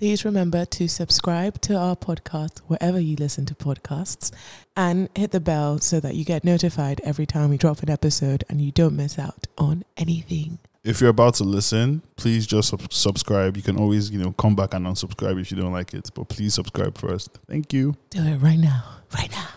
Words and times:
Please 0.00 0.24
remember 0.24 0.64
to 0.64 0.88
subscribe 0.88 1.60
to 1.60 1.76
our 1.76 1.94
podcast 1.94 2.60
wherever 2.60 2.98
you 2.98 3.16
listen 3.16 3.44
to 3.44 3.54
podcasts 3.54 4.32
and 4.74 5.10
hit 5.14 5.30
the 5.30 5.40
bell 5.40 5.78
so 5.78 6.00
that 6.00 6.14
you 6.14 6.24
get 6.24 6.42
notified 6.42 7.02
every 7.04 7.26
time 7.26 7.50
we 7.50 7.58
drop 7.58 7.82
an 7.82 7.90
episode 7.90 8.42
and 8.48 8.62
you 8.62 8.72
don't 8.72 8.96
miss 8.96 9.18
out 9.18 9.46
on 9.58 9.84
anything. 9.98 10.58
If 10.82 11.02
you're 11.02 11.10
about 11.10 11.34
to 11.34 11.44
listen, 11.44 12.00
please 12.16 12.46
just 12.46 12.70
sub- 12.70 12.90
subscribe. 12.90 13.58
You 13.58 13.62
can 13.62 13.76
always, 13.76 14.10
you 14.10 14.18
know, 14.18 14.32
come 14.32 14.56
back 14.56 14.72
and 14.72 14.86
unsubscribe 14.86 15.38
if 15.38 15.50
you 15.50 15.58
don't 15.58 15.70
like 15.70 15.92
it, 15.92 16.08
but 16.14 16.30
please 16.30 16.54
subscribe 16.54 16.96
first. 16.96 17.38
Thank 17.46 17.74
you. 17.74 17.94
Do 18.08 18.24
it 18.24 18.38
right 18.38 18.58
now. 18.58 18.82
Right 19.14 19.30
now. 19.30 19.48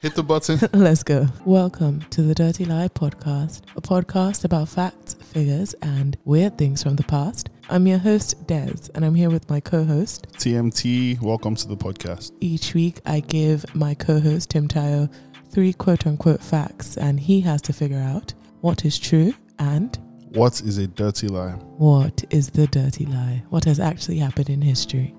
Hit 0.00 0.16
the 0.16 0.24
button. 0.24 0.58
Let's 0.72 1.04
go. 1.04 1.28
Welcome 1.44 2.00
to 2.10 2.22
the 2.22 2.34
Dirty 2.34 2.64
Lie 2.64 2.88
Podcast, 2.88 3.62
a 3.76 3.80
podcast 3.80 4.44
about 4.44 4.68
facts, 4.68 5.14
figures, 5.14 5.72
and 5.74 6.16
weird 6.24 6.58
things 6.58 6.82
from 6.82 6.96
the 6.96 7.04
past. 7.04 7.48
I'm 7.70 7.86
your 7.86 7.98
host, 7.98 8.46
Des, 8.46 8.90
and 8.94 9.04
I'm 9.04 9.14
here 9.14 9.30
with 9.30 9.48
my 9.48 9.60
co 9.60 9.84
host. 9.84 10.26
TMT, 10.34 11.20
welcome 11.22 11.54
to 11.56 11.66
the 11.68 11.76
podcast. 11.76 12.32
Each 12.40 12.74
week, 12.74 13.00
I 13.06 13.20
give 13.20 13.64
my 13.74 13.94
co 13.94 14.20
host, 14.20 14.50
Tim 14.50 14.68
Tayo, 14.68 15.10
three 15.50 15.72
quote 15.72 16.06
unquote 16.06 16.42
facts, 16.42 16.96
and 16.96 17.18
he 17.18 17.40
has 17.42 17.62
to 17.62 17.72
figure 17.72 17.98
out 17.98 18.34
what 18.60 18.84
is 18.84 18.98
true 18.98 19.32
and 19.58 19.96
What 20.32 20.60
is 20.60 20.78
a 20.78 20.86
dirty 20.86 21.28
lie? 21.28 21.52
what 21.78 22.24
is 22.30 22.50
the 22.50 22.66
dirty 22.66 23.06
lie, 23.06 23.42
what 23.48 23.64
has 23.64 23.80
actually 23.80 24.18
happened 24.18 24.50
in 24.50 24.60
history. 24.60 25.14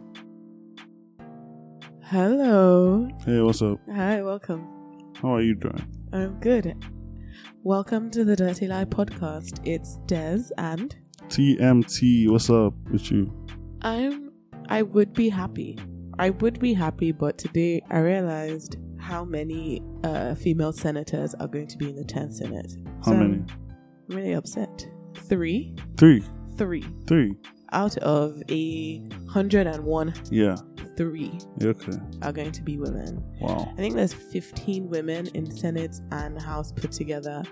Hello. 2.04 3.08
Hey, 3.26 3.41
what's 3.41 3.62
up? 3.64 3.80
Hi, 3.91 4.22
welcome. 4.22 4.68
How 5.22 5.36
are 5.36 5.41
you 5.41 5.55
doing? 5.55 5.84
I'm 6.14 6.40
good. 6.40 6.76
Welcome 7.64 8.12
to 8.12 8.24
the 8.24 8.36
Dirty 8.36 8.68
Lie 8.68 8.86
Podcast. 8.86 9.60
It's 9.66 9.96
Des 10.05 10.52
and 10.60 10.96
TMT, 11.36 12.30
what's 12.30 12.50
up 12.50 12.74
with 12.90 13.12
you? 13.12 13.30
I'm 13.82 14.32
I 14.70 14.84
would 14.84 15.12
be 15.14 15.28
happy. 15.28 15.78
I 16.18 16.30
would 16.30 16.60
be 16.62 16.74
happy, 16.74 17.12
but 17.12 17.38
today 17.38 17.82
I 17.90 18.00
realized 18.00 18.77
how 18.98 19.26
many 19.26 19.84
uh, 20.05 20.36
female 20.36 20.72
senators 20.72 21.36
are 21.36 21.48
going 21.50 21.68
to 21.68 21.77
be 21.77 21.90
in 21.90 21.98
the 21.98 22.05
10th 22.05 22.36
Senate. 22.36 22.77
How 23.00 23.12
So 23.12 23.18
many? 23.18 23.34
I'm 23.44 23.48
really 24.08 24.32
upset. 24.32 24.88
Three, 25.27 25.76
Three. 25.98 26.24
three 26.58 26.86
Three. 27.05 27.36
out 27.74 27.98
of 27.98 28.42
a 28.49 29.02
hundred 29.27 29.68
and 29.68 29.84
one, 29.84 30.14
Yeah. 30.32 30.55
three 30.96 31.38
Okay. 31.62 31.98
are 32.22 32.32
going 32.32 32.54
to 32.54 32.64
be 32.64 32.77
women. 32.77 33.22
Wow. 33.42 33.68
I 33.74 33.76
think 33.76 33.96
there's 33.96 34.14
15 34.14 34.88
women 34.90 35.27
in 35.34 35.52
Senate 35.52 35.99
and 36.14 36.42
House 36.42 36.72
put 36.72 36.94
together, 36.94 37.44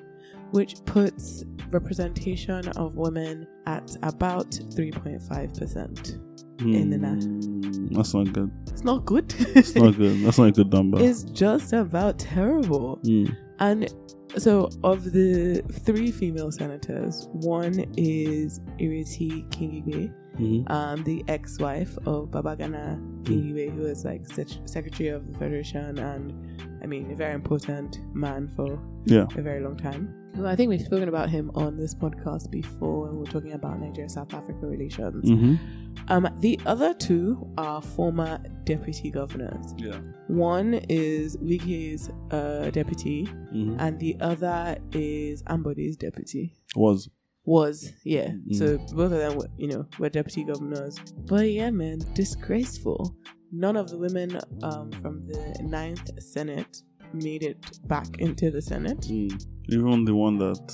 which 0.54 0.76
puts 0.86 1.44
representation 1.72 2.68
of 2.78 2.96
women 2.96 3.48
at 3.66 3.96
about 4.04 4.50
3.5%. 4.52 6.20
In 6.62 6.90
the 6.90 6.98
na- 6.98 7.16
Mm, 7.16 7.96
That's 7.96 8.14
not 8.14 8.32
good. 8.32 8.52
It's 8.68 8.84
not 8.84 9.06
good. 9.06 9.34
It's 9.56 9.76
not 9.76 9.98
good. 9.98 10.22
That's 10.24 10.38
not 10.38 10.48
a 10.48 10.52
good 10.52 10.72
number. 10.72 11.02
it's 11.02 11.24
just 11.24 11.74
about 11.74 12.20
terrible. 12.20 13.00
Mm. 13.04 13.36
And 13.59 13.94
so, 14.38 14.70
of 14.84 15.12
the 15.12 15.62
three 15.86 16.12
female 16.12 16.52
senators, 16.52 17.28
one 17.31 17.86
is 17.98 18.59
Ireti 18.80 19.48
Kingibe, 19.50 20.12
Mhm. 20.40 20.70
um, 20.72 21.04
the 21.04 21.24
ex-wife 21.28 21.98
of 22.08 22.30
Babagana 22.31 22.98
Kingibe, 23.24 23.70
who 23.76 23.81
was 23.84 24.06
like 24.06 24.26
sec- 24.31 24.62
secretary 24.66 25.09
of 25.09 25.22
the 25.31 25.38
federation 25.38 25.98
and, 26.00 26.34
I 26.81 26.86
mean, 26.88 27.12
a 27.12 27.16
very 27.16 27.34
important 27.34 28.00
man 28.14 28.48
for 28.56 28.80
Yeah. 29.06 29.26
a 29.38 29.42
very 29.42 29.62
long 29.64 29.76
time. 29.78 30.14
Well, 30.36 30.48
I 30.48 30.56
think 30.56 30.70
we've 30.70 30.81
spoken 30.81 31.09
about 31.09 31.30
him 31.30 31.52
on 31.53 31.78
this 31.78 31.94
podcast 31.94 32.50
before 32.50 33.03
when 33.03 33.12
we 33.12 33.17
were 33.20 33.26
talking 33.26 33.53
about 33.53 33.80
Nigeria-South 33.80 34.34
Africa 34.34 34.66
relations. 34.66 35.30
Mm-hmm. 35.30 36.12
Um, 36.12 36.28
the 36.40 36.59
other 36.66 36.95
two 36.95 37.48
are 37.58 37.81
former 37.84 38.40
deputy 38.64 39.12
governors. 39.12 39.75
Yeah. 39.78 40.00
One 40.28 40.73
is 40.90 41.38
Wike's 41.40 42.09
uh, 42.31 42.72
deputy, 42.72 43.28
Mm-hmm. 43.53 43.75
and 43.80 44.00
the 44.00 44.17
other 44.22 44.78
is 44.91 45.44
Ambode's 45.47 45.97
deputy. 45.97 46.56
Was. 46.75 47.09
Was 47.46 47.91
yeah. 48.03 48.30
Mm. 48.30 48.56
So 48.56 48.78
both 48.96 49.12
of 49.12 49.19
them, 49.19 49.36
were, 49.38 49.47
you 49.57 49.68
know, 49.68 49.86
were 50.00 50.09
deputy 50.09 50.44
governors. 50.46 50.97
But 51.28 51.52
yeah, 51.52 51.69
man, 51.69 52.00
disgraceful. 52.16 53.16
None 53.52 53.78
of 53.78 53.90
the 53.91 53.97
women 54.00 54.40
um, 54.63 54.90
from 54.94 55.28
the 55.28 55.59
ninth 55.62 56.09
Senate 56.24 56.81
made 57.13 57.44
it 57.44 57.79
back 57.88 58.19
into 58.19 58.51
the 58.51 58.62
Senate. 58.62 59.01
Mm. 59.01 59.46
Even 59.69 60.06
the 60.06 60.16
one 60.16 60.38
that 60.40 60.68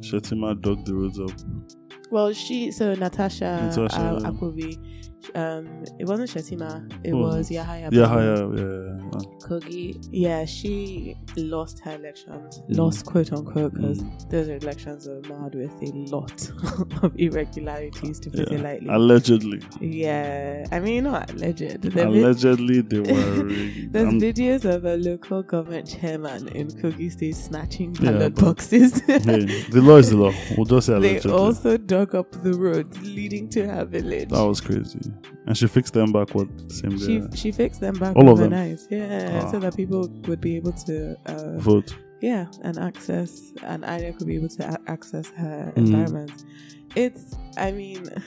Shettima 0.00 0.60
dug 0.60 0.84
the 0.84 0.94
roads 0.94 1.18
up. 1.20 1.30
Well, 2.10 2.32
she 2.32 2.70
so 2.70 2.94
Natasha, 2.94 3.70
Natasha, 3.70 4.00
uh, 4.00 4.20
yeah. 4.22 4.28
Um, 5.34 5.84
it 5.98 6.06
wasn't 6.06 6.30
Shettima, 6.30 6.90
it 7.04 7.10
Who 7.10 7.18
was 7.18 7.50
it? 7.50 7.54
Yahaya. 7.54 7.88
Yeah, 7.92 8.14
yeah, 8.14 8.36
yeah. 8.36 8.98
yeah. 9.12 9.46
Kogi, 9.46 10.08
yeah, 10.10 10.44
she 10.44 11.16
lost 11.36 11.80
her 11.80 11.96
elections, 11.96 12.60
Mm. 12.68 12.76
lost 12.76 13.04
quote 13.04 13.32
unquote, 13.32 13.74
because 13.74 14.00
Mm. 14.02 14.30
those 14.30 14.48
elections 14.48 15.08
are 15.08 15.20
marred 15.28 15.54
with 15.54 15.70
a 15.82 15.92
lot 16.14 16.50
of 17.02 17.12
irregularities, 17.16 18.20
to 18.20 18.30
put 18.30 18.50
it 18.52 18.62
lightly. 18.62 18.88
Allegedly. 18.88 19.60
yeah, 19.80 20.66
I 20.72 20.80
mean, 20.80 21.04
not 21.04 21.30
alleged. 21.32 21.82
The 21.82 21.90
vid- 21.90 22.06
Allegedly, 22.06 22.80
they 22.82 23.00
were. 23.00 23.42
There's 23.92 24.08
And- 24.08 24.20
videos 24.22 24.64
of 24.64 24.84
a 24.84 24.96
local 24.96 25.42
government 25.42 25.86
chairman 25.88 26.48
in 26.48 26.68
Kogi 26.68 27.10
State 27.12 27.36
snatching 27.36 27.94
Yeah, 27.96 28.12
ballot 28.12 28.34
but- 28.36 28.44
boxes. 28.44 29.00
hey, 29.06 29.44
the 29.70 29.80
law 29.82 29.96
is 29.96 30.10
the 30.10 30.16
law. 30.16 30.32
We'll 30.56 30.64
just 30.66 30.86
say 30.86 30.94
allegedly. 30.94 31.30
they 31.30 31.36
also 31.36 31.76
dug 31.76 32.14
up 32.14 32.30
the 32.42 32.54
roads 32.54 32.98
leading 33.02 33.48
to 33.50 33.66
her 33.68 33.84
village. 33.84 34.28
that 34.30 34.44
was 34.46 34.60
crazy. 34.60 35.00
And 35.46 35.56
she 35.56 35.66
fixed 35.66 35.94
them 35.94 36.12
back 36.12 36.34
what 36.34 36.48
same 36.70 36.96
day. 36.96 37.06
she 37.06 37.36
she 37.36 37.52
fixed 37.52 37.80
them 37.80 37.94
back 37.94 38.14
All 38.16 38.28
of 38.28 38.38
them? 38.38 38.52
overnight. 38.52 38.80
Yeah, 38.90 39.42
Ah. 39.44 39.50
so 39.50 39.58
that 39.60 39.76
people 39.76 40.08
would 40.28 40.40
be 40.40 40.56
able 40.56 40.72
to 40.86 41.16
uh, 41.26 41.58
Vote. 41.58 41.96
yeah 42.20 42.46
and 42.62 42.78
access 42.78 43.52
and 43.62 43.84
Ida 43.84 44.12
could 44.12 44.26
be 44.26 44.36
able 44.36 44.48
to 44.48 44.62
a- 44.74 44.90
access 44.90 45.28
her 45.42 45.72
Mhm. 45.74 45.78
environment. 45.78 46.44
It's 46.96 47.36
I 47.56 47.72
mean. 47.72 48.04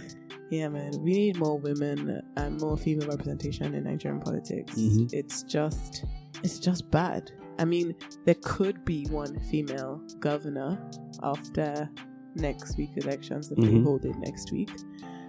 Yeah, 0.53 0.67
man, 0.67 0.91
we 1.01 1.13
need 1.13 1.37
more 1.37 1.57
women 1.57 2.21
and 2.35 2.59
more 2.59 2.75
female 2.75 3.07
representation 3.07 3.73
in 3.73 3.85
Nigerian 3.85 4.19
politics. 4.19 4.75
Mhm. 4.75 5.07
It's 5.13 5.43
just, 5.43 6.03
it's 6.43 6.59
just 6.59 6.91
bad. 6.91 7.31
I 7.57 7.63
mean, 7.63 7.95
there 8.25 8.35
could 8.43 8.83
be 8.83 9.05
one 9.09 9.39
female 9.49 10.01
governor 10.19 10.77
after 11.23 11.89
next 12.35 12.77
week 12.77 12.89
elections 12.97 13.49
if 13.49 13.59
they 13.59 13.71
Mhm. 13.75 13.83
hold 13.85 14.03
it 14.03 14.17
next 14.19 14.51
week. 14.51 14.71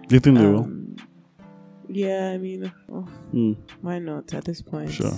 Do 0.09 0.15
you 0.15 0.19
think 0.19 0.37
they 0.39 0.45
will? 0.45 0.67
Yeah, 1.89 2.31
I 2.33 2.37
mean, 2.37 2.71
oh, 2.91 3.07
Mm. 3.33 3.57
why 3.81 3.99
not 3.99 4.33
at 4.33 4.45
this 4.45 4.61
point? 4.61 4.91
Sure. 4.91 5.11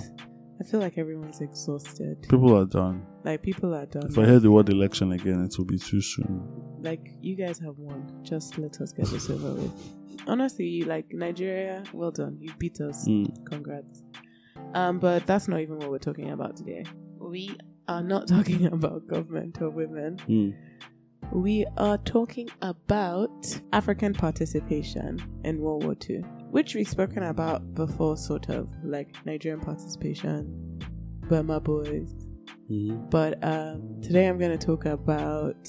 I 0.58 0.64
feel 0.64 0.80
like 0.80 0.96
everyone's 0.96 1.40
exhausted. 1.42 2.22
People 2.30 2.56
are 2.56 2.64
done. 2.64 3.04
Like 3.24 3.42
people 3.42 3.74
are 3.74 3.84
done. 3.86 4.06
If 4.08 4.18
I 4.18 4.24
hear 4.24 4.38
the 4.40 4.50
word 4.50 4.68
election 4.70 5.12
again, 5.12 5.44
it 5.44 5.56
will 5.58 5.66
be 5.66 5.78
too 5.78 6.00
soon. 6.00 6.42
like 6.82 7.10
you 7.20 7.34
guys 7.36 7.58
have 7.58 7.76
won. 7.78 8.06
Just 8.22 8.58
let 8.58 8.80
us 8.80 8.92
get 8.92 9.06
this 9.06 9.28
over 9.28 9.52
with. 9.54 9.72
Honestly, 10.28 10.82
like 10.84 11.06
Nigeria, 11.12 11.82
well 11.92 12.10
done. 12.10 12.38
You 12.40 12.52
beat 12.58 12.80
us. 12.80 13.06
Mm. 13.08 13.44
Congrats. 13.44 14.02
Um, 14.74 14.98
but 14.98 15.26
that's 15.26 15.46
not 15.48 15.60
even 15.60 15.78
what 15.78 15.90
we're 15.90 15.98
talking 15.98 16.30
about 16.30 16.56
today. 16.56 16.84
We 17.18 17.56
are 17.88 18.02
not 18.02 18.26
talking 18.34 18.66
about 18.66 19.06
government 19.08 19.60
or 19.60 19.70
women. 19.70 20.16
Mm. 20.28 20.54
We 21.32 21.66
are 21.76 21.98
talking 21.98 22.48
about 22.62 23.60
African 23.72 24.14
participation 24.14 25.18
in 25.44 25.58
World 25.60 25.84
War 25.84 25.96
II, 26.08 26.22
which 26.50 26.74
we've 26.74 26.88
spoken 26.88 27.24
about 27.24 27.74
before, 27.74 28.16
sort 28.16 28.48
of 28.48 28.68
like 28.84 29.14
Nigerian 29.24 29.60
participation, 29.60 30.80
Burma 31.28 31.60
Boys. 31.60 32.14
Mm. 32.70 33.10
But 33.10 33.42
um, 33.44 34.00
today 34.02 34.26
I'm 34.26 34.38
going 34.38 34.56
to 34.56 34.66
talk 34.66 34.86
about 34.86 35.68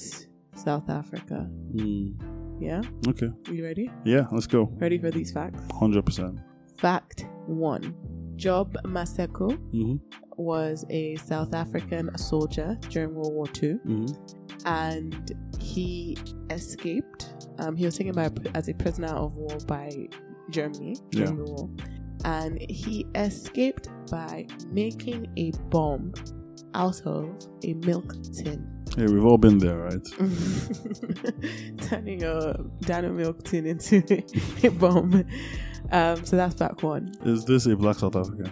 South 0.56 0.90
Africa. 0.90 1.50
Mm. 1.76 2.16
Yeah? 2.60 2.82
Okay. 3.08 3.30
Are 3.48 3.54
you 3.54 3.64
ready? 3.64 3.92
Yeah, 4.04 4.26
let's 4.32 4.48
go. 4.48 4.70
Ready 4.78 4.98
for 4.98 5.12
these 5.12 5.32
facts? 5.32 5.62
100%. 5.74 6.42
Fact 6.78 7.26
one 7.46 7.94
Job 8.36 8.76
Maseko 8.84 9.52
Mm-hmm. 9.74 9.96
was 10.38 10.86
a 10.90 11.16
South 11.18 11.54
African 11.54 12.16
soldier 12.18 12.78
during 12.90 13.14
World 13.16 13.34
War 13.34 13.46
II. 13.62 13.74
Mm-hmm. 13.86 14.14
and 14.66 15.32
he 15.60 16.18
escaped. 16.50 17.34
Um, 17.60 17.76
he 17.76 17.86
was 17.86 17.98
taken 17.98 18.14
by 18.14 18.30
as 18.54 18.68
a 18.70 18.74
prisoner 18.74 19.08
of 19.08 19.36
war 19.38 19.58
by 19.68 20.08
Germany 20.50 20.96
during 21.12 21.38
Yeah. 21.38 21.44
the 21.46 21.52
war, 21.52 21.70
and 22.26 22.60
he 22.70 23.06
escaped 23.16 23.90
by 24.10 24.48
making 24.72 25.28
a 25.38 25.52
bomb 25.70 26.14
out 26.74 27.02
of 27.06 27.30
a 27.64 27.74
milk 27.74 28.14
tin. 28.34 28.68
Hey, 28.96 29.06
we've 29.06 29.26
all 29.26 29.38
been 29.38 29.58
there, 29.60 29.78
right? 29.78 30.06
Turning 31.82 32.24
a 32.24 32.58
Dano 32.82 33.12
milk 33.14 33.44
tin 33.44 33.66
into 33.68 33.98
a 34.64 34.70
bomb. 34.70 35.24
Um, 35.92 36.26
so 36.26 36.36
that's 36.36 36.56
back 36.56 36.82
one. 36.84 37.12
Is 37.24 37.46
this 37.46 37.66
a 37.68 37.76
black 37.76 37.98
South 37.98 38.16
African? 38.16 38.52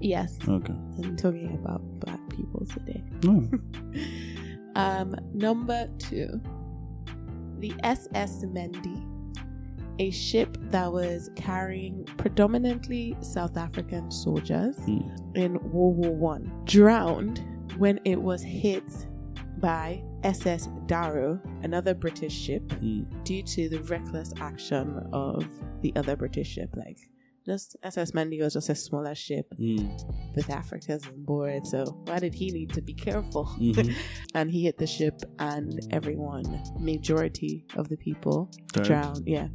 Yes, 0.00 0.38
Okay. 0.46 0.72
I'm 1.02 1.16
talking 1.16 1.54
about 1.54 1.80
black 2.00 2.20
people 2.30 2.64
today. 2.66 3.02
Um, 4.76 5.12
number 5.34 5.88
two, 5.98 6.40
the 7.58 7.74
SS 7.82 8.44
Mendy 8.44 9.04
a 9.98 10.10
ship 10.10 10.56
that 10.70 10.92
was 10.92 11.30
carrying 11.34 12.04
predominantly 12.16 13.16
South 13.20 13.56
African 13.56 14.10
soldiers 14.10 14.76
Mm. 14.86 15.36
in 15.36 15.52
World 15.72 15.96
War 15.96 16.14
One 16.14 16.52
drowned 16.64 17.42
when 17.78 18.00
it 18.04 18.20
was 18.20 18.42
hit 18.42 18.84
by 19.58 20.02
SS 20.22 20.68
Darro, 20.86 21.40
another 21.64 21.94
British 21.94 22.32
ship, 22.32 22.62
Mm. 22.80 23.06
due 23.24 23.42
to 23.42 23.68
the 23.68 23.80
reckless 23.84 24.32
action 24.40 24.96
of 25.12 25.44
the 25.82 25.92
other 25.96 26.16
British 26.16 26.48
ship. 26.48 26.76
Like, 26.76 26.98
just 27.48 27.76
SS 27.82 28.12
Mendy 28.12 28.40
was 28.42 28.52
just 28.54 28.68
a 28.68 28.74
smaller 28.74 29.14
ship 29.14 29.46
Mm. 29.58 29.88
with 30.36 30.48
Africans 30.50 31.06
on 31.06 31.24
board. 31.24 31.66
So 31.66 31.84
why 32.06 32.18
did 32.18 32.34
he 32.34 32.50
need 32.50 32.70
to 32.74 32.82
be 32.82 32.94
careful? 32.94 33.46
Mhm. 33.58 33.94
and 34.34 34.50
he 34.50 34.62
hit 34.64 34.76
the 34.78 34.86
ship, 34.86 35.14
and 35.38 35.80
everyone, 35.90 36.44
majority 36.78 37.64
of 37.76 37.88
the 37.88 37.96
people, 37.96 38.50
Died. 38.72 38.84
drowned. 38.84 39.22
Yeah, 39.26 39.48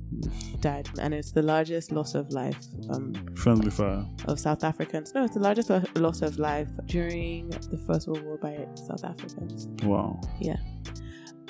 died, 0.59 0.89
and 0.99 1.13
it's 1.13 1.31
the 1.31 1.43
largest 1.43 1.91
loss 1.91 2.15
of 2.15 2.31
life 2.31 2.59
um, 2.89 3.13
Friendly 3.35 3.69
fire. 3.71 4.05
of 4.25 4.39
South 4.39 4.63
Africans. 4.63 5.13
No, 5.13 5.23
it's 5.25 5.35
the 5.35 5.39
largest 5.39 5.69
lo- 5.69 5.83
loss 5.95 6.21
of 6.21 6.39
life 6.39 6.69
during 6.87 7.49
the 7.49 7.77
First 7.87 8.07
World 8.07 8.23
War 8.25 8.37
by 8.37 8.67
South 8.75 9.03
Africans. 9.03 9.67
Wow. 9.83 10.19
Yeah. 10.41 10.57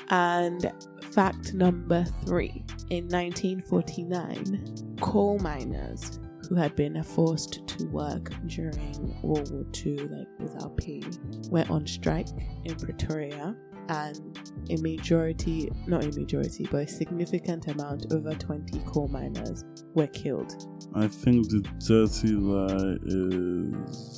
And 0.10 0.72
fact 1.12 1.54
number 1.54 2.04
three 2.26 2.64
in 2.90 3.08
1949, 3.08 4.98
coal 5.00 5.40
miners 5.40 6.20
who 6.54 6.60
had 6.60 6.76
been 6.76 7.02
forced 7.02 7.66
to 7.66 7.86
work 7.88 8.32
during 8.46 9.20
World 9.24 9.52
War 9.52 9.66
II, 9.84 9.98
like 9.98 10.28
without 10.38 10.78
pay, 10.78 11.02
went 11.50 11.72
on 11.72 11.88
strike 11.88 12.28
in 12.66 12.76
Pretoria. 12.76 13.56
And 13.90 14.40
a 14.70 14.78
majority, 14.78 15.72
not 15.88 16.04
a 16.06 16.12
majority, 16.18 16.68
but 16.70 16.84
a 16.84 16.88
significant 16.88 17.68
amount, 17.70 18.14
over 18.14 18.36
20 18.36 18.80
coal 18.86 19.08
miners 19.08 19.66
were 19.96 20.06
killed. 20.08 20.54
I 20.94 21.08
think 21.08 21.50
the 21.50 21.62
dirty 21.80 22.36
lie 22.36 22.98
is 23.04 24.14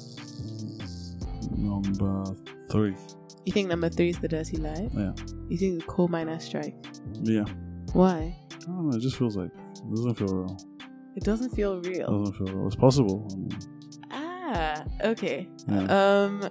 number 1.58 2.26
three. 2.70 2.96
You 3.46 3.54
think 3.54 3.70
number 3.70 3.88
three 3.88 4.10
is 4.10 4.20
the 4.20 4.28
dirty 4.28 4.58
lie? 4.58 4.90
Yeah. 4.94 5.14
You 5.48 5.58
think 5.58 5.80
the 5.80 5.86
coal 5.88 6.10
miner 6.10 6.38
strike? 6.40 6.76
Yeah. 7.24 7.46
Why? 7.94 8.38
I 8.52 8.66
don't 8.66 8.90
know. 8.90 8.98
It 8.98 9.02
just 9.02 9.16
feels 9.16 9.38
like 9.38 9.52
it 9.56 9.96
doesn't 9.96 10.16
feel 10.16 10.28
real. 10.28 10.75
It 11.16 11.24
doesn't 11.24 11.52
feel 11.56 11.78
It 11.80 11.88
real. 11.88 12.20
doesn't 12.24 12.36
feel 12.46 12.56
real. 12.56 12.68
It's 12.68 12.76
possible. 12.76 13.28
I 13.32 13.36
mean, 13.36 13.60
Ah, 14.12 14.84
okay. 15.04 15.48
yeah. 15.68 16.24
Um, 16.24 16.42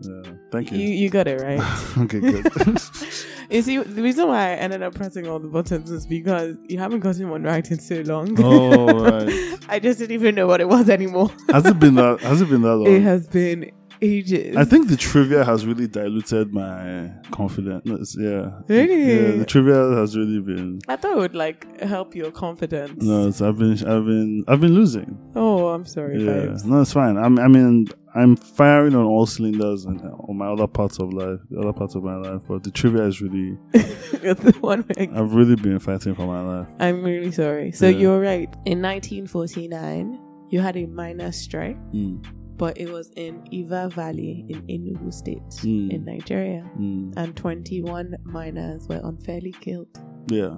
yeah. 0.00 0.32
Thank 0.52 0.72
you 0.72 0.78
you. 0.78 0.88
you 0.88 1.10
got 1.10 1.26
it 1.26 1.40
right. 1.40 1.60
okay, 1.98 2.20
good. 2.20 2.44
you 3.50 3.62
see, 3.62 3.78
the 3.78 4.02
reason 4.02 4.28
why 4.28 4.50
I 4.50 4.54
ended 4.54 4.82
up 4.82 4.94
pressing 4.94 5.26
all 5.26 5.38
the 5.38 5.48
buttons 5.48 5.90
is 5.90 6.06
because 6.06 6.56
you 6.68 6.78
haven't 6.78 7.00
gotten 7.00 7.30
one 7.30 7.42
right 7.44 7.68
in 7.70 7.78
so 7.80 8.02
long. 8.02 8.36
oh, 8.42 8.86
right. 9.10 9.58
I 9.68 9.78
just 9.78 9.98
didn't 9.98 10.12
even 10.12 10.34
know 10.34 10.46
what 10.46 10.60
it 10.60 10.68
was 10.68 10.90
anymore. 10.90 11.30
Has 11.50 11.64
it 11.64 11.78
been 11.78 11.94
that? 11.94 12.20
Has 12.20 12.42
it 12.42 12.50
been 12.50 12.62
that 12.62 12.76
long? 12.76 12.92
It 12.94 13.02
has 13.02 13.26
been 13.26 13.70
ages. 14.02 14.56
I 14.56 14.64
think 14.64 14.88
the 14.88 14.96
trivia 14.96 15.44
has 15.44 15.64
really 15.66 15.86
diluted 15.88 16.52
my 16.52 17.10
confidence. 17.30 18.16
Yeah. 18.18 18.50
Really? 18.68 19.12
Yeah, 19.32 19.36
the 19.38 19.44
trivia 19.46 19.96
has 19.96 20.16
really 20.16 20.40
been. 20.40 20.80
I 20.88 20.96
thought 20.96 21.12
it 21.16 21.20
would 21.20 21.34
like 21.34 21.80
help 21.80 22.14
your 22.14 22.30
confidence. 22.30 23.02
No, 23.04 23.28
it's, 23.28 23.40
I've 23.40 23.58
been, 23.58 23.72
I've 23.72 24.04
been, 24.04 24.44
I've 24.48 24.60
been 24.60 24.74
losing. 24.74 25.18
Oh, 25.34 25.68
I'm 25.68 25.84
sorry. 25.84 26.22
Yeah, 26.24 26.32
Vibes. 26.32 26.64
no, 26.64 26.80
it's 26.80 26.92
fine. 26.92 27.16
I'm, 27.16 27.38
I 27.38 27.48
mean, 27.48 27.88
I'm 28.14 28.36
firing 28.36 28.94
on 28.94 29.04
all 29.04 29.26
cylinders 29.26 29.84
and 29.84 30.00
on 30.00 30.36
my 30.38 30.46
other 30.48 30.66
parts 30.66 30.98
of 30.98 31.12
life, 31.12 31.38
the 31.50 31.58
other 31.60 31.72
parts 31.72 31.94
of 31.94 32.02
my 32.02 32.16
life. 32.16 32.42
But 32.48 32.62
the 32.64 32.70
trivia 32.70 33.04
is 33.04 33.20
really, 33.20 33.58
It's 33.74 34.40
the 34.42 34.56
one 34.60 34.82
where 34.82 35.08
I've 35.14 35.34
really 35.34 35.56
been 35.56 35.78
fighting 35.78 36.14
for 36.14 36.26
my 36.26 36.40
life. 36.40 36.66
I'm 36.80 37.02
really 37.02 37.30
sorry. 37.32 37.72
So 37.72 37.88
Yeah. 37.88 37.98
you're 37.98 38.20
right. 38.20 38.48
In 38.64 38.80
1949, 38.82 40.18
you 40.48 40.60
had 40.60 40.76
a 40.76 40.86
minor 40.86 41.32
strike, 41.32 41.76
Mm, 41.92 42.24
but 42.56 42.78
it 42.78 42.90
was 42.90 43.10
in 43.16 43.42
Iva 43.50 43.88
Valley 43.90 44.44
in 44.48 44.62
Enugu 44.62 45.12
State 45.12 45.42
Mm. 45.62 45.90
in 45.92 46.04
Nigeria, 46.04 46.64
mm, 46.78 47.12
and 47.16 47.34
21 47.36 48.14
miners 48.24 48.88
were 48.88 49.00
unfairly 49.04 49.52
killed. 49.60 49.88
yeah. 50.30 50.54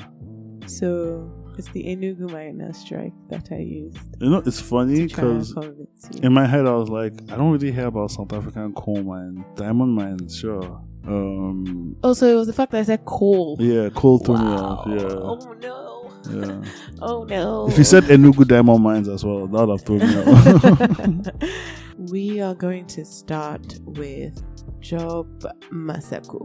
So 0.66 1.30
it's 1.56 1.68
the 1.70 1.82
Enugu 1.84 2.30
miner 2.30 2.72
strike 2.74 3.14
that 3.30 3.48
I 3.50 3.56
used 3.58 3.96
You 4.20 4.28
know, 4.30 4.42
it's 4.44 4.60
funny 4.60 5.08
to 5.08 5.14
try 5.14 5.24
and 5.24 5.40
because 5.46 6.20
in 6.22 6.32
my 6.34 6.46
head 6.46 6.66
I 6.66 6.74
was 6.74 6.88
like, 6.90 7.14
I 7.32 7.36
don't 7.36 7.50
really 7.52 7.72
hear 7.72 7.86
about 7.86 8.10
South 8.10 8.32
African 8.32 8.74
coal 8.74 9.02
mine, 9.02 9.44
diamond 9.56 9.94
mines, 9.94 10.36
sure. 10.36 10.80
Um, 11.06 11.96
Also, 12.04 12.26
it 12.30 12.34
was 12.34 12.48
the 12.48 12.52
fact 12.52 12.72
that 12.72 12.80
I 12.80 12.82
said 12.84 13.04
coal. 13.06 13.56
yeah, 13.60 13.88
coal 13.94 14.18
threw 14.18 14.36
me 14.36 14.44
off. 14.44 14.86
Yeah, 14.88 15.08
Oh 15.10 15.54
no. 15.62 15.84
yeah. 16.30 16.62
Oh 17.00 17.24
no. 17.24 17.68
If 17.68 17.78
you 17.78 17.84
said 17.84 18.04
Enugu 18.04 18.46
diamond 18.46 18.82
mines 18.82 19.08
as 19.08 19.24
well, 19.24 19.46
that 19.46 19.66
would 19.66 19.70
have 19.70 19.86
thrown 19.86 20.00
me 20.00 20.16
off. 20.26 21.28
we 21.98 22.40
are 22.40 22.54
going 22.54 22.86
to 22.86 23.04
start 23.04 23.78
with 23.84 24.42
Job 24.80 25.28
Maseko. 25.72 26.40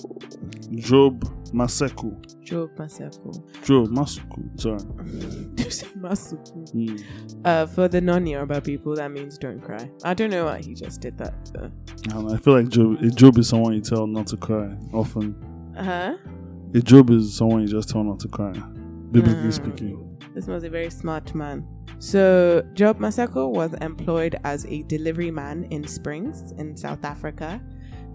Job 0.75 1.21
Maseku. 1.53 2.19
Job 2.43 2.75
Maseko. 2.75 3.63
Job 3.63 3.87
Masuku. 3.89 4.59
Sorry. 4.59 4.79
Masuku. 5.99 6.73
Mm. 6.73 7.03
Uh, 7.45 7.65
for 7.67 7.87
the 7.87 8.01
non-Yoruba 8.01 8.61
people, 8.61 8.95
that 8.95 9.11
means 9.11 9.37
don't 9.37 9.61
cry. 9.61 9.89
I 10.03 10.13
don't 10.15 10.31
know 10.31 10.45
why 10.45 10.61
he 10.61 10.73
just 10.73 11.01
did 11.01 11.17
that. 11.19 11.33
I, 12.11 12.19
know, 12.21 12.33
I 12.33 12.37
feel 12.37 12.53
like 12.55 12.69
Job, 12.69 12.97
Job 13.15 13.37
is 13.37 13.49
someone 13.49 13.73
you 13.73 13.81
tell 13.81 14.07
not 14.07 14.27
to 14.27 14.37
cry 14.37 14.75
often. 14.93 15.35
Uh-huh. 15.77 16.15
Job 16.83 17.11
is 17.11 17.35
someone 17.37 17.61
you 17.61 17.67
just 17.67 17.89
tell 17.89 18.03
not 18.03 18.19
to 18.21 18.27
cry, 18.27 18.51
biblically 19.11 19.49
Mm. 19.49 19.53
speaking. 19.53 20.12
This 20.33 20.47
was 20.47 20.63
a 20.63 20.69
very 20.69 20.89
smart 20.89 21.33
man. 21.35 21.65
So, 21.99 22.63
Job 22.73 22.99
Maseko 22.99 23.49
was 23.51 23.73
employed 23.75 24.35
as 24.43 24.65
a 24.65 24.83
delivery 24.83 25.31
man 25.31 25.65
in 25.65 25.87
Springs 25.87 26.51
in 26.57 26.75
South 26.75 27.03
Africa 27.05 27.61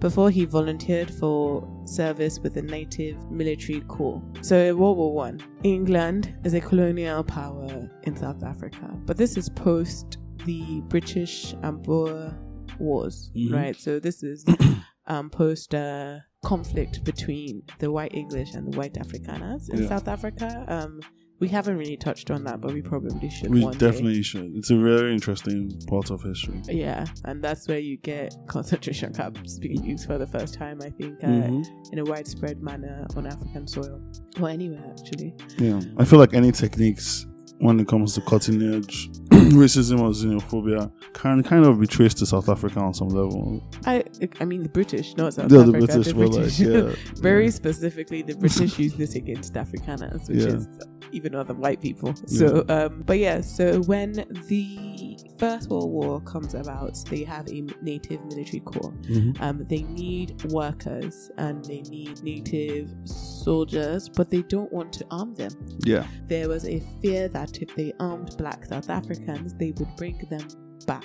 before 0.00 0.31
he 0.31 0.44
volunteered 0.44 1.11
for 1.11 1.67
service 1.85 2.38
with 2.38 2.55
the 2.55 2.62
native 2.62 3.31
military 3.31 3.81
corps. 3.82 4.23
So, 4.43 4.56
in 4.56 4.79
World 4.79 4.99
War 4.99 5.15
One, 5.15 5.41
England 5.62 6.35
is 6.44 6.55
a 6.55 6.61
colonial 6.61 7.25
power 7.25 7.88
in 8.03 8.17
South 8.17 8.43
Africa, 8.43 8.91
but 9.06 9.17
this 9.17 9.37
is 9.37 9.49
post 9.49 10.19
the 10.44 10.81
British 10.88 11.55
and 11.62 11.82
Boer 11.82 12.37
wars, 12.79 13.31
Mhm. 13.37 13.53
right? 13.53 13.76
So, 13.76 13.99
this 13.99 14.23
is 14.23 14.44
um, 15.06 15.31
post 15.31 15.75
uh, 15.75 16.19
conflict 16.44 17.03
between 17.05 17.62
the 17.79 17.91
white 17.91 18.14
English 18.14 18.55
and 18.55 18.73
the 18.73 18.76
white 18.79 18.94
Afrikaners 18.94 19.69
in 19.71 19.82
Yeah. 19.82 19.88
South 19.88 20.06
Africa. 20.09 20.64
Um, 20.69 21.00
we 21.40 21.49
haven't 21.49 21.76
really 21.76 21.96
touched 21.96 22.31
on 22.31 22.44
that, 22.44 22.61
but 22.61 22.73
we 22.73 22.82
probably 22.82 23.31
should. 23.31 23.50
We 23.50 23.62
one 23.62 23.73
day. 23.76 23.87
definitely 23.90 24.23
should. 24.23 24.57
It's 24.57 24.71
a 24.71 24.76
very 24.76 25.12
interesting 25.12 25.71
part 25.87 26.11
of 26.11 26.23
history. 26.23 26.61
Yeah, 26.68 27.07
and 27.25 27.42
that's 27.42 27.68
where 27.68 27.78
you 27.78 27.97
get 27.99 28.35
concentration 28.49 29.12
camps 29.14 29.59
being 29.59 29.85
used 29.85 30.07
for 30.07 30.18
the 30.18 30.26
first 30.26 30.54
time, 30.54 30.80
I 30.83 30.90
think, 30.90 31.23
uh, 31.23 31.26
Mhm. 31.28 31.64
in 31.92 31.99
a 32.00 32.04
widespread 32.04 32.62
manner 32.62 33.07
on 33.16 33.26
African 33.26 33.66
soil. 33.66 34.00
Or 34.40 34.49
anywhere, 34.49 34.85
actually. 34.90 35.35
Yeah, 35.59 35.80
I 35.97 36.04
feel 36.04 36.18
like 36.18 36.35
any 36.35 36.50
techniques 36.52 37.26
when 37.61 37.80
it 37.80 37.88
comes 37.88 38.14
to 38.14 38.21
cutting 38.21 38.62
edge 38.75 39.09
racism 39.30 39.99
or 40.00 40.11
xenophobia 40.11 40.90
can 41.12 41.42
kind 41.42 41.64
of 41.64 41.80
be 41.80 41.87
traced 41.88 42.18
to 42.18 42.26
South 42.26 42.49
Africa 42.49 42.78
on 42.80 42.95
some 42.95 43.09
level. 43.09 43.68
I 43.85 44.04
I 44.40 44.45
mean, 44.45 44.62
the 44.62 44.68
British, 44.68 45.16
not 45.16 45.35
South 45.35 45.50
Yeah, 45.50 45.61
Africa. 45.62 45.78
the 45.80 45.87
British 45.87 46.12
were 46.14 46.28
like, 46.28 46.59
yeah, 46.59 46.95
Very 47.21 47.50
specifically, 47.50 48.23
the 48.23 48.35
British 48.35 48.78
use 48.85 48.95
this 48.95 49.14
against 49.16 49.54
Afrikaners, 49.54 50.28
which 50.28 50.38
Yeah. 50.38 50.54
is 50.57 50.68
even 51.12 51.35
other 51.35 51.55
white 51.55 51.81
people. 51.81 52.15
So, 52.27 52.65
um, 52.69 53.03
but 53.07 53.19
yeah, 53.19 53.41
so 53.41 53.81
when 53.83 54.12
the 54.49 55.19
First 55.38 55.69
World 55.71 55.91
War 55.91 56.21
comes 56.23 56.55
about, 56.55 56.97
they 57.09 57.25
have 57.25 57.49
a 57.49 57.62
native 57.83 58.25
military 58.27 58.61
corps. 58.61 58.93
Mhm. 59.03 59.41
Um, 59.41 59.65
they 59.69 59.83
need 59.85 60.43
workers 60.53 61.31
and 61.38 61.65
they 61.65 61.83
need 61.83 62.23
native 62.23 62.91
soldiers, 63.05 64.09
but 64.09 64.31
they 64.31 64.43
don't 64.43 64.73
want 64.73 64.93
to 64.95 65.07
arm 65.11 65.35
them. 65.35 65.53
yeah, 65.85 66.07
There 66.27 66.49
was 66.49 66.65
a 66.67 66.81
fear 67.00 67.29
that 67.29 67.62
if 67.62 67.75
they 67.77 67.93
armed 68.00 68.37
black 68.37 68.65
South 68.67 68.91
Africans, 68.91 69.55
they 69.55 69.73
would 69.79 69.88
bring 69.97 70.19
them 70.31 70.47
back 70.87 71.04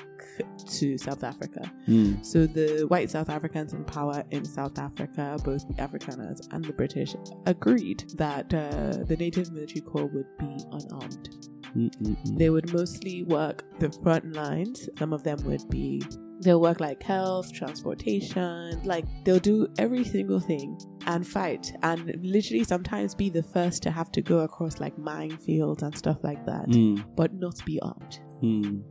to 0.68 0.98
South 0.98 1.24
Africa. 1.24 1.72
Mm. 1.88 2.26
So 2.26 2.46
the 2.48 2.86
white 2.88 3.10
South 3.12 3.30
Africans 3.30 3.74
in 3.74 3.84
power 3.86 4.24
in 4.32 4.46
South 4.46 4.78
Africa, 4.80 5.38
both 5.44 5.68
the 5.68 5.74
Afrikaners 5.76 6.48
and 6.54 6.64
the 6.66 6.74
British, 6.74 7.16
agreed 7.46 8.04
that 8.16 8.54
uh, 8.54 9.04
the 9.06 9.16
native 9.18 9.52
military 9.52 9.82
corps 9.82 10.06
would 10.08 10.38
be 10.40 10.58
unarmed. 10.72 11.30
Mm, 11.76 11.90
mm, 11.90 12.16
mm. 12.26 12.38
They 12.38 12.50
would 12.50 12.72
mostly 12.74 13.24
work 13.24 13.64
the 13.80 13.92
front 14.04 14.34
lines. 14.34 14.88
Some 14.98 15.12
of 15.14 15.24
them 15.24 15.38
would 15.46 15.68
be 15.70 16.02
they'll 16.42 16.62
work 16.62 16.80
like 16.80 17.02
health, 17.02 17.52
transportation, 17.54 18.82
like 18.84 19.06
they'll 19.24 19.40
do 19.40 19.68
every 19.78 20.04
single 20.04 20.40
thing 20.40 20.78
and 21.08 21.26
fight 21.26 21.72
and 21.84 22.14
literally 22.22 22.64
sometimes 22.64 23.16
be 23.16 23.30
the 23.30 23.42
first 23.44 23.82
to 23.84 23.92
have 23.92 24.12
to 24.12 24.22
go 24.22 24.40
across 24.40 24.80
like 24.80 24.96
minefields 24.98 25.82
and 25.84 25.98
stuff 25.98 26.18
like 26.22 26.46
that, 26.46 26.68
Mm, 26.68 27.04
but 27.16 27.34
not 27.34 27.64
be 27.66 27.80
armed. 27.82 28.20
mm. 28.42 28.82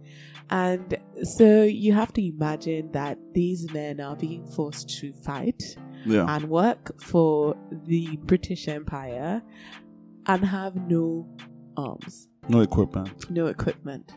And 0.52 0.98
so 1.22 1.62
you 1.62 1.94
have 1.94 2.12
to 2.12 2.22
imagine 2.22 2.92
that 2.92 3.16
these 3.32 3.72
men 3.72 4.00
are 4.00 4.14
being 4.16 4.46
forced 4.46 4.88
to 5.00 5.12
fight 5.24 5.62
Yeah, 6.04 6.26
and 6.28 6.50
work 6.50 7.00
for 7.00 7.56
the 7.86 8.18
British 8.18 8.68
Empire 8.68 9.40
and 10.26 10.44
have 10.44 10.76
no 10.76 11.26
arms, 11.76 12.28
No 12.48 12.60
equipment. 12.60 13.30
no 13.30 13.46
equipment. 13.46 14.12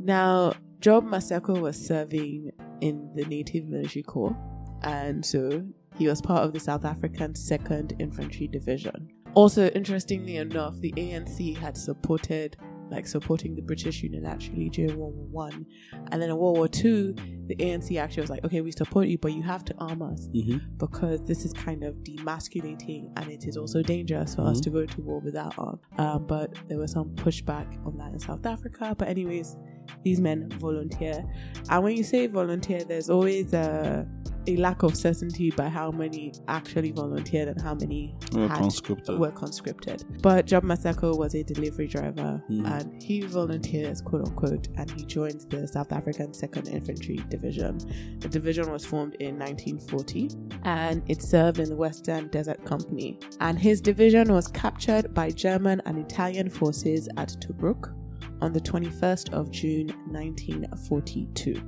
Now, 0.00 0.54
Job 0.80 1.04
Maseko 1.04 1.60
was 1.60 1.76
serving 1.76 2.50
in 2.80 3.10
the 3.14 3.24
Native 3.26 3.66
Military 3.66 4.02
Corps, 4.04 4.36
and 4.82 5.24
so 5.26 5.64
he 5.98 6.06
was 6.08 6.22
part 6.22 6.44
of 6.44 6.52
the 6.54 6.60
South 6.60 6.84
African 6.86 7.34
2nd 7.34 8.00
Infantry 8.00 8.46
Division. 8.48 9.08
Also, 9.34 9.68
interestingly 9.70 10.36
enough, 10.36 10.80
the 10.80 10.92
ANC 10.92 11.56
had 11.58 11.76
supported, 11.76 12.56
like, 12.90 13.06
supporting 13.06 13.54
the 13.54 13.62
British 13.62 14.02
unilaterally 14.02 14.70
during 14.70 14.96
World 14.98 15.14
War 15.16 15.26
One, 15.46 15.66
and 16.10 16.20
then 16.22 16.30
in 16.30 16.36
World 16.36 16.56
War 16.56 16.68
Two, 16.68 17.14
the 17.46 17.56
ANC 17.56 17.98
actually 17.98 18.20
was 18.22 18.30
like, 18.30 18.44
"Okay, 18.44 18.60
we 18.60 18.72
support 18.72 19.08
you, 19.08 19.18
but 19.18 19.32
you 19.32 19.42
have 19.42 19.64
to 19.66 19.74
arm 19.78 20.02
us 20.02 20.28
Mm-hmm. 20.34 20.58
because 20.78 21.22
this 21.24 21.44
is 21.44 21.52
kind 21.52 21.82
of 21.84 21.96
demasculating, 21.96 23.10
and 23.16 23.30
it 23.30 23.46
is 23.46 23.56
also 23.56 23.82
dangerous 23.82 24.34
for 24.34 24.42
us 24.42 24.58
Mhm. 24.60 24.62
to 24.64 24.70
go 24.70 24.86
to 24.86 25.00
war 25.02 25.20
without 25.20 25.54
arms." 25.58 25.80
Um, 25.98 26.26
but 26.26 26.54
there 26.68 26.78
was 26.78 26.92
some 26.92 27.10
pushback 27.14 27.66
on 27.86 27.96
that 27.98 28.12
in 28.12 28.18
South 28.18 28.44
Africa. 28.46 28.94
But 28.98 29.08
anyways, 29.08 29.56
these 30.02 30.20
men 30.20 30.48
volunteer, 30.58 31.24
and 31.70 31.82
when 31.84 31.96
you 31.96 32.04
say 32.04 32.26
volunteer, 32.26 32.84
there's 32.84 33.08
always 33.10 33.52
a 33.54 34.06
a 34.48 34.56
lack 34.56 34.82
of 34.82 34.96
certainty 34.96 35.50
by 35.50 35.68
how 35.68 35.90
many 35.90 36.32
actually 36.48 36.90
volunteered 36.90 37.48
and 37.48 37.60
how 37.60 37.74
many 37.74 38.14
We're 38.32 38.48
had- 38.48 38.58
conscripted. 38.58 39.18
were 39.18 39.30
conscripted. 39.30 40.04
But 40.22 40.46
Job 40.46 40.64
Maseko 40.64 41.16
was 41.16 41.34
a 41.34 41.42
delivery 41.44 41.86
driver 41.86 42.42
Mhm. 42.50 42.66
and 42.66 43.02
he 43.02 43.20
volunteers, 43.20 44.00
quote 44.00 44.26
unquote, 44.26 44.68
and 44.76 44.90
he 44.92 45.04
joins 45.04 45.44
the 45.46 45.68
South 45.68 45.92
African 45.92 46.32
2nd 46.32 46.68
Infantry 46.68 47.20
Division. 47.28 47.78
The 48.20 48.28
division 48.28 48.72
was 48.72 48.84
formed 48.84 49.14
in 49.20 49.38
1940 49.38 50.30
and 50.64 51.02
it 51.08 51.22
served 51.22 51.58
in 51.58 51.68
the 51.68 51.76
Western 51.76 52.28
Desert 52.28 52.64
Campaign. 52.64 53.18
And 53.40 53.58
his 53.58 53.80
division 53.80 54.32
was 54.32 54.48
captured 54.48 55.12
by 55.14 55.30
German 55.30 55.82
and 55.86 55.98
Italian 55.98 56.48
forces 56.48 57.08
at 57.16 57.36
Tobruk 57.40 57.92
on 58.40 58.52
the 58.52 58.60
21st 58.60 59.32
of 59.34 59.50
June 59.50 59.92
1942. 60.10 61.60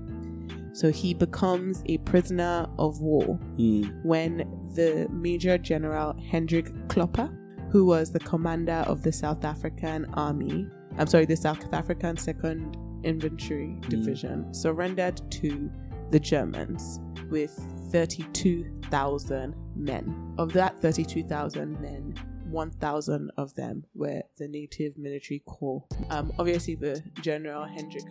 So 0.72 0.90
he 0.90 1.14
becomes 1.14 1.82
a 1.86 1.98
prisoner 1.98 2.66
of 2.78 3.00
war 3.00 3.38
Mm. 3.58 4.04
when 4.04 4.38
the 4.74 5.08
Major 5.10 5.58
General 5.58 6.14
Hendrik 6.30 6.70
Klopper, 6.88 7.28
who 7.70 7.84
was 7.84 8.10
the 8.12 8.20
commander 8.20 8.84
of 8.86 9.02
the 9.02 9.12
South 9.12 9.44
African 9.44 10.04
Army, 10.14 10.66
I'm 10.98 11.06
sorry, 11.06 11.24
the 11.26 11.36
South 11.36 11.72
African 11.72 12.16
2nd 12.16 12.76
Infantry 13.04 13.78
Division, 13.88 14.52
surrendered 14.52 15.20
to 15.32 15.70
the 16.10 16.20
Germans 16.20 17.00
with 17.30 17.52
32,000 17.92 19.54
men. 19.76 20.34
Of 20.38 20.52
that 20.52 20.80
32,000 20.80 21.80
men, 21.80 22.14
1,000 22.50 23.30
of 23.36 23.54
them 23.54 23.84
were 23.94 24.22
the 24.38 24.48
Native 24.48 24.98
Military 24.98 25.40
Corps. 25.46 25.84
Um, 26.10 26.32
obviously, 26.38 26.74
the 26.74 27.02
General 27.20 27.64
Hendrik 27.64 28.04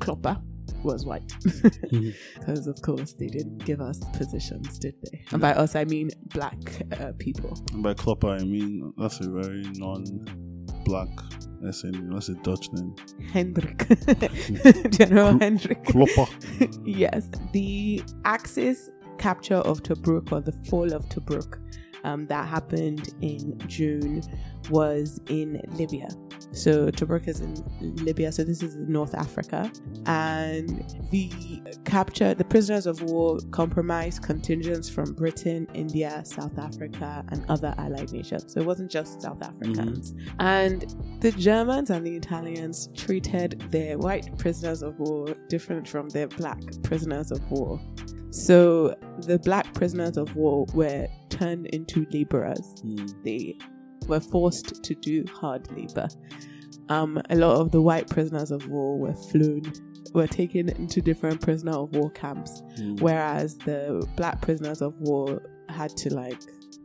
Klopper 0.00 0.40
was 0.84 1.04
white. 1.06 1.32
Because, 2.38 2.66
of 2.66 2.80
course, 2.82 3.14
they 3.14 3.26
didn't 3.26 3.64
give 3.64 3.80
us 3.80 3.98
positions, 4.12 4.78
did 4.78 4.94
they? 5.02 5.24
And 5.32 5.40
by 5.40 5.52
us, 5.54 5.74
I 5.74 5.84
mean 5.84 6.10
black 6.26 6.58
uh, 7.00 7.12
people. 7.18 7.56
And 7.72 7.82
by 7.82 7.94
Klopper, 7.94 8.28
I 8.28 8.44
mean 8.44 8.92
that's 8.96 9.20
a 9.20 9.30
very 9.30 9.62
non-black. 9.74 11.08
Let's 11.60 11.80
say, 11.80 11.90
let's 11.90 12.28
Dutch 12.42 12.68
name. 12.72 12.94
Hendrik. 13.32 13.86
General 14.90 15.30
Kl- 15.30 15.38
Hendrik. 15.38 15.84
Klopper. 15.84 16.26
yes. 16.84 17.28
The 17.52 18.02
Axis 18.24 18.90
capture 19.18 19.56
of 19.56 19.82
Tobruk, 19.82 20.32
or 20.32 20.40
the 20.40 20.52
fall 20.68 20.92
of 20.92 21.08
Tobruk, 21.08 21.58
um, 22.04 22.26
that 22.26 22.46
happened 22.46 23.14
in 23.22 23.58
June, 23.66 24.22
was 24.70 25.20
in 25.28 25.60
Libya. 25.72 26.08
So 26.52 26.88
Tobruk 26.90 27.26
is 27.26 27.40
in 27.40 27.54
Libya, 27.80 28.30
so 28.30 28.44
this 28.44 28.62
is 28.62 28.76
North 28.76 29.14
Africa. 29.14 29.70
And 30.06 30.84
the 31.10 31.30
capture, 31.84 32.32
the 32.34 32.44
prisoners 32.44 32.86
of 32.86 33.02
war 33.02 33.38
compromised 33.50 34.22
contingents 34.22 34.88
from 34.88 35.14
Britain, 35.14 35.66
India, 35.74 36.22
South 36.24 36.56
Africa, 36.58 37.24
and 37.28 37.44
other 37.48 37.74
allied 37.78 38.12
nations. 38.12 38.52
So 38.52 38.60
it 38.60 38.66
wasn't 38.66 38.90
just 38.90 39.20
South 39.20 39.42
Africans. 39.42 40.14
And 40.38 40.82
the 41.20 41.32
Germans 41.32 41.90
and 41.90 42.06
the 42.06 42.14
Italians 42.14 42.88
treated 42.94 43.60
their 43.70 43.98
white 43.98 44.38
prisoners 44.38 44.82
of 44.82 44.98
war 45.00 45.34
different 45.48 45.88
from 45.88 46.08
their 46.10 46.28
black 46.28 46.62
prisoners 46.84 47.32
of 47.32 47.50
war. 47.50 47.80
So 48.30 48.96
the 49.18 49.38
black 49.38 49.74
prisoners 49.74 50.16
of 50.16 50.34
war 50.34 50.66
were 50.74 51.08
turned 51.30 51.66
into 51.68 52.06
laborers. 52.10 52.74
Mm. 52.84 53.22
They 53.24 53.56
were 54.08 54.20
forced 54.20 54.82
to 54.82 54.94
do 54.94 55.24
hard 55.32 55.70
labor. 55.76 56.08
Um, 56.88 57.20
a 57.30 57.36
lot 57.36 57.60
of 57.60 57.70
the 57.70 57.80
white 57.80 58.08
prisoners 58.08 58.50
of 58.50 58.68
war 58.68 58.98
were 58.98 59.14
flown, 59.14 59.62
were 60.12 60.26
taken 60.26 60.68
into 60.70 61.00
different 61.00 61.40
prisoner 61.40 61.72
of 61.72 61.94
war 61.96 62.10
camps, 62.10 62.62
Mm. 62.78 63.00
whereas 63.00 63.56
the 63.58 64.06
black 64.16 64.40
prisoners 64.42 64.82
of 64.82 64.94
war 65.00 65.42
had 65.68 65.90
to 65.96 66.14
like 66.14 66.38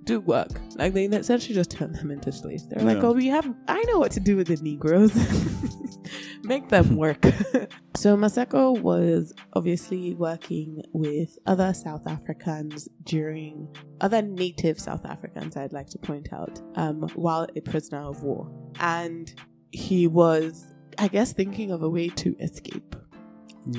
do 0.09 0.19
work. 0.21 0.49
Like 0.75 0.93
they 0.93 1.05
essentially 1.05 1.53
just 1.53 1.69
turned 1.69 1.95
them 1.95 2.09
into 2.09 2.31
slaves. 2.31 2.67
They're 2.67 2.83
like, 2.83 3.03
oh, 3.03 3.11
we 3.11 3.27
have, 3.27 3.47
I 3.67 3.81
know 3.83 3.99
what 3.99 4.11
to 4.13 4.19
do 4.19 4.35
with 4.35 4.47
the 4.47 4.55
Negroes. 4.57 5.13
Make 6.43 6.69
them 6.69 6.95
work. 7.05 7.23
so 7.95 8.17
Maseko 8.17 8.81
was 8.81 9.33
obviously 9.53 10.15
working 10.15 10.81
with 10.93 11.37
other 11.45 11.75
South 11.75 12.07
Africans 12.07 12.89
during 13.03 13.67
other 14.01 14.23
native 14.23 14.79
South 14.79 15.05
Africans, 15.05 15.55
I'd 15.55 15.73
like 15.73 15.89
to 15.89 15.99
point 15.99 16.33
out, 16.33 16.59
um, 16.75 17.07
while 17.13 17.47
a 17.55 17.61
prisoner 17.61 18.01
of 18.01 18.23
war. 18.23 18.49
And 18.79 19.31
he 19.71 20.07
was, 20.07 20.65
I 20.97 21.07
guess, 21.07 21.33
thinking 21.33 21.71
of 21.71 21.83
a 21.83 21.89
way 21.89 22.09
to 22.09 22.35
escape. 22.39 22.95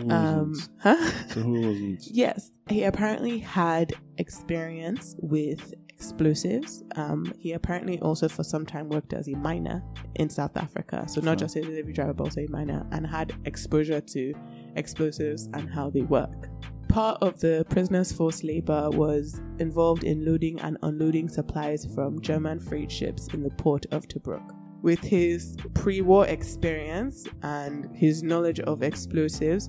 Um, 0.08 0.54
huh? 0.78 1.10
so 1.28 1.40
who 1.40 1.60
wasn't? 1.60 2.06
Yes, 2.06 2.52
he 2.68 2.84
apparently 2.84 3.38
had 3.38 3.92
experience 4.18 5.16
with 5.18 5.74
explosives. 6.00 6.82
Um, 6.96 7.30
he 7.38 7.52
apparently 7.52 8.00
also, 8.00 8.26
for 8.26 8.42
some 8.42 8.64
time, 8.64 8.88
worked 8.88 9.12
as 9.12 9.28
a 9.28 9.34
miner 9.36 9.82
in 10.14 10.30
South 10.30 10.56
Africa. 10.56 11.04
So, 11.06 11.20
not 11.20 11.36
just 11.36 11.56
a 11.56 11.60
delivery 11.60 11.92
driver, 11.92 12.14
but 12.14 12.24
also 12.24 12.40
a 12.40 12.48
miner, 12.48 12.86
and 12.92 13.06
had 13.06 13.34
exposure 13.44 14.00
to 14.00 14.34
explosives 14.76 15.48
and 15.52 15.68
how 15.68 15.90
they 15.90 16.00
work. 16.02 16.48
Part 16.88 17.18
of 17.22 17.38
the 17.38 17.66
prisoners' 17.68 18.12
forced 18.12 18.44
labor 18.44 18.90
was 18.90 19.40
involved 19.58 20.04
in 20.04 20.24
loading 20.24 20.58
and 20.60 20.78
unloading 20.82 21.28
supplies 21.28 21.86
from 21.94 22.20
German 22.20 22.58
freight 22.58 22.90
ships 22.90 23.28
in 23.28 23.42
the 23.42 23.50
port 23.50 23.84
of 23.92 24.08
Tobruk. 24.08 24.56
With 24.82 25.00
his 25.00 25.56
pre 25.74 26.00
war 26.00 26.26
experience 26.26 27.26
and 27.42 27.94
his 27.94 28.22
knowledge 28.22 28.60
of 28.60 28.82
explosives, 28.82 29.68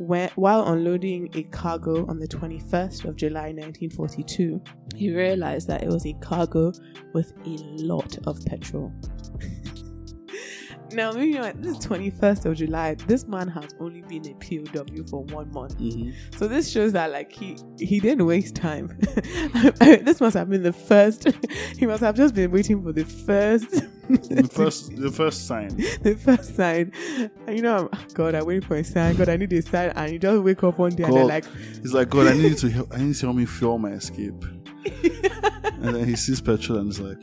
when, 0.00 0.30
while 0.36 0.66
unloading 0.72 1.28
a 1.34 1.42
cargo 1.42 2.06
on 2.06 2.18
the 2.18 2.26
21st 2.26 3.04
of 3.04 3.16
July 3.16 3.52
1942, 3.52 4.62
he 4.96 5.14
realized 5.14 5.68
that 5.68 5.82
it 5.82 5.88
was 5.88 6.06
a 6.06 6.14
cargo 6.14 6.72
with 7.12 7.32
a 7.44 7.50
lot 7.82 8.16
of 8.26 8.42
petrol. 8.46 8.90
now, 10.92 11.12
you 11.12 11.34
know, 11.34 11.42
what, 11.42 11.62
this 11.62 11.78
is 11.78 11.86
21st 11.86 12.46
of 12.46 12.56
July. 12.56 12.94
This 12.94 13.26
man 13.26 13.48
has 13.48 13.74
only 13.80 14.02
been 14.02 14.26
a 14.26 14.34
POW 14.34 15.06
for 15.08 15.24
one 15.24 15.52
month. 15.52 15.78
Mm-hmm. 15.78 16.10
So 16.36 16.48
this 16.48 16.70
shows 16.70 16.92
that 16.92 17.10
like 17.10 17.32
he 17.32 17.56
he 17.78 18.00
didn't 18.00 18.26
waste 18.26 18.54
time. 18.54 18.96
this 19.80 20.20
must 20.20 20.36
have 20.36 20.48
been 20.50 20.62
the 20.62 20.72
first. 20.72 21.26
He 21.78 21.86
must 21.86 22.02
have 22.02 22.14
just 22.14 22.34
been 22.34 22.50
waiting 22.50 22.82
for 22.82 22.92
the 22.92 23.04
first. 23.04 23.70
The 23.70 24.48
first, 24.52 24.96
the 24.96 25.10
first 25.10 25.46
sign. 25.46 25.68
the 26.02 26.14
first 26.14 26.56
sign. 26.56 26.92
And 27.46 27.56
you 27.56 27.62
know, 27.62 27.88
I'm, 27.92 28.00
God, 28.12 28.34
I'm 28.34 28.44
waiting 28.44 28.66
for 28.66 28.76
a 28.76 28.84
sign. 28.84 29.16
God, 29.16 29.28
I 29.28 29.36
need 29.36 29.52
a 29.52 29.62
sign. 29.62 29.90
And 29.90 30.12
you 30.12 30.18
just 30.18 30.42
wake 30.42 30.62
up 30.62 30.78
one 30.78 30.94
day 30.94 31.04
and 31.04 31.12
God. 31.12 31.18
they're 31.18 31.26
like, 31.26 31.44
He's 31.80 31.94
like, 31.94 32.10
God, 32.10 32.26
I 32.26 32.34
need 32.34 32.50
you 32.50 32.54
to 32.56 32.70
help. 32.70 32.92
I 32.92 32.98
need 32.98 33.08
you 33.08 33.14
to 33.14 33.26
help 33.26 33.36
me 33.36 33.46
fuel 33.46 33.78
my 33.78 33.92
escape. 33.92 34.44
and 34.84 35.94
then 35.94 36.04
he 36.04 36.16
sees 36.16 36.40
petrol 36.40 36.78
and 36.78 36.88
he's 36.88 37.00
like, 37.00 37.18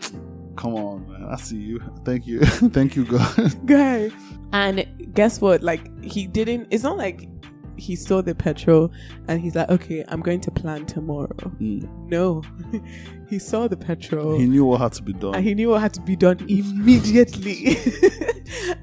Come 0.58 0.74
on, 0.76 1.08
man. 1.10 1.24
I 1.30 1.36
see 1.38 1.58
you. 1.58 1.80
Thank 2.04 2.28
you. 2.28 2.42
Thank 2.46 2.96
you, 2.96 3.06
God. 3.06 3.56
guy. 3.66 4.10
And 4.52 4.86
guess 5.14 5.40
what? 5.40 5.62
Like 5.62 6.04
he 6.04 6.26
didn't. 6.28 6.68
It's 6.72 6.84
not 6.84 6.98
like 6.98 7.30
he 7.78 7.96
saw 7.96 8.22
the 8.22 8.34
petrol 8.34 8.92
and 9.28 9.40
he's 9.40 9.56
like, 9.56 9.70
okay, 9.70 10.04
I'm 10.08 10.22
going 10.22 10.42
to 10.42 10.52
plan 10.52 10.86
tomorrow. 10.86 11.36
Mm. 11.60 11.88
No, 12.10 12.42
he 13.30 13.40
saw 13.40 13.68
the 13.68 13.78
petrol. 13.78 14.38
He 14.38 14.46
knew 14.46 14.66
what 14.66 14.82
had 14.82 14.94
to 14.94 15.04
be 15.04 15.14
done. 15.14 15.36
and 15.36 15.44
he 15.44 15.54
knew 15.54 15.70
what 15.70 15.82
had 15.82 15.94
to 15.94 16.02
be 16.02 16.16
done 16.16 16.40
immediately. 16.48 17.78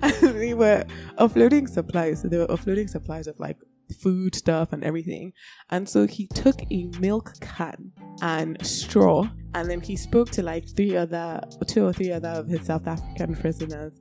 and 0.03 0.15
they 0.21 0.55
were 0.55 0.85
offloading 1.19 1.69
supplies. 1.69 2.23
So 2.23 2.29
they 2.29 2.39
were 2.39 2.47
offloading 2.47 2.89
supplies 2.89 3.27
of 3.27 3.39
like 3.41 3.59
food 4.01 4.35
stuff 4.35 4.73
and 4.73 4.85
everything. 4.85 5.33
And 5.71 5.89
so 5.89 6.07
he 6.07 6.29
took 6.29 6.61
a 6.71 6.85
milk 7.01 7.35
can 7.41 7.93
and 8.23 8.65
straw. 8.67 9.29
And 9.55 9.71
then 9.71 9.81
he 9.81 9.95
spoke 9.97 10.31
to 10.31 10.43
like 10.43 10.69
three 10.69 10.97
other, 10.97 11.41
two 11.67 11.85
or 11.87 11.93
three 11.93 12.11
other 12.11 12.29
of 12.31 12.49
his 12.49 12.63
South 12.67 12.87
African 12.89 13.37
prisoners. 13.37 13.93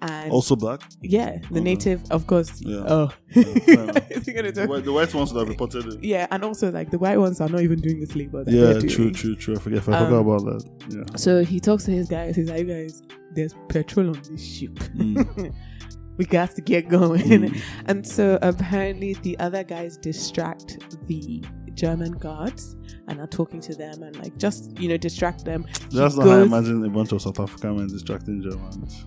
And 0.00 0.30
Also 0.30 0.54
black. 0.54 0.82
yeah, 1.02 1.38
the 1.50 1.54
Okay. 1.58 1.60
native, 1.60 2.02
of 2.12 2.26
course. 2.28 2.60
Yeah. 2.60 2.84
Oh, 2.86 3.10
Yeah, 3.34 3.42
fair 3.66 3.82
enough. 3.84 4.10
Is 4.12 4.26
he 4.26 4.32
gonna 4.32 4.52
The 4.52 4.66
white, 4.68 4.84
the 4.84 4.92
white 4.92 5.12
ones 5.12 5.32
have 5.32 5.48
reported 5.48 5.86
it. 5.86 6.04
yeah, 6.04 6.26
and 6.30 6.44
also 6.44 6.70
like 6.70 6.90
the 6.92 6.98
white 7.00 7.18
ones 7.18 7.40
are 7.40 7.48
not 7.48 7.62
even 7.62 7.80
doing 7.80 7.98
this 8.00 8.14
labor. 8.14 8.44
That 8.44 8.52
Yeah, 8.52 8.78
true, 8.88 9.10
true, 9.10 9.34
true. 9.34 9.56
I 9.56 9.58
forget. 9.58 9.88
I 9.88 9.96
Um, 9.98 10.04
forgot 10.04 10.20
about 10.20 10.44
that. 10.44 10.70
Yeah. 10.90 11.16
So 11.16 11.42
he 11.42 11.58
talks 11.58 11.84
to 11.84 11.90
his 11.90 12.06
guys. 12.08 12.36
He's 12.36 12.48
like, 12.48 12.60
"You 12.66 12.74
guys, 12.74 13.02
there's 13.34 13.54
petrol 13.68 14.10
on 14.10 14.22
this 14.30 14.44
ship. 14.44 14.74
Mm. 14.96 15.52
we 16.16 16.24
got 16.26 16.54
to 16.54 16.60
get 16.62 16.88
going." 16.88 17.22
Mm. 17.22 17.60
And 17.86 18.06
so 18.06 18.38
apparently 18.40 19.14
the 19.14 19.36
other 19.40 19.64
guys 19.64 19.96
distract 19.96 20.78
the 21.08 21.42
German 21.78 22.12
guards 22.12 22.76
and 23.06 23.20
are 23.20 23.26
talking 23.28 23.60
to 23.60 23.74
them 23.74 24.02
and 24.02 24.16
like 24.16 24.36
just 24.36 24.78
you 24.78 24.88
know 24.88 24.96
distract 24.96 25.44
them. 25.44 25.64
He 25.90 25.96
That's 25.96 26.16
not 26.16 26.26
how 26.26 26.32
I 26.38 26.42
imagine 26.42 26.84
a 26.84 26.90
bunch 26.90 27.12
of 27.12 27.22
South 27.22 27.38
African 27.40 27.76
men 27.76 27.86
distracting 27.88 28.42
Germans. 28.42 29.04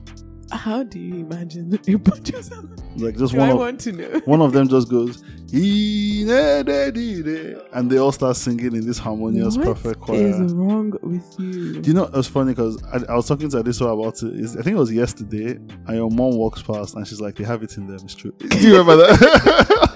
How 0.52 0.84
do 0.84 1.00
you 1.00 1.16
imagine 1.26 1.74
a 1.88 1.96
bunch 1.96 2.30
of 2.32 2.50
them? 2.50 2.76
Like 2.98 3.18
just 3.18 3.32
Do 3.34 3.40
one 3.40 3.50
I 3.50 3.52
of 3.54 3.58
want 3.60 3.80
to 3.82 3.92
know? 3.94 4.22
one 4.26 4.42
of 4.42 4.52
them 4.52 4.68
just 4.76 4.90
goes, 4.90 5.24
"Ee, 5.54 6.24
ne, 6.26 6.62
de, 6.64 6.92
di, 6.92 7.22
de," 7.24 7.62
and 7.74 7.90
they 7.90 7.98
all 7.98 8.12
start 8.12 8.36
singing 8.36 8.76
in 8.76 8.86
this 8.86 8.98
harmonious, 8.98 9.56
What 9.58 9.66
perfect 9.68 10.02
choir. 10.02 10.32
What 10.32 10.42
is 10.46 10.54
wrong 10.54 10.94
with 11.02 11.36
you? 11.40 11.80
Do 11.82 11.88
you 11.90 11.94
know 11.94 12.04
it 12.04 12.14
was 12.14 12.28
funny 12.28 12.52
because 12.54 12.82
I, 12.92 13.14
I 13.14 13.16
was 13.16 13.28
talking 13.30 13.50
to 13.50 13.64
Adiso 13.64 13.94
about 13.98 14.22
it. 14.24 14.34
Is 14.40 14.58
I 14.58 14.62
think 14.62 14.76
it 14.76 14.80
was 14.80 14.92
yesterday, 14.92 15.52
and 15.88 15.96
your 15.96 16.10
mom 16.10 16.36
walks 16.36 16.62
past 16.62 16.96
and 16.96 17.08
she's 17.08 17.22
like, 17.22 17.36
"They 17.36 17.46
have 17.46 17.64
it 17.64 17.78
in 17.78 17.88
them." 17.88 18.00
It's 18.04 18.16
true. 18.16 18.32
Do 18.40 18.58
you 18.60 18.72
remember 18.78 18.98
that? 18.98 19.91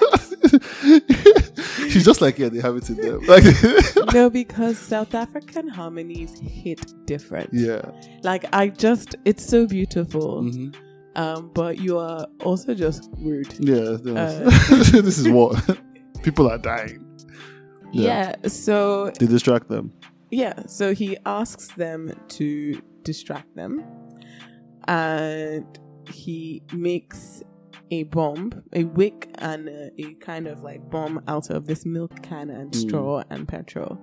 She's 1.95 2.03
just 2.05 2.19
like, 2.21 2.37
"Yeah, 2.37 2.49
they 2.49 2.59
have 2.59 2.75
it 2.75 2.89
in 2.89 2.97
them." 2.97 3.21
Like, 3.33 3.45
no, 4.13 4.29
because 4.29 4.77
South 4.77 5.15
African 5.15 5.69
harmonies 5.69 6.37
hit 6.41 6.81
different. 7.05 7.49
yeah, 7.53 7.81
Like 8.23 8.43
I 8.53 8.67
just, 8.67 9.15
it's 9.23 9.45
so 9.45 9.65
beautiful. 9.65 10.43
hmm 10.43 10.69
Um, 11.15 11.49
but 11.53 11.77
you 11.79 11.97
are 11.97 12.27
also 12.43 12.73
just 12.75 13.09
rude. 13.17 13.53
yeah. 13.59 13.95
Uh. 14.05 14.49
this 15.07 15.17
is 15.17 15.29
what 15.29 15.55
people 16.23 16.49
are 16.51 16.57
dying. 16.59 16.99
Yeah. 17.93 18.35
yeah. 18.43 18.49
So 18.49 19.11
They 19.19 19.27
distract 19.27 19.69
them. 19.69 19.93
Yeah, 20.31 20.55
so 20.67 20.93
he 20.93 21.15
asks 21.25 21.67
them 21.77 22.11
to 22.37 22.81
distract 23.03 23.55
them, 23.55 23.71
and 24.89 25.65
he 26.11 26.61
makes 26.73 27.41
a 27.91 28.03
bomb, 28.03 28.51
a 28.73 28.83
wick, 28.83 29.29
and 29.39 29.67
a, 29.69 29.91
a 30.01 30.13
kind 30.15 30.47
of 30.47 30.63
like 30.63 30.89
bomb 30.89 31.21
out 31.27 31.49
of 31.49 31.67
this 31.67 31.85
milk 31.85 32.21
can 32.23 32.49
and 32.49 32.71
Mm. 32.71 32.75
straw 32.75 33.23
and 33.29 33.47
petrol. 33.47 33.97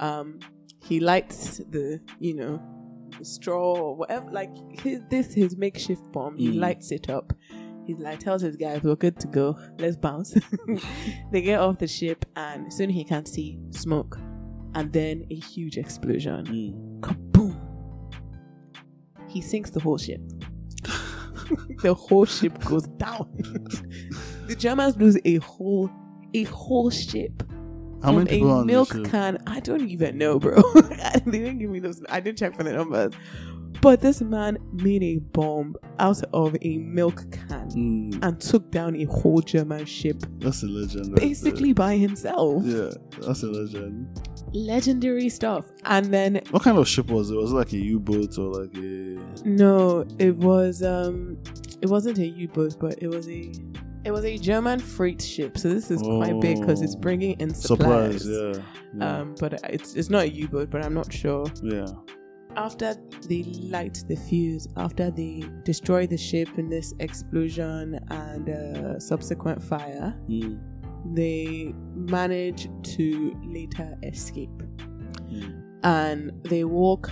Um, 0.00 0.38
he 0.82 1.00
lights 1.00 1.58
the, 1.70 2.00
you 2.20 2.34
know, 2.34 2.60
the 3.18 3.24
straw 3.24 3.74
or 3.74 3.96
whatever, 3.96 4.30
like 4.30 4.50
his, 4.80 5.00
this 5.08 5.32
his 5.32 5.56
makeshift 5.56 6.02
bomb. 6.12 6.36
He 6.36 6.48
Mm. 6.52 6.60
lights 6.60 6.90
it 6.92 7.08
up. 7.08 7.32
He 7.86 7.94
like 7.94 8.18
tells 8.18 8.42
his 8.42 8.56
guys, 8.56 8.82
"We're 8.82 8.96
good 8.96 9.18
to 9.20 9.26
go. 9.28 9.56
Let's 9.78 9.96
bounce." 9.96 10.34
they 11.32 11.42
get 11.42 11.60
off 11.60 11.78
the 11.78 11.86
ship, 11.86 12.24
and 12.36 12.72
soon 12.72 12.88
he 12.90 13.04
can 13.04 13.24
see 13.26 13.58
smoke, 13.70 14.18
and 14.74 14.92
then 14.92 15.24
a 15.30 15.34
huge 15.34 15.76
explosion. 15.78 16.44
Mm. 16.46 17.00
Kaboom! 17.00 17.60
He 19.28 19.40
sinks 19.40 19.70
the 19.70 19.80
whole 19.80 19.98
ship. 19.98 20.20
The 21.82 21.94
whole 21.94 22.24
ship 22.24 22.58
goes 22.64 22.86
down. 22.86 23.28
the 24.46 24.56
Germans 24.56 24.96
lose 24.96 25.18
a 25.24 25.36
whole 25.36 25.90
a 26.34 26.44
whole 26.44 26.90
ship. 26.90 27.42
How 28.02 28.12
many 28.12 28.28
people 28.28 28.50
a 28.50 28.58
on 28.60 28.66
milk 28.66 28.92
ship? 28.92 29.06
can? 29.06 29.38
I 29.46 29.60
don't 29.60 29.88
even 29.88 30.18
know, 30.18 30.38
bro. 30.38 30.60
they 31.24 31.38
didn't 31.38 31.58
give 31.58 31.70
me 31.70 31.78
those. 31.78 32.02
I 32.10 32.20
didn't 32.20 32.38
check 32.38 32.54
for 32.54 32.62
the 32.62 32.72
numbers. 32.72 33.14
But 33.84 34.00
this 34.00 34.20
man 34.22 34.56
made 34.72 35.02
a 35.02 35.18
bomb 35.18 35.76
out 35.98 36.22
of 36.32 36.56
a 36.62 36.78
milk 36.78 37.16
can 37.30 37.68
Mm. 37.70 38.18
and 38.24 38.40
took 38.40 38.70
down 38.70 38.96
a 38.96 39.04
whole 39.04 39.40
German 39.42 39.84
ship 39.84 40.22
That's 40.38 40.62
a 40.62 40.66
legend. 40.66 41.14
basically 41.16 41.72
by 41.74 41.96
himself. 41.96 42.64
Yeah, 42.64 42.90
that's 43.20 43.42
a 43.42 43.46
legend. 43.46 44.08
Legendary 44.54 45.28
stuff. 45.28 45.66
And 45.84 46.06
then 46.06 46.40
What 46.50 46.62
kind 46.62 46.78
of 46.78 46.88
ship 46.88 47.08
was 47.10 47.30
it? 47.30 47.36
Was 47.36 47.52
it 47.52 47.54
like 47.56 47.72
a 47.74 47.78
U-boat 47.78 48.38
or 48.38 48.52
like 48.62 48.74
a? 48.76 49.18
No, 49.44 50.06
it 50.18 50.34
was 50.36 50.82
um 50.82 51.36
it 51.82 51.88
wasn't 51.90 52.18
a 52.18 52.26
U-boat, 52.26 52.76
but 52.80 52.94
it 53.02 53.08
was 53.08 53.28
a 53.28 53.52
it 54.04 54.12
was 54.12 54.24
a 54.24 54.38
German 54.38 54.78
freight 54.80 55.20
ship. 55.20 55.58
So 55.58 55.68
this 55.68 55.90
is 55.90 56.00
quite 56.00 56.40
big 56.40 56.60
because 56.60 56.80
it's 56.82 56.94
Oh. 56.96 57.00
bringing 57.00 57.38
in 57.40 57.52
supplies. 57.52 58.22
Supplies, 58.22 58.26
yeah. 58.28 58.62
yeah. 58.98 59.18
Um, 59.20 59.34
but 59.40 59.60
it's 59.68 59.94
it's 59.94 60.08
not 60.10 60.22
a 60.24 60.30
U-boat, 60.30 60.70
but 60.70 60.84
I'm 60.84 60.94
not 60.94 61.12
sure. 61.12 61.44
yeah. 61.62 61.86
After 62.56 62.94
they 63.28 63.42
light 63.44 64.02
the 64.08 64.16
fuse, 64.16 64.68
after 64.76 65.10
they 65.10 65.42
destroy 65.64 66.06
the 66.06 66.16
ship 66.16 66.48
in 66.56 66.68
this 66.68 66.94
explosion 67.00 67.98
and 68.10 68.48
uh, 68.48 68.98
subsequent 69.00 69.62
fire, 69.62 70.14
Mm. 70.28 70.58
they 71.14 71.74
manage 71.94 72.68
to 72.96 73.34
later 73.44 73.96
escape. 74.02 74.50
Mm. 75.30 75.62
and 75.82 76.30
they 76.44 76.64
walk 76.64 77.10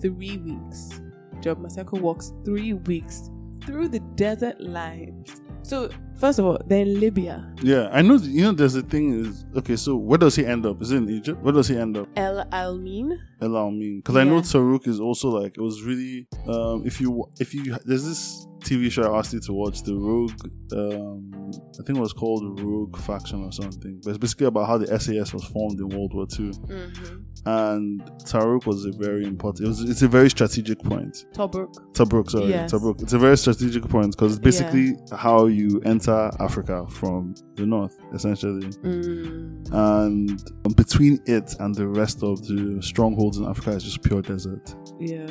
three 0.00 0.36
weeks. 0.38 1.00
Job 1.40 1.58
Maseko 1.58 2.00
walks 2.00 2.32
three 2.44 2.74
weeks 2.74 3.28
through 3.64 3.88
the 3.88 4.00
desert 4.14 4.60
lines. 4.60 5.40
So, 5.70 5.88
first 6.16 6.40
of 6.40 6.46
all, 6.46 6.58
they're 6.66 6.82
in 6.82 6.98
Libya. 6.98 7.48
Yeah, 7.62 7.90
I 7.92 8.02
know. 8.02 8.16
You 8.16 8.42
know, 8.42 8.50
there's 8.50 8.74
a 8.74 8.82
thing. 8.82 9.20
Is 9.20 9.44
okay. 9.54 9.76
So 9.76 9.94
where 9.94 10.18
does 10.18 10.34
he 10.34 10.44
end 10.44 10.66
up? 10.66 10.82
Is 10.82 10.90
it 10.90 10.96
in 10.96 11.08
Egypt? 11.08 11.40
Where 11.44 11.52
does 11.52 11.68
he 11.68 11.76
end 11.76 11.96
up? 11.96 12.08
El 12.16 12.44
Alamein. 12.46 13.16
Allow 13.40 13.70
me, 13.70 13.98
because 13.98 14.16
I 14.16 14.24
know 14.24 14.38
Yeah. 14.38 14.50
Taruk 14.50 14.88
is 14.88 14.98
also 14.98 15.28
like 15.28 15.56
it 15.56 15.60
was 15.60 15.84
really. 15.84 16.26
Um, 16.48 16.82
if 16.84 17.00
you 17.00 17.24
if 17.38 17.54
you 17.54 17.76
there's 17.84 18.04
this 18.04 18.48
TV 18.60 18.90
show 18.90 19.12
I 19.14 19.18
asked 19.18 19.32
you 19.32 19.40
to 19.40 19.52
watch, 19.52 19.82
the 19.82 19.94
Rogue. 19.96 20.32
Um, 20.72 21.50
I 21.78 21.82
think 21.82 21.98
it 21.98 22.00
was 22.00 22.12
called 22.12 22.60
Rogue 22.60 22.96
Faction 22.98 23.42
or 23.44 23.52
something. 23.52 24.00
But 24.04 24.10
it's 24.10 24.18
basically 24.18 24.46
about 24.46 24.66
how 24.68 24.78
the 24.78 24.86
SAS 25.00 25.32
was 25.34 25.44
formed 25.44 25.80
in 25.80 25.88
World 25.88 26.14
War 26.14 26.26
II, 26.38 26.50
Mm-hmm. 26.50 27.16
and 27.48 28.00
Taruk 28.24 28.66
was 28.66 28.84
a 28.84 28.92
very 28.92 29.24
important. 29.24 29.64
It 29.64 29.68
was 29.68 29.80
it's 29.82 30.02
a 30.02 30.08
very 30.08 30.30
strategic 30.30 30.78
point. 30.80 31.24
Tobruk. 31.34 31.74
Tabruk, 31.94 32.30
sorry, 32.30 32.48
Yes. 32.50 32.72
Tabruk. 32.72 33.02
It's 33.02 33.14
a 33.14 33.18
very 33.18 33.36
strategic 33.38 33.88
point 33.88 34.12
because 34.12 34.32
it's 34.36 34.40
basically 34.40 34.94
how 35.16 35.46
you 35.46 35.80
enter 35.84 36.30
Africa 36.38 36.86
from 36.88 37.34
the 37.56 37.66
north, 37.66 37.96
essentially. 38.12 38.66
Mm. 38.84 39.72
And 39.72 40.76
between 40.76 41.18
it 41.26 41.54
and 41.60 41.74
the 41.74 41.88
rest 41.88 42.22
of 42.22 42.42
the 42.46 42.78
strongholds 42.82 43.38
in 43.38 43.46
Africa 43.46 43.70
is 43.72 43.84
just 43.84 44.02
pure 44.02 44.22
desert. 44.22 44.74
Yeah. 45.00 45.26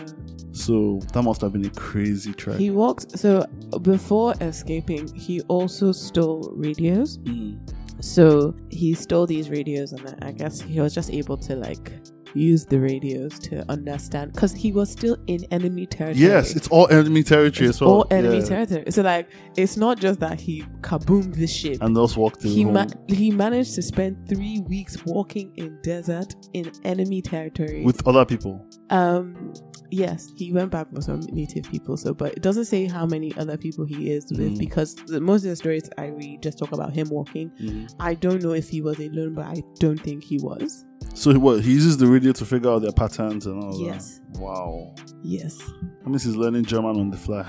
So 0.51 0.99
that 1.13 1.21
must 1.21 1.41
have 1.41 1.53
been 1.53 1.65
a 1.65 1.69
crazy 1.69 2.33
trek. 2.33 2.57
He 2.57 2.71
walked. 2.71 3.13
So, 3.19 3.45
before 3.82 4.34
escaping, 4.39 5.13
he 5.13 5.41
also 5.49 5.91
stole 5.91 6.53
radios. 6.55 7.17
Mm. 7.17 7.60
So, 7.99 8.55
he 8.69 8.93
stole 8.93 9.25
these 9.27 9.49
radios, 9.49 9.91
and 9.91 10.15
I 10.23 10.32
guess 10.32 10.62
he 10.62 10.79
was 10.79 10.95
just 10.95 11.12
able 11.12 11.36
to, 11.39 11.58
like, 11.58 11.91
use 12.33 12.65
the 12.65 12.79
radios 12.79 13.39
to 13.39 13.63
understand 13.71 14.33
because 14.33 14.53
he 14.53 14.71
was 14.71 14.91
still 14.91 15.17
in 15.27 15.43
enemy 15.51 15.85
territory. 15.85 16.25
Yes, 16.25 16.55
it's 16.55 16.67
all 16.69 16.87
enemy 16.89 17.23
territory 17.23 17.67
It's 17.69 17.77
as 17.77 17.81
well. 17.81 17.89
all 17.91 18.07
enemy 18.11 18.37
Yeah. 18.39 18.45
territory. 18.45 18.83
So 18.89 19.01
like, 19.01 19.29
it's 19.57 19.77
not 19.77 19.99
just 19.99 20.19
that 20.19 20.39
he 20.39 20.63
kaboomed 20.81 21.35
the 21.35 21.47
ship. 21.47 21.77
And 21.81 21.95
those 21.95 22.15
walked 22.17 22.43
in 22.45 22.51
he 22.51 22.65
ma- 22.65 22.85
he 23.07 23.31
managed 23.31 23.75
to 23.75 23.81
spend 23.81 24.27
three 24.27 24.59
weeks 24.67 24.97
walking 25.05 25.51
in 25.55 25.77
desert 25.83 26.35
in 26.53 26.71
enemy 26.83 27.21
territory. 27.21 27.83
with 27.83 28.05
other 28.07 28.25
people. 28.25 28.65
um, 28.91 29.53
yes, 29.91 30.31
he 30.35 30.51
went 30.51 30.71
back 30.71 30.87
with 30.91 31.03
some 31.03 31.19
native 31.31 31.63
people. 31.69 31.95
So, 31.97 32.13
but 32.13 32.33
it 32.33 32.41
doesn't 32.41 32.65
say 32.65 32.85
how 32.85 33.05
many 33.05 33.35
other 33.37 33.57
people 33.57 33.85
he 33.85 34.11
is 34.11 34.25
with 34.31 34.53
Mm. 34.55 34.57
because 34.59 34.95
the, 34.95 35.19
most 35.21 35.43
of 35.43 35.49
the 35.49 35.55
stories 35.55 35.89
I 35.97 36.07
read 36.07 36.41
just 36.43 36.57
talk 36.59 36.71
about 36.71 36.93
him 36.93 37.09
walking. 37.09 37.51
I 37.99 38.13
don't 38.13 38.41
know 38.43 38.53
if 38.53 38.69
he 38.69 38.81
was 38.81 38.99
alone, 38.99 39.33
but 39.35 39.45
I 39.45 39.61
don't 39.79 39.99
think 39.99 40.23
he 40.23 40.37
was. 40.39 40.85
So 41.13 41.34
what? 41.38 41.62
He 41.63 41.74
uses 41.74 41.98
the 41.98 42.08
radio 42.08 42.32
to 42.34 42.45
figure 42.45 42.69
out 42.72 42.82
their 42.82 42.91
patterns 42.93 43.45
and 43.45 43.62
all 43.63 43.80
Yes. 43.80 44.18
that. 44.18 44.18
Wow. 44.39 44.95
Yes. 45.21 45.58
That 45.58 46.08
means 46.08 46.23
he's 46.23 46.36
learning 46.36 46.63
German 46.63 46.97
on 46.97 47.10
the 47.12 47.17
fly. 47.17 47.45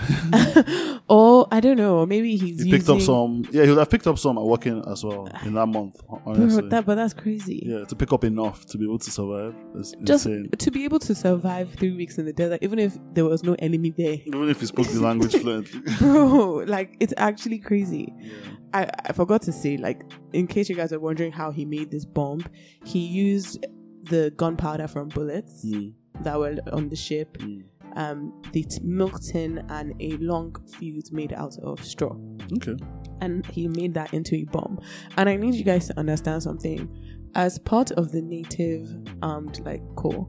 oh, 1.09 1.47
I 1.53 1.61
don't 1.61 1.77
know. 1.77 2.05
Maybe 2.05 2.37
he's 2.37 2.63
he 2.63 2.71
picked 2.71 2.89
up 2.89 3.01
some. 3.01 3.45
Yeah, 3.53 3.63
he 3.63 3.69
would 3.71 3.79
have 3.79 3.89
picked 3.91 4.07
up 4.09 4.19
some 4.19 4.37
at 4.39 4.45
working 4.45 4.83
as 4.89 5.05
well 5.05 5.29
in 5.45 5.55
that 5.55 5.67
month. 5.67 6.01
Honestly. 6.27 6.63
But 6.63 6.71
that, 6.71 6.87
but 6.87 6.95
that's 6.97 7.15
crazy. 7.15 7.63
yeah, 7.65 7.85
to 7.85 7.95
pick 7.95 8.13
up 8.13 8.25
enough 8.25 8.67
to 8.67 8.79
be 8.79 8.85
able 8.85 8.99
to 8.99 9.11
survive. 9.11 9.55
It's 9.77 9.93
just 10.03 10.27
insane. 10.27 10.51
to 10.51 10.71
be 10.71 10.85
able 10.85 10.99
to 11.01 11.15
survive 11.15 11.73
three 11.75 11.95
weeks 11.97 12.19
in 12.19 12.27
the 12.27 12.33
desert, 12.33 12.59
even 12.63 12.79
if 12.81 12.99
there 13.15 13.25
was 13.25 13.45
no 13.45 13.55
enemy 13.61 13.91
there, 13.97 14.19
Even 14.27 14.49
if 14.49 14.61
he 14.61 14.67
spoke 14.67 14.89
the 14.89 15.01
language 15.01 15.37
fluently. 15.41 15.81
bro, 15.99 16.65
like 16.67 16.97
it's 17.01 17.15
actually 17.17 17.59
crazy. 17.59 18.13
Yeah. 18.19 18.33
I, 18.73 18.91
I 19.07 19.13
forgot 19.13 19.43
to 19.43 19.53
say, 19.53 19.77
like, 19.77 20.03
in 20.33 20.47
case 20.47 20.69
you 20.69 20.77
guys 20.77 20.93
are 20.93 21.01
wondering 21.01 21.33
how 21.33 21.51
he 21.51 21.65
made 21.65 21.91
this 21.91 22.05
bomb, 22.05 22.45
he 22.85 23.01
used 23.01 23.65
the 24.05 24.33
gunpowder 24.37 24.89
from 24.89 25.09
bullets 25.09 25.65
Mm, 25.65 25.93
that 26.25 26.39
were 26.39 26.57
on 26.73 26.89
the 26.89 26.97
ship, 26.97 27.37
mm. 27.39 27.63
um, 27.97 28.33
the 28.53 28.63
t- 28.65 28.81
milk 28.83 29.21
tin, 29.21 29.65
and 29.69 29.95
a 30.01 30.17
long 30.19 30.55
fuse 30.79 31.13
made 31.13 31.33
out 31.33 31.57
of 31.63 31.83
straw. 31.85 32.17
Okay. 32.55 32.77
and 33.21 33.45
he 33.47 33.69
made 33.69 33.95
that 33.95 34.13
into 34.15 34.35
a 34.37 34.45
bomb. 34.45 34.79
And 35.17 35.29
I 35.29 35.37
need 35.37 35.55
you 35.55 35.63
guys 35.65 35.87
to 35.89 35.99
understand 35.99 36.43
something. 36.43 36.89
as 37.37 37.59
part 37.61 37.93
of 37.93 38.11
the 38.11 38.21
native 38.23 38.89
armed 39.23 39.61
like 39.65 39.83
corps, 39.95 40.27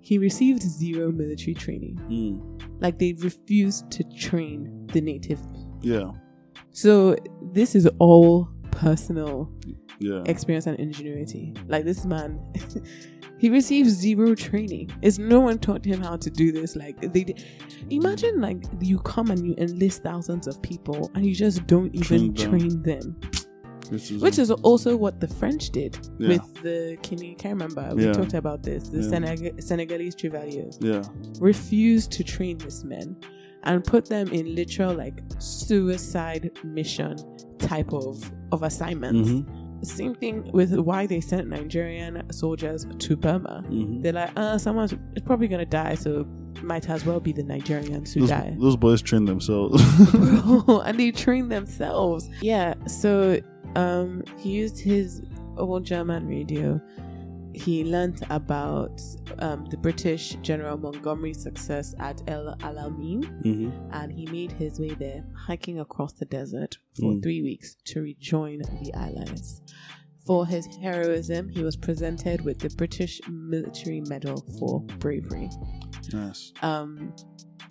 he 0.00 0.18
received 0.18 0.62
zero 0.62 1.10
military 1.10 1.54
training. 1.54 1.96
Mm. 2.08 2.62
Like 2.80 2.98
they 2.98 3.14
refused 3.14 3.90
to 3.92 4.04
train 4.16 4.86
the 4.92 5.00
native. 5.00 5.40
Yeah. 5.80 6.10
So 6.70 7.16
this 7.52 7.74
is 7.74 7.88
all 7.98 8.48
personal 8.70 9.50
Yeah. 9.98 10.22
experience 10.26 10.66
and 10.66 10.78
ingenuity. 10.78 11.52
Like 11.66 11.84
this 11.84 12.04
man, 12.04 12.38
he 13.38 13.50
received 13.50 13.88
zero 13.90 14.34
training. 14.34 14.90
It's 15.02 15.18
no 15.18 15.40
one 15.40 15.58
taught 15.58 15.84
him 15.84 16.00
how 16.00 16.16
to 16.16 16.30
do 16.30 16.52
this. 16.52 16.74
Like 16.76 17.00
they, 17.12 17.34
imagine 17.90 18.40
like 18.40 18.64
you 18.80 18.98
come 19.00 19.30
and 19.30 19.46
you 19.46 19.54
enlist 19.58 20.02
thousands 20.02 20.46
of 20.46 20.60
people 20.62 21.10
and 21.14 21.24
you 21.26 21.34
just 21.34 21.66
don't 21.66 21.94
even 21.94 22.34
Train 22.34 22.34
them. 22.34 22.50
train 22.60 22.82
them. 22.82 23.20
Which 23.90 24.10
is, 24.10 24.20
Which 24.22 24.38
is 24.40 24.50
also 24.50 24.96
what 24.96 25.20
the 25.20 25.28
French 25.28 25.70
did 25.70 25.96
Yeah. 26.18 26.28
with 26.28 26.54
the 26.62 26.98
Kini. 27.02 27.36
Can't 27.36 27.54
remember. 27.60 27.94
We 27.94 28.04
Yeah. 28.06 28.12
talked 28.14 28.34
about 28.34 28.62
this. 28.64 28.88
The 28.88 28.98
Yeah. 29.00 29.08
Seneg- 29.10 29.62
Senegalese 29.62 30.16
Chevaliers 30.18 30.76
yeah. 30.80 31.02
refused 31.38 32.10
to 32.12 32.24
train 32.24 32.58
these 32.58 32.84
men 32.84 33.16
and 33.62 33.84
put 33.84 34.06
them 34.06 34.26
in 34.28 34.54
literal 34.56 34.92
like 34.94 35.22
suicide 35.38 36.50
mission 36.64 37.16
type 37.58 37.92
of 37.92 38.32
of 38.52 38.62
assignments. 38.62 39.28
Mm-hmm. 39.30 39.65
Same 39.82 40.14
thing 40.14 40.50
with 40.52 40.74
why 40.74 41.06
they 41.06 41.20
sent 41.20 41.48
Nigerian 41.48 42.30
soldiers 42.32 42.86
to 42.98 43.16
Burma. 43.16 43.62
Mm-hmm. 43.68 44.02
They're 44.02 44.12
like, 44.12 44.30
uh, 44.36 44.58
someone's 44.58 44.94
probably 45.24 45.48
gonna 45.48 45.66
die, 45.66 45.94
so 45.94 46.26
might 46.62 46.88
as 46.88 47.04
well 47.04 47.20
be 47.20 47.32
the 47.32 47.42
Nigerians 47.42 48.12
who 48.14 48.20
Those, 48.20 48.30
die. 48.30 48.56
those 48.58 48.76
boys 48.76 49.02
train 49.02 49.24
themselves. 49.26 49.82
and 50.68 50.98
they 50.98 51.10
train 51.10 51.48
themselves. 51.48 52.28
Yeah. 52.40 52.74
So 52.86 53.40
um 53.74 54.24
he 54.38 54.50
used 54.50 54.78
his 54.78 55.22
old 55.58 55.84
German 55.84 56.26
radio. 56.26 56.80
He 57.56 57.84
learnt 57.84 58.22
about 58.28 59.00
um, 59.38 59.64
the 59.66 59.78
British 59.78 60.34
General 60.42 60.76
Montgomery's 60.76 61.42
success 61.42 61.94
at 61.98 62.22
El 62.28 62.54
Alamein, 62.60 63.22
mm-hmm. 63.42 63.70
and 63.92 64.12
he 64.12 64.26
made 64.26 64.52
his 64.52 64.78
way 64.78 64.90
there, 64.90 65.24
hiking 65.46 65.80
across 65.80 66.12
the 66.12 66.26
desert 66.26 66.76
for 67.00 67.12
Mm. 67.12 67.22
three 67.22 67.42
weeks 67.42 67.76
to 67.86 68.02
rejoin 68.02 68.58
the 68.82 68.92
Allies. 68.94 69.62
For 70.26 70.44
his 70.46 70.66
heroism, 70.82 71.48
he 71.48 71.62
was 71.64 71.76
presented 71.76 72.42
with 72.42 72.58
the 72.58 72.68
British 72.76 73.20
Military 73.30 74.02
Medal 74.02 74.44
for 74.58 74.80
bravery. 74.98 75.48
Nice. 76.12 76.52
Um, 76.62 77.14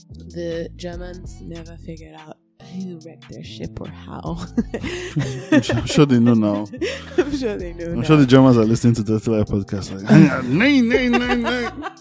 the 0.09 0.69
Germans 0.75 1.41
never 1.41 1.77
figured 1.77 2.15
out 2.15 2.37
who 2.73 2.99
wrecked 3.05 3.29
their 3.29 3.43
ship 3.43 3.79
or 3.79 3.87
how. 3.87 4.37
I'm 5.51 5.85
sure 5.85 6.05
they 6.05 6.19
know 6.19 6.33
now. 6.33 6.67
I'm 7.35 7.39
sure 7.41 7.57
they 7.57 7.73
know. 7.73 7.91
I'm 7.91 8.03
sure 8.03 8.17
the 8.17 8.25
Germans 8.25 8.57
are 8.57 8.63
listening 8.65 8.95
to 8.95 9.03
the 9.03 9.13
Life 9.13 9.47
podcast 9.47 9.91
like, 9.91 10.43
nine. 10.45 11.91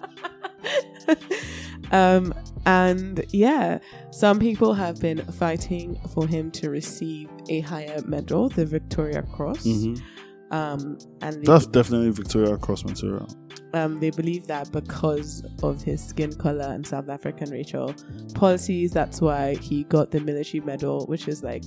um, 1.92 2.34
and 2.66 3.24
yeah, 3.30 3.78
some 4.10 4.38
people 4.38 4.74
have 4.74 5.00
been 5.00 5.24
fighting 5.32 5.98
for 6.14 6.26
him 6.26 6.50
to 6.52 6.70
receive 6.70 7.28
a 7.48 7.60
higher 7.60 8.00
medal, 8.06 8.48
the 8.48 8.64
Victoria 8.64 9.22
Cross. 9.34 9.64
hmm 9.64 9.94
Um, 10.50 10.98
and 11.20 11.44
That's 11.44 11.66
definitely 11.66 12.10
Victoria 12.10 12.56
Cross 12.56 12.84
material. 12.84 13.28
um, 13.74 13.98
they 13.98 14.10
believe 14.10 14.46
that 14.46 14.70
because 14.70 15.42
of 15.62 15.82
his 15.82 16.02
skin 16.02 16.32
color 16.34 16.66
and 16.72 16.86
South 16.86 17.08
African 17.08 17.50
racial 17.50 17.92
policies, 18.34 18.92
that's 18.92 19.20
why 19.20 19.56
he 19.56 19.84
got 19.84 20.10
the 20.10 20.20
military 20.20 20.60
medal, 20.60 21.06
which 21.06 21.26
is 21.28 21.42
like 21.42 21.64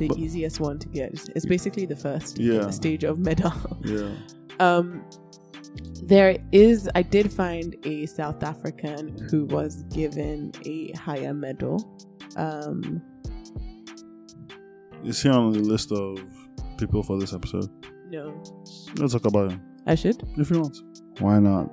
the 0.00 0.08
But- 0.08 0.18
easiest 0.18 0.58
one 0.60 0.78
to 0.80 0.88
get. 0.88 1.08
It's- 1.12 1.46
basically 1.46 1.86
the 1.86 1.96
first 1.96 2.38
Yeah. 2.38 2.70
stage 2.70 3.04
of 3.04 3.18
medal. 3.18 3.52
Yeah. 3.84 4.10
Um, 4.60 4.86
there 6.02 6.36
is, 6.52 6.86
I 6.94 7.00
did 7.00 7.32
find 7.32 7.74
a 7.86 8.04
South 8.04 8.42
African 8.42 9.16
who 9.30 9.46
was 9.46 9.72
given 9.84 10.52
a 10.66 10.92
higher 11.06 11.32
medal. 11.32 11.76
Um, 12.36 13.00
Is 15.02 15.22
he 15.22 15.30
on 15.30 15.52
the 15.52 15.60
list 15.60 15.92
of 15.92 16.18
people 16.76 17.02
for 17.02 17.18
this 17.18 17.32
episode? 17.32 17.70
no, 18.10 18.34
Let's 18.98 19.14
talk 19.14 19.24
about 19.24 19.52
him 19.52 19.62
I 19.86 19.94
should. 19.94 20.22
if 20.36 20.50
you 20.50 20.60
want. 20.60 20.76
Why 21.20 21.38
not? 21.38 21.72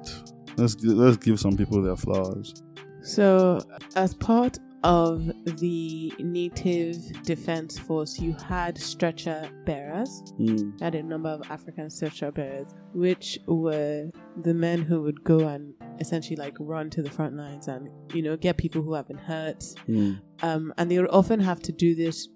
Let's 0.55 0.81
let's 0.85 1.17
give 1.17 1.37
some 1.39 1.57
people 1.57 1.81
their 1.81 1.97
flowers. 1.97 2.53
So, 3.01 3.59
as 3.97 4.13
part 4.13 4.59
of 4.83 5.25
the 5.59 6.13
Native 6.19 6.95
Defense 7.23 7.77
Force, 7.79 8.19
you 8.19 8.33
had 8.47 8.77
stretcher 8.77 9.49
bearers. 9.65 10.09
Mm. 10.39 10.59
You 10.59 10.73
had 10.79 10.95
a 10.95 11.03
number 11.03 11.29
of 11.29 11.41
African 11.49 11.89
stretcher 11.89 12.31
bearers, 12.31 12.73
which 12.93 13.39
were 13.47 14.09
the 14.43 14.53
men 14.53 14.81
who 14.81 15.01
would 15.01 15.23
go 15.23 15.39
and 15.47 15.73
essentially 15.99 16.35
like 16.35 16.55
run 16.59 16.89
to 16.91 17.01
the 17.01 17.09
front 17.09 17.35
lines 17.35 17.67
and 17.67 17.89
you 18.13 18.21
know 18.21 18.37
get 18.37 18.55
people 18.57 18.83
who 18.83 18.93
have 18.93 19.07
been 19.07 19.17
hurt 19.17 19.59
Mm. 19.87 20.21
um, 20.43 20.71
and 20.77 20.91
they 20.91 20.99
would 20.99 21.09
often 21.09 21.39
have 21.39 21.59
to 21.61 21.71
do 21.71 21.95
this 21.95 22.29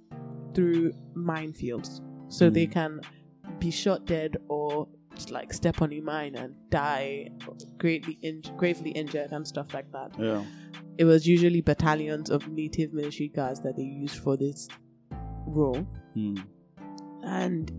through 0.55 0.91
minefields, 1.15 2.01
so 2.27 2.49
they 2.49 2.65
Mm. 2.67 2.71
can 2.71 3.01
be 3.59 3.69
shot 3.71 4.05
dead 4.05 4.37
or 4.47 4.87
like 5.29 5.53
step 5.53 5.81
on 5.83 5.93
a 5.93 5.99
mine 6.01 6.35
and 6.35 6.55
die 6.71 7.29
greatly 7.77 8.17
in- 8.23 8.41
gravely 8.57 8.89
injured 8.91 9.31
and 9.31 9.45
stuff 9.47 9.73
like 9.73 9.91
that. 9.91 10.11
Yeah. 10.17 10.43
It 10.97 11.05
was 11.05 11.27
usually 11.27 11.61
battalions 11.61 12.29
of 12.29 12.47
native 12.47 12.93
military 12.93 13.29
guards 13.29 13.61
that 13.61 13.75
they 13.77 13.83
used 13.83 14.19
for 14.19 14.37
this 14.37 14.67
role, 15.47 15.87
Mm. 16.15 16.43
and 17.23 17.71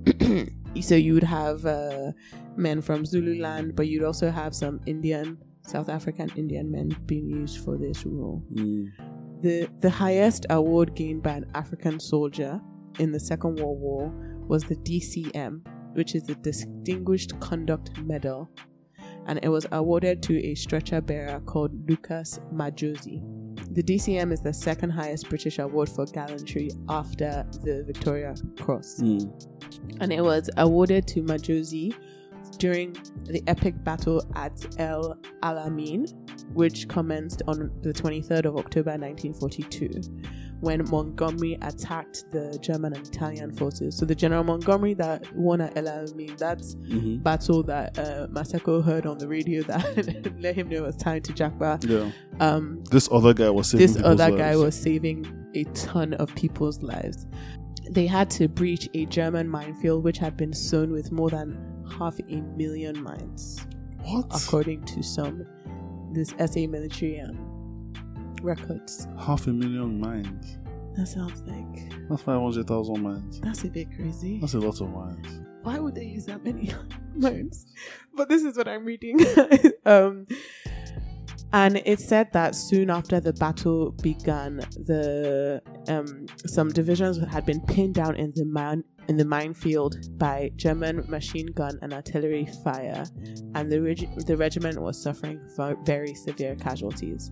so 0.80 0.94
you 0.94 1.14
would 1.14 1.22
have 1.22 1.64
uh, 1.66 2.12
men 2.56 2.80
from 2.80 3.04
Zululand, 3.04 3.76
but 3.76 3.86
you'd 3.88 4.04
also 4.04 4.30
have 4.30 4.54
some 4.54 4.80
Indian, 4.86 5.38
South 5.66 5.88
African 5.88 6.30
Indian 6.36 6.70
men 6.70 6.96
being 7.06 7.28
used 7.28 7.62
for 7.64 7.76
this 7.78 8.04
role. 8.06 8.42
Mm. 8.54 8.86
The 9.42 9.68
the 9.80 9.90
highest 9.90 10.46
award 10.50 10.94
gained 10.94 11.22
by 11.22 11.32
an 11.32 11.46
African 11.54 12.00
soldier 12.00 12.60
in 12.98 13.12
the 13.12 13.20
Second 13.20 13.56
World 13.60 13.80
War 13.80 14.12
was 14.48 14.64
the 14.64 14.76
DCM, 14.76 15.62
which 15.94 16.14
is 16.14 16.22
the 16.24 16.34
Distinguished 16.36 17.38
Conduct 17.40 17.96
Medal, 18.02 18.48
and 19.26 19.38
it 19.42 19.48
was 19.48 19.66
awarded 19.72 20.22
to 20.24 20.38
a 20.44 20.54
stretcher 20.54 21.00
bearer 21.00 21.40
called 21.40 21.88
Lucas 21.88 22.40
Majozi. 22.52 23.22
The 23.74 23.82
DCM 23.82 24.32
is 24.32 24.40
the 24.42 24.52
second 24.52 24.90
highest 24.90 25.28
British 25.28 25.58
award 25.58 25.88
for 25.88 26.04
gallantry 26.06 26.70
after 26.88 27.46
the 27.62 27.84
Victoria 27.86 28.34
Cross, 28.60 29.00
Mm. 29.00 29.30
and 30.00 30.12
it 30.12 30.22
was 30.22 30.50
awarded 30.56 31.06
to 31.08 31.22
Majozi 31.22 31.94
during 32.58 32.94
the 33.24 33.42
epic 33.46 33.82
battle 33.82 34.22
at 34.34 34.52
El 34.78 35.16
Alamein, 35.42 36.12
which 36.52 36.86
commenced 36.88 37.42
on 37.46 37.70
the 37.82 37.92
23rd 37.92 38.44
of 38.46 38.56
October 38.56 38.90
1942, 38.98 39.90
when 40.62 40.88
Montgomery 40.88 41.58
attacked 41.60 42.30
the 42.30 42.56
German 42.60 42.92
and 42.94 43.04
Italian 43.04 43.50
forces. 43.50 43.96
So 43.96 44.06
the 44.06 44.14
General 44.14 44.44
Montgomery 44.44 44.94
that 44.94 45.34
won 45.34 45.60
at 45.60 45.76
El 45.76 45.84
Alamein, 45.84 46.38
that's 46.38 46.74
hmm 46.74 47.16
battle 47.16 47.62
that 47.64 47.98
uh, 47.98 48.26
Maseko 48.28 48.82
heard 48.82 49.04
on 49.06 49.18
the 49.18 49.26
radio 49.28 49.62
that 49.70 50.32
let 50.40 50.54
him 50.54 50.68
know 50.68 50.76
it 50.78 50.82
was 50.82 50.96
time 50.96 51.20
to 51.22 51.32
jackpot. 51.32 51.84
Yeah. 51.84 52.10
Um, 52.40 52.82
This 52.90 53.08
other 53.10 53.34
guy 53.34 53.50
was 53.50 53.70
saving 53.70 53.86
this 53.86 53.96
people's 53.96 54.20
other 54.20 54.36
guy 54.36 54.56
was 54.56 54.80
saving 54.80 55.26
a 55.54 55.64
ton 55.64 56.14
of 56.14 56.34
people's 56.36 56.80
lives. 56.82 57.26
They 57.90 58.06
had 58.06 58.30
to 58.30 58.48
breach 58.48 58.88
a 58.94 59.06
German 59.06 59.48
minefield 59.48 60.04
which 60.04 60.18
had 60.18 60.36
been 60.36 60.52
sown 60.52 60.92
with 60.92 61.10
more 61.10 61.28
than 61.28 61.84
half 61.98 62.18
a 62.28 62.40
million 62.56 63.02
mines, 63.02 63.66
what? 64.04 64.26
according 64.32 64.84
to 64.84 65.02
some 65.02 65.44
this 66.12 66.30
SA 66.38 66.66
military 66.68 67.20
um, 67.20 67.51
records. 68.42 69.06
Half 69.18 69.46
a 69.46 69.50
million 69.50 70.00
mines. 70.00 70.58
That 70.96 71.06
sounds 71.06 71.42
like 71.46 71.90
That's 72.10 72.22
five 72.22 72.40
hundred 72.40 72.66
thousand 72.66 73.02
mines. 73.02 73.40
that's 73.40 73.64
a 73.64 73.68
bit 73.68 73.88
crazy. 73.96 74.38
That's 74.40 74.54
a 74.54 74.58
lot 74.60 74.80
of 74.80 74.90
mines. 74.90 75.40
Why 75.62 75.78
would 75.78 75.94
they 75.94 76.04
use 76.04 76.26
that 76.26 76.44
many 76.44 76.70
mines? 77.14 77.66
But 78.14 78.28
this 78.28 78.42
is 78.42 78.56
what 78.56 78.68
I'm 78.68 78.84
reading. 78.84 79.18
um, 79.86 80.26
and 81.54 81.80
it 81.84 82.00
said 82.00 82.32
that 82.32 82.54
soon 82.54 82.90
after 82.90 83.20
the 83.20 83.32
battle 83.34 83.92
began, 84.02 84.56
the 84.86 85.62
um, 85.88 86.26
some 86.46 86.70
divisions 86.70 87.18
had 87.30 87.44
been 87.46 87.60
pinned 87.66 87.94
down 87.94 88.16
in 88.16 88.32
the 88.34 88.44
mine 88.44 88.84
in 89.08 89.16
the 89.16 89.24
minefield 89.24 89.96
by 90.18 90.50
German 90.56 91.04
machine 91.08 91.46
gun 91.46 91.78
and 91.82 91.92
artillery 91.92 92.46
fire, 92.64 93.04
and 93.54 93.70
the 93.70 93.80
reg- 93.82 94.26
the 94.26 94.36
regiment 94.36 94.80
was 94.80 95.02
suffering 95.02 95.40
very 95.84 96.14
severe 96.14 96.54
casualties. 96.56 97.30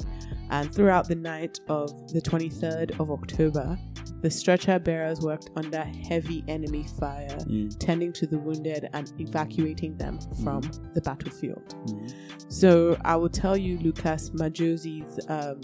And 0.50 0.72
throughout 0.74 1.08
the 1.08 1.14
night 1.14 1.60
of 1.68 1.90
the 2.12 2.20
23rd 2.20 2.98
of 3.00 3.10
October, 3.10 3.78
the 4.22 4.30
stretcher 4.30 4.78
bearers 4.78 5.20
worked 5.20 5.48
under 5.56 5.82
heavy 6.08 6.44
enemy 6.48 6.86
fire 6.98 7.28
Mm. 7.46 7.74
tending 7.78 8.12
to 8.14 8.26
the 8.26 8.38
wounded 8.38 8.88
and 8.92 9.12
evacuating 9.18 9.96
them 9.96 10.18
from 10.42 10.60
the 10.94 11.00
battlefield. 11.00 11.74
Mm. 11.86 12.12
So 12.48 12.96
I 13.04 13.16
will 13.16 13.30
tell 13.30 13.56
you 13.56 13.78
Lucas 13.78 14.30
Majozi's 14.30 15.18
um, 15.28 15.60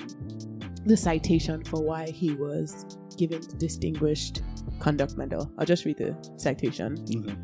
the 0.87 0.97
citation 0.97 1.65
for 1.65 1.83
why 1.83 2.07
he 2.09 2.33
was 2.35 2.85
given 3.19 3.41
the 3.41 3.57
Distinguished 3.57 4.43
Conduct 4.79 5.17
Medal. 5.17 5.51
I'll 5.59 5.67
just 5.67 5.85
read 5.85 5.99
the 5.99 6.17
citation. 6.37 6.95
Okay. 7.15 7.35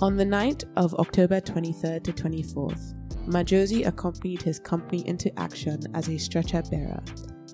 On 0.00 0.16
the 0.16 0.24
night 0.24 0.64
of 0.76 0.94
October 0.94 1.40
23rd 1.40 2.04
to 2.04 2.12
24th, 2.12 2.94
Majozi 3.26 3.86
accompanied 3.86 4.42
his 4.42 4.58
company 4.58 5.06
into 5.06 5.36
action 5.38 5.80
as 5.94 6.08
a 6.08 6.18
stretcher 6.18 6.62
bearer. 6.70 7.02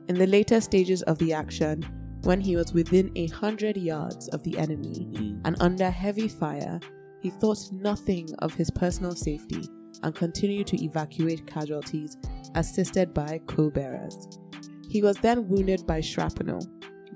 In 0.08 0.16
the 0.16 0.26
later 0.26 0.60
stages 0.60 1.02
of 1.02 1.18
the 1.18 1.32
action, 1.32 1.84
when 2.22 2.40
he 2.40 2.56
was 2.56 2.72
within 2.72 3.10
a 3.16 3.28
hundred 3.28 3.76
yards 3.76 4.28
of 4.28 4.42
the 4.42 4.58
enemy 4.58 5.08
Mm. 5.12 5.40
and 5.44 5.56
under 5.60 5.88
heavy 5.90 6.28
fire, 6.28 6.80
he 7.20 7.30
thought 7.30 7.70
nothing 7.72 8.28
of 8.40 8.52
his 8.54 8.70
personal 8.70 9.14
safety 9.14 9.62
and 10.02 10.14
continued 10.14 10.66
to 10.68 10.82
evacuate 10.82 11.46
casualties 11.46 12.16
assisted 12.54 13.14
by 13.14 13.40
co 13.46 13.70
bearers. 13.70 14.28
He 14.88 15.02
was 15.02 15.16
then 15.18 15.48
wounded 15.48 15.86
by 15.86 16.00
shrapnel, 16.00 16.60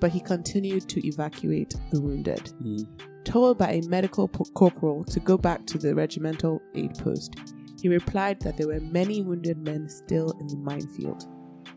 but 0.01 0.11
he 0.13 0.21
continued 0.21 0.89
to 0.89 1.07
evacuate 1.07 1.75
the 1.91 2.01
wounded. 2.01 2.53
Mm. 2.63 2.87
Told 3.25 3.59
by 3.59 3.73
a 3.73 3.89
medical 3.89 4.29
po- 4.29 4.45
corporal 4.55 5.05
to 5.05 5.19
go 5.21 5.37
back 5.39 5.67
to 5.67 5.79
the 5.79 5.95
regimental 5.95 6.61
aid 6.75 6.95
post, 6.99 7.35
he 7.85 7.91
replied 7.91 8.41
that 8.41 8.57
there 8.57 8.69
were 8.69 8.81
many 8.81 9.21
wounded 9.21 9.59
men 9.59 9.91
still 9.91 10.31
in 10.41 10.47
the 10.47 10.57
minefield. 10.57 11.27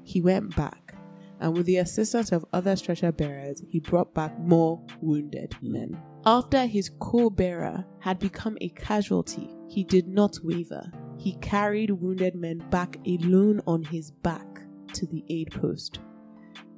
He 0.03 0.21
went 0.21 0.55
back, 0.55 0.95
and 1.41 1.53
with 1.53 1.65
the 1.65 1.79
assistance 1.79 2.31
of 2.31 2.45
other 2.53 2.77
stretcher 2.77 3.11
bearers, 3.11 3.61
he 3.67 3.81
brought 3.81 4.13
back 4.13 4.39
more 4.39 4.81
wounded 5.01 5.53
hmm. 5.55 5.73
men. 5.73 6.01
After 6.25 6.65
his 6.65 6.91
co 7.01 7.29
bearer 7.29 7.85
had 7.99 8.19
become 8.19 8.57
a 8.61 8.69
casualty, 8.69 9.53
he 9.67 9.83
did 9.83 10.07
not 10.07 10.37
waver. 10.43 10.89
He 11.17 11.33
carried 11.41 11.91
wounded 11.91 12.35
men 12.35 12.59
back 12.69 12.95
alone 13.05 13.59
on 13.67 13.83
his 13.83 14.11
back 14.11 14.61
to 14.93 15.05
the 15.07 15.25
aid 15.27 15.51
post. 15.51 15.99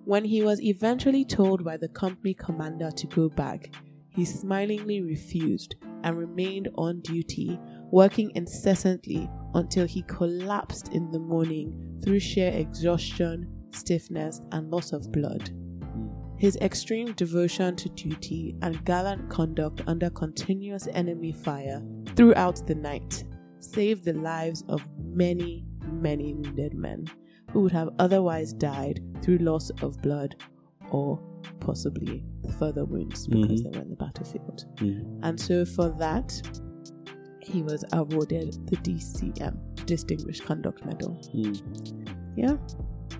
When 0.05 0.25
he 0.25 0.41
was 0.41 0.59
eventually 0.59 1.23
told 1.23 1.63
by 1.63 1.77
the 1.77 1.89
company 1.89 2.33
commander 2.33 2.89
to 2.89 3.05
go 3.05 3.29
back, 3.29 3.75
he 4.09 4.25
smilingly 4.25 5.01
refused 5.01 5.75
and 6.03 6.17
remained 6.17 6.69
on 6.75 7.01
duty, 7.01 7.59
working 7.91 8.31
incessantly 8.35 9.29
until 9.53 9.85
he 9.85 10.03
collapsed 10.03 10.89
in 10.89 11.09
the 11.11 11.19
morning 11.19 11.99
through 12.03 12.19
sheer 12.19 12.51
exhaustion, 12.51 13.47
stiffness, 13.71 14.41
and 14.51 14.69
loss 14.69 14.91
of 14.93 15.11
blood. 15.11 15.49
His 16.37 16.55
extreme 16.57 17.11
devotion 17.13 17.75
to 17.77 17.89
duty 17.89 18.55
and 18.61 18.83
gallant 18.85 19.29
conduct 19.29 19.81
under 19.87 20.09
continuous 20.09 20.87
enemy 20.93 21.33
fire 21.33 21.81
throughout 22.15 22.65
the 22.65 22.75
night 22.75 23.25
saved 23.59 24.05
the 24.05 24.13
lives 24.13 24.63
of 24.69 24.81
many, 24.97 25.65
many 25.91 26.33
wounded 26.33 26.73
men 26.73 27.05
who 27.51 27.61
would 27.61 27.71
have 27.73 27.89
otherwise 27.99 28.53
died 28.53 29.01
through 29.21 29.39
loss 29.39 29.69
of 29.81 30.01
blood 30.01 30.35
or 30.91 31.19
possibly 31.59 32.23
further 32.57 32.85
wounds 32.85 33.27
because 33.27 33.61
Mhm. 33.61 33.63
they 33.71 33.77
were 33.77 33.83
in 33.83 33.89
the 33.89 33.95
battlefield. 33.97 34.65
Mm. 34.77 35.19
And 35.23 35.39
so 35.39 35.65
for 35.65 35.89
that, 35.99 36.41
he 37.41 37.61
was 37.61 37.83
awarded 37.93 38.53
the 38.67 38.77
DCM, 38.77 39.85
Distinguished 39.85 40.45
Conduct 40.45 40.85
Medal. 40.85 41.19
Mm. 41.33 42.15
Yeah. 42.35 42.57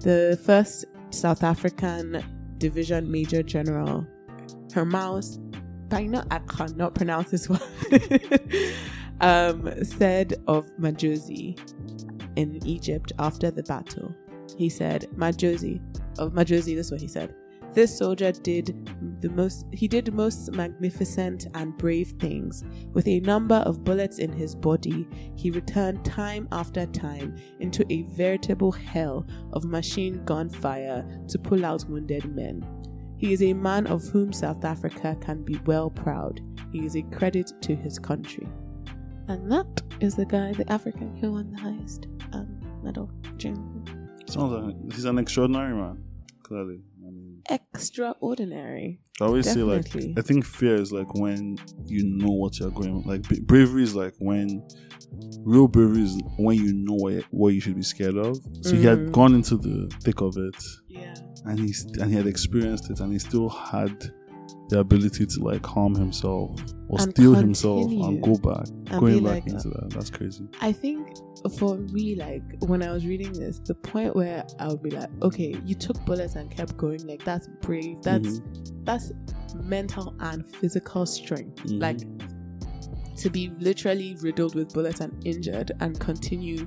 The 0.01 0.39
first 0.43 0.85
South 1.11 1.43
African 1.43 2.23
Division 2.57 3.09
Major 3.09 3.43
General, 3.43 4.05
Hermaus, 4.73 5.39
I 5.91 6.05
know 6.05 6.23
I 6.29 6.39
cannot 6.39 6.95
pronounce 6.95 7.31
this 7.31 7.49
one, 7.49 7.61
um, 9.21 9.83
said 9.83 10.35
of 10.47 10.69
Majozi 10.79 11.57
in 12.35 12.65
Egypt 12.65 13.11
after 13.19 13.51
the 13.51 13.63
battle. 13.63 14.13
He 14.57 14.69
said, 14.69 15.07
Majozi, 15.15 15.81
of 16.19 16.33
Majozi, 16.33 16.75
this 16.75 16.87
is 16.87 16.91
what 16.91 17.01
he 17.01 17.07
said. 17.07 17.33
This 17.73 17.97
soldier 17.97 18.31
did 18.31 18.89
the 19.21 19.29
most, 19.29 19.65
he 19.71 19.87
did 19.87 20.13
most 20.13 20.51
magnificent 20.53 21.47
and 21.53 21.77
brave 21.77 22.09
things. 22.19 22.63
With 22.93 23.07
a 23.07 23.19
number 23.19 23.55
of 23.55 23.83
bullets 23.83 24.17
in 24.17 24.31
his 24.31 24.55
body, 24.55 25.07
he 25.35 25.51
returned 25.51 26.03
time 26.03 26.47
after 26.51 26.85
time 26.87 27.35
into 27.59 27.85
a 27.91 28.03
veritable 28.03 28.71
hell 28.71 29.25
of 29.53 29.65
machine 29.65 30.23
gun 30.25 30.49
fire 30.49 31.05
to 31.27 31.37
pull 31.37 31.65
out 31.65 31.85
wounded 31.87 32.33
men. 32.33 32.65
He 33.17 33.33
is 33.33 33.43
a 33.43 33.53
man 33.53 33.85
of 33.87 34.03
whom 34.07 34.33
South 34.33 34.63
Africa 34.65 35.15
can 35.21 35.43
be 35.43 35.59
well 35.65 35.89
proud. 35.89 36.41
He 36.71 36.85
is 36.85 36.95
a 36.95 37.01
credit 37.03 37.51
to 37.61 37.75
his 37.75 37.99
country. 37.99 38.47
And 39.27 39.51
that 39.51 39.83
is 39.99 40.15
the 40.15 40.25
guy, 40.25 40.53
the 40.53 40.69
African 40.71 41.15
who 41.17 41.33
won 41.33 41.51
the 41.51 41.59
highest 41.59 42.07
um, 42.33 42.59
medal. 42.81 43.11
Jim. 43.37 43.83
Sounds 44.25 44.53
like 44.53 44.93
he's 44.93 45.05
an 45.05 45.19
extraordinary 45.19 45.75
man. 45.75 46.03
Clearly, 46.43 46.63
I 46.65 46.67
mean, 46.67 46.83
Extraordinary. 47.49 48.99
I 49.21 49.25
always 49.25 49.51
say 49.51 49.61
like 49.63 49.87
I 50.17 50.21
think 50.21 50.45
fear 50.45 50.75
is 50.75 50.91
like 50.91 51.13
when 51.15 51.57
you 51.85 52.05
know 52.05 52.31
what 52.31 52.59
you're 52.59 52.71
going. 52.71 53.03
Like 53.03 53.27
b- 53.27 53.41
bravery 53.41 53.83
is 53.83 53.95
like 53.95 54.13
when 54.19 54.65
real 55.39 55.67
bravery 55.67 56.03
is 56.03 56.17
when 56.37 56.57
you 56.57 56.73
know 56.73 56.93
what, 56.93 57.23
what 57.31 57.49
you 57.53 57.59
should 57.59 57.75
be 57.75 57.81
scared 57.81 58.15
of. 58.17 58.37
So 58.61 58.75
he 58.75 58.83
had 58.83 58.99
Mm. 58.99 59.11
gone 59.11 59.33
into 59.35 59.57
the 59.57 59.93
thick 60.01 60.21
of 60.21 60.37
it, 60.37 60.55
Yeah. 60.87 61.13
and 61.45 61.59
he's 61.59 61.85
and 61.99 62.09
he 62.11 62.15
had 62.17 62.27
experienced 62.27 62.89
it, 62.89 62.99
and 63.01 63.11
he 63.11 63.19
still 63.19 63.49
had 63.49 64.11
the 64.69 64.79
ability 64.79 65.25
to 65.25 65.39
like 65.43 65.65
harm 65.65 65.95
himself 65.95 66.51
or 66.89 67.01
And 67.01 67.11
steel 67.11 67.33
himself 67.33 67.91
and 67.91 68.21
go 68.21 68.35
back, 68.37 68.67
And 68.91 68.99
going 68.99 69.23
back 69.23 69.33
like 69.45 69.47
into 69.47 69.69
that. 69.69 69.89
That's 69.89 70.09
crazy. 70.11 70.47
I 70.61 70.71
think 70.71 71.07
for 71.57 71.77
me, 71.77 72.15
like 72.15 72.43
when 72.61 72.81
I 72.83 72.91
was 72.91 73.05
reading 73.05 73.31
this, 73.33 73.59
the 73.59 73.75
point 73.75 74.15
where 74.15 74.45
I 74.59 74.67
would 74.67 74.81
be 74.83 74.91
like, 74.91 75.09
okay, 75.21 75.55
you 75.65 75.75
took 75.75 76.03
bullets 76.05 76.35
and 76.35 76.49
kept 76.51 76.75
going, 76.77 77.05
like 77.07 77.23
that's 77.23 77.47
brave. 77.61 78.01
That's 78.01 78.41
that's 78.83 79.11
mental 79.55 80.15
and 80.19 80.47
physical 80.55 81.05
strength. 81.05 81.63
Mhm. 81.63 81.81
Like 81.81 81.99
to 83.17 83.29
be 83.29 83.49
literally 83.59 84.15
riddled 84.21 84.55
with 84.55 84.73
bullets 84.73 85.01
and 85.01 85.13
injured 85.25 85.71
and 85.81 85.99
continue 85.99 86.65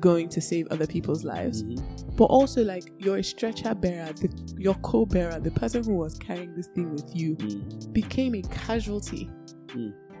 going 0.00 0.28
to 0.28 0.40
save 0.40 0.66
other 0.68 0.86
people's 0.86 1.24
lives. 1.24 1.62
Mhm. 1.64 2.16
But 2.16 2.24
also 2.26 2.62
like 2.64 2.92
you're 2.98 3.18
a 3.18 3.24
stretcher 3.24 3.74
bearer, 3.74 4.12
the, 4.12 4.54
your 4.58 4.74
co-bearer, 4.76 5.40
the 5.40 5.50
person 5.50 5.82
who 5.84 5.94
was 5.94 6.14
carrying 6.18 6.54
this 6.54 6.68
thing 6.68 6.92
with 6.92 7.14
you 7.14 7.36
Mm. 7.36 7.92
became 7.92 8.34
a 8.34 8.42
casualty. 8.42 9.30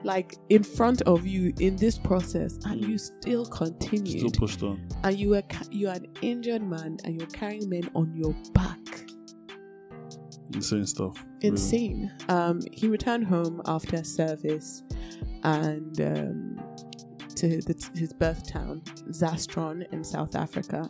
Mm. 0.00 0.04
Like 0.04 0.36
in 0.48 0.62
front 0.62 1.02
of 1.02 1.26
you 1.26 1.52
in 1.60 1.76
this 1.76 1.98
process, 1.98 2.56
and 2.64 2.80
Mm. 2.82 2.88
you 2.90 2.98
still 2.98 3.44
continued 3.46 4.18
Still 4.20 4.30
pushed 4.30 4.62
on. 4.62 4.80
and 5.04 5.18
you 5.18 5.28
were 5.30 5.42
ca- 5.42 5.66
you 5.70 5.88
are 5.88 5.94
an 5.96 6.06
injured 6.22 6.62
man 6.62 6.96
and 7.04 7.18
you're 7.20 7.28
carrying 7.30 7.68
men 7.68 7.90
on 7.94 8.14
your 8.14 8.34
back. 8.54 8.78
Insane 10.54 10.86
stuff. 10.86 11.14
really. 11.42 11.48
Insane. 11.48 12.10
Um, 12.28 12.60
he 12.72 12.88
returned 12.88 13.26
home 13.26 13.60
after 13.66 14.02
service 14.02 14.82
and 15.44 16.00
um, 16.00 16.58
to 17.36 17.60
the, 17.60 17.74
his 17.94 18.12
birth 18.14 18.48
town, 18.50 18.80
Zastron, 19.10 19.84
in 19.92 20.02
South 20.02 20.34
Africa, 20.34 20.88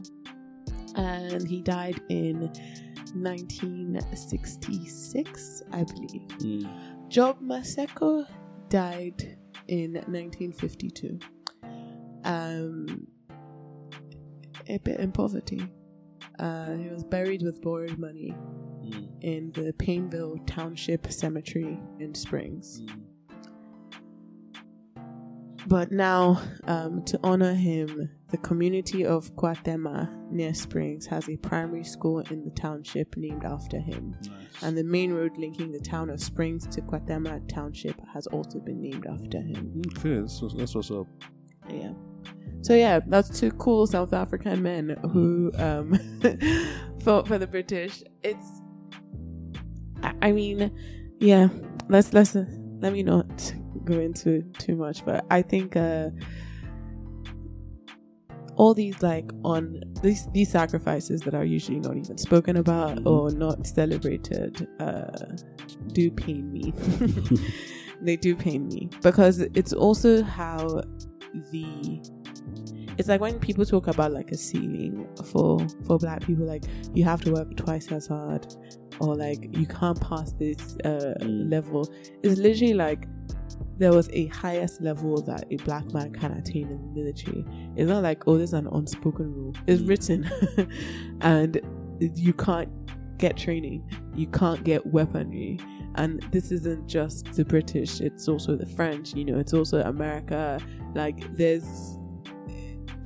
and 0.94 1.46
he 1.46 1.60
died 1.60 2.00
in 2.08 2.50
1966, 3.14 5.62
I 5.72 5.84
believe. 5.84 6.22
Mm. 6.38 6.68
Job 7.08 7.40
Maseko 7.42 8.24
died 8.68 9.37
in 9.66 9.92
1952. 9.94 11.18
Um, 12.24 13.07
a 14.68 14.78
bit 14.78 15.00
in 15.00 15.12
poverty. 15.12 15.62
Uh, 16.38 16.74
he 16.76 16.88
was 16.88 17.04
buried 17.04 17.42
with 17.42 17.61
borrowed 17.62 17.98
money 17.98 18.35
Mm. 18.78 19.09
in 19.22 19.52
the 19.52 19.72
Payneville 19.74 20.46
Township 20.46 21.11
Cemetery 21.12 21.78
in 21.98 22.14
Springs. 22.14 22.81
Mm. 22.83 23.00
But 25.68 25.92
now, 25.92 26.40
um, 26.64 27.04
to 27.04 27.20
honor 27.22 27.52
him, 27.52 28.11
the 28.31 28.38
community 28.38 29.04
of 29.04 29.31
KwaThema 29.37 30.31
near 30.31 30.54
Springs 30.54 31.04
has 31.07 31.28
a 31.28 31.37
primary 31.37 31.85
school 31.85 32.20
in 32.31 32.42
the 32.42 32.50
township 32.52 33.14
named 33.18 33.44
after 33.44 33.78
him. 33.78 34.16
Nice. 34.22 34.62
And 34.62 34.78
the 34.78 34.85
main 34.85 35.12
road 35.12 35.37
linking 35.37 35.70
the 35.70 35.78
town 35.81 36.09
of 36.09 36.22
Springs 36.22 36.66
to 36.68 36.81
KwaThema 36.81 37.46
Township 37.52 38.00
has 38.14 38.26
also 38.28 38.61
been 38.61 38.81
named 38.81 39.07
after 39.07 39.42
him. 39.42 39.83
okay, 39.98 40.20
that's, 40.20 40.40
what's- 40.40 40.54
that's 40.57 40.74
what's 40.74 40.90
up. 40.90 41.07
Yeah. 41.68 41.92
So 42.62 42.74
yeah, 42.74 43.00
that's 43.07 43.38
two 43.38 43.50
cool 43.52 43.87
South 43.87 44.14
African 44.14 44.62
men 44.62 44.96
who 45.12 45.52
um 45.59 45.92
fought 47.04 47.28
for 47.28 47.37
the 47.38 47.46
British. 47.46 48.02
It's 48.22 48.62
I, 50.02 50.14
I 50.22 50.33
mean, 50.33 50.74
yeah, 51.20 51.48
let's 51.90 52.14
let's 52.14 52.35
uh, 52.35 52.46
let 52.81 52.94
me 52.94 53.02
not 53.02 53.52
go 53.88 53.98
into 54.01 54.42
too 54.59 54.77
much, 54.77 55.05
but 55.05 55.24
I 55.31 55.42
think 55.42 55.77
uh 55.77 56.11
all 58.57 58.74
these 58.74 59.01
like 59.03 59.31
on 59.44 59.81
these 60.03 60.27
these 60.33 60.51
sacrifices 60.51 61.20
that 61.22 61.35
are 61.35 61.44
usually 61.44 61.79
not 61.79 61.96
even 61.96 62.18
spoken 62.18 62.57
about 62.57 62.98
Mhm. 62.98 63.07
or 63.07 63.31
not 63.31 63.66
celebrated 63.66 64.66
uh 64.81 65.07
do 65.92 66.11
pain 66.11 66.53
me. 66.53 66.72
they 68.03 68.16
do 68.16 68.35
pain 68.35 68.66
me 68.68 68.88
because 69.03 69.40
it's 69.40 69.72
also 69.72 70.22
how 70.22 70.83
the 71.53 72.01
it's 72.98 73.09
like 73.09 73.20
when 73.20 73.38
people 73.38 73.64
talk 73.64 73.87
about 73.87 74.11
like 74.12 74.31
a 74.33 74.37
ceiling 74.37 75.07
for 75.33 75.64
for 75.87 75.98
black 75.98 76.20
people 76.27 76.44
like 76.44 76.64
you 76.94 77.05
have 77.05 77.20
to 77.20 77.31
work 77.33 77.57
twice 77.57 77.90
as 77.92 78.09
hard 78.09 78.44
or 78.98 79.14
like 79.14 79.48
you 79.57 79.66
can't 79.66 80.01
pass 80.01 80.33
this 80.33 80.77
uh 80.85 81.14
Mm. 81.20 81.51
level 81.51 81.88
it's 82.24 82.38
literally 82.40 82.74
like 82.74 83.07
there 83.78 83.92
was 83.92 84.08
a 84.12 84.26
highest 84.26 84.80
level 84.80 85.22
that 85.22 85.44
a 85.50 85.56
black 85.58 85.92
man 85.92 86.12
can 86.12 86.32
attain 86.32 86.68
in 86.68 86.82
the 86.82 87.00
military. 87.00 87.44
It's 87.76 87.88
not 87.88 88.02
like, 88.02 88.26
oh, 88.26 88.36
there's 88.36 88.52
an 88.52 88.66
unspoken 88.72 89.32
rule. 89.32 89.54
It's 89.66 89.82
written. 89.82 90.28
and 91.20 91.60
you 92.00 92.32
can't 92.32 92.68
get 93.18 93.36
training, 93.36 93.88
you 94.14 94.26
can't 94.28 94.62
get 94.64 94.84
weaponry. 94.86 95.58
And 95.94 96.22
this 96.30 96.52
isn't 96.52 96.86
just 96.86 97.32
the 97.34 97.44
British, 97.44 98.00
it's 98.00 98.28
also 98.28 98.56
the 98.56 98.66
French, 98.66 99.14
you 99.14 99.24
know, 99.24 99.38
it's 99.38 99.54
also 99.54 99.80
America. 99.82 100.60
Like, 100.94 101.36
there's 101.36 101.98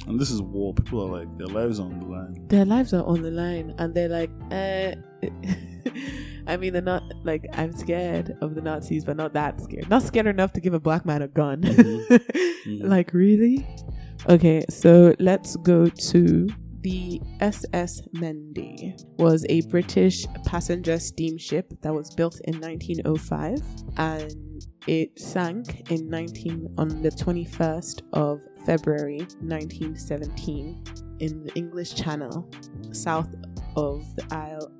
And 0.07 0.19
this 0.19 0.31
is 0.31 0.43
war. 0.43 0.75
People 0.75 1.03
are 1.03 1.21
like 1.21 1.39
their 1.39 1.47
lives 1.49 1.81
are 1.81 1.85
on 1.85 2.01
the 2.01 2.07
line. 2.07 2.49
their 2.49 2.65
lives 2.65 2.93
are 2.93 3.05
on 3.05 3.23
the 3.23 3.31
line 3.31 3.75
and 3.79 3.95
they're 3.95 4.09
like 4.09 4.31
eh. 4.51 4.95
i 6.47 6.57
mean 6.57 6.73
they're 6.73 6.83
not 6.83 7.03
like 7.25 7.47
i'm 7.55 7.73
scared 7.73 8.37
of 8.41 8.55
the 8.55 8.61
nazis 8.61 9.05
but 9.05 9.17
not 9.17 9.33
that 9.33 9.61
scared. 9.61 9.89
Not 9.89 10.03
scared 10.03 10.27
enough 10.27 10.53
to 10.55 10.61
give 10.61 10.75
a 10.75 10.81
black 10.81 11.05
man 11.05 11.23
a 11.23 11.29
gun. 11.29 11.63
Mhm. 11.63 12.81
like 12.81 13.13
really? 13.13 13.67
Okay 14.29 14.65
so 14.69 15.15
let's 15.19 15.57
go 15.57 15.87
to 15.87 16.49
the 16.81 17.21
ss 17.41 18.03
mendy. 18.15 19.01
Was 19.19 19.47
a 19.49 19.61
british 19.63 20.27
passenger 20.47 20.99
steamship 20.99 21.73
that 21.83 21.95
was 21.95 22.11
built 22.15 22.41
in 22.45 22.61
1905 22.61 23.61
and 23.97 24.67
it 24.87 25.19
sank 25.19 25.91
in 25.91 26.09
19 26.09 26.75
on 26.79 27.03
the 27.03 27.11
21st 27.11 28.03
of 28.13 28.41
february 28.67 29.21
1917 29.41 30.83
in 31.23 31.45
the 31.45 31.55
English 31.55 31.95
Channel, 31.95 32.51
south 32.91 33.33
of 33.77 34.05
the 34.17 34.27
Isle 34.35 34.73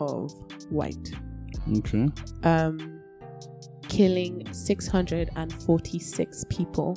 of 0.00 0.32
white. 0.70 1.12
Okay. 1.78 2.08
um, 2.44 3.00
killing 3.88 4.46
646 4.52 6.44
people, 6.48 6.96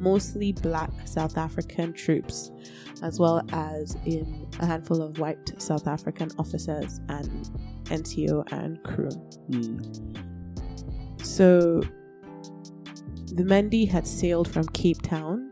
mostly 0.00 0.52
black 0.52 0.90
South 1.04 1.36
African 1.36 1.92
troops, 1.92 2.50
as 3.02 3.18
well 3.18 3.42
as 3.52 3.96
in 4.06 4.48
a 4.60 4.66
handful 4.66 5.02
of 5.02 5.18
white 5.18 5.60
South 5.60 5.86
African 5.86 6.30
officers 6.38 7.00
and 7.08 7.50
NCO 7.84 8.50
and 8.52 8.82
crew. 8.82 9.10
Mm. 9.50 10.22
So 11.24 11.82
the 13.34 13.44
Mendy 13.44 13.88
had 13.88 14.06
sailed 14.06 14.48
from 14.48 14.66
Cape 14.68 15.02
Town 15.02 15.50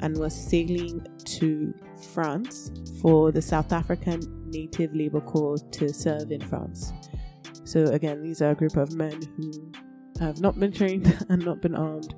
and 0.00 0.16
was 0.18 0.34
sailing 0.34 1.06
to 1.24 1.74
France 2.12 2.70
for 3.00 3.32
the 3.32 3.42
South 3.42 3.72
African 3.72 4.20
Native 4.54 4.94
Labour 4.94 5.20
Corps 5.20 5.58
to 5.72 5.92
serve 5.92 6.30
in 6.30 6.40
France. 6.40 6.92
So 7.64 7.84
again, 7.86 8.22
these 8.22 8.40
are 8.40 8.50
a 8.50 8.54
group 8.54 8.76
of 8.76 8.94
men 8.94 9.20
who 9.36 9.72
have 10.20 10.40
not 10.40 10.58
been 10.58 10.72
trained 10.72 11.06
and 11.28 11.44
not 11.44 11.60
been 11.60 11.74
armed 11.74 12.14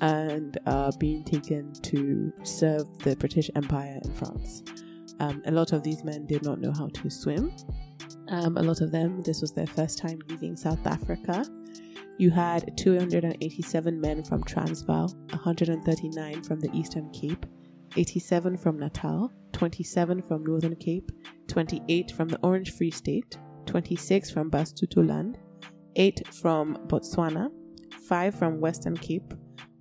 and 0.00 0.58
are 0.66 0.90
being 0.98 1.22
taken 1.24 1.72
to 1.72 2.32
serve 2.42 2.86
the 2.98 3.16
British 3.16 3.50
Empire 3.54 3.98
in 4.02 4.12
France. 4.14 4.62
Um, 5.20 5.42
a 5.46 5.50
lot 5.50 5.72
of 5.72 5.82
these 5.82 6.04
men 6.04 6.26
did 6.26 6.42
not 6.42 6.60
know 6.60 6.72
how 6.72 6.88
to 6.88 7.10
swim. 7.10 7.54
Um, 8.28 8.56
a 8.56 8.62
lot 8.62 8.80
of 8.80 8.90
them, 8.90 9.22
this 9.22 9.40
was 9.40 9.52
their 9.52 9.66
first 9.66 9.98
time 9.98 10.18
leaving 10.28 10.56
South 10.56 10.84
Africa. 10.86 11.44
You 12.18 12.30
had 12.30 12.76
287 12.76 14.00
men 14.00 14.24
from 14.24 14.42
Transvaal, 14.44 15.08
139 15.30 16.42
from 16.42 16.60
the 16.60 16.70
Eastern 16.72 17.10
Cape, 17.10 17.46
87 17.96 18.56
from 18.56 18.78
Natal, 18.78 19.32
27 19.52 20.22
from 20.22 20.44
Northern 20.44 20.76
Cape, 20.76 21.10
28 21.48 22.10
from 22.10 22.28
the 22.28 22.38
Orange 22.42 22.72
Free 22.72 22.90
State, 22.90 23.38
26 23.66 24.30
from 24.30 24.50
Basutoland, 24.50 25.36
8 25.96 26.28
from 26.28 26.76
Botswana, 26.88 27.48
5 28.08 28.34
from 28.34 28.60
Western 28.60 28.96
Cape, 28.96 29.32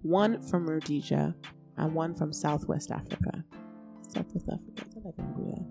1 0.04 0.42
from 0.44 0.68
Rhodesia, 0.68 1.36
and 1.78 1.94
1 1.94 2.16
from 2.16 2.32
Southwest 2.32 2.92
Africa. 2.92 3.44
Southwest 4.02 4.48
Africa, 4.50 4.86
is 4.88 5.04
like 5.04 5.16
Angola? 5.20 5.66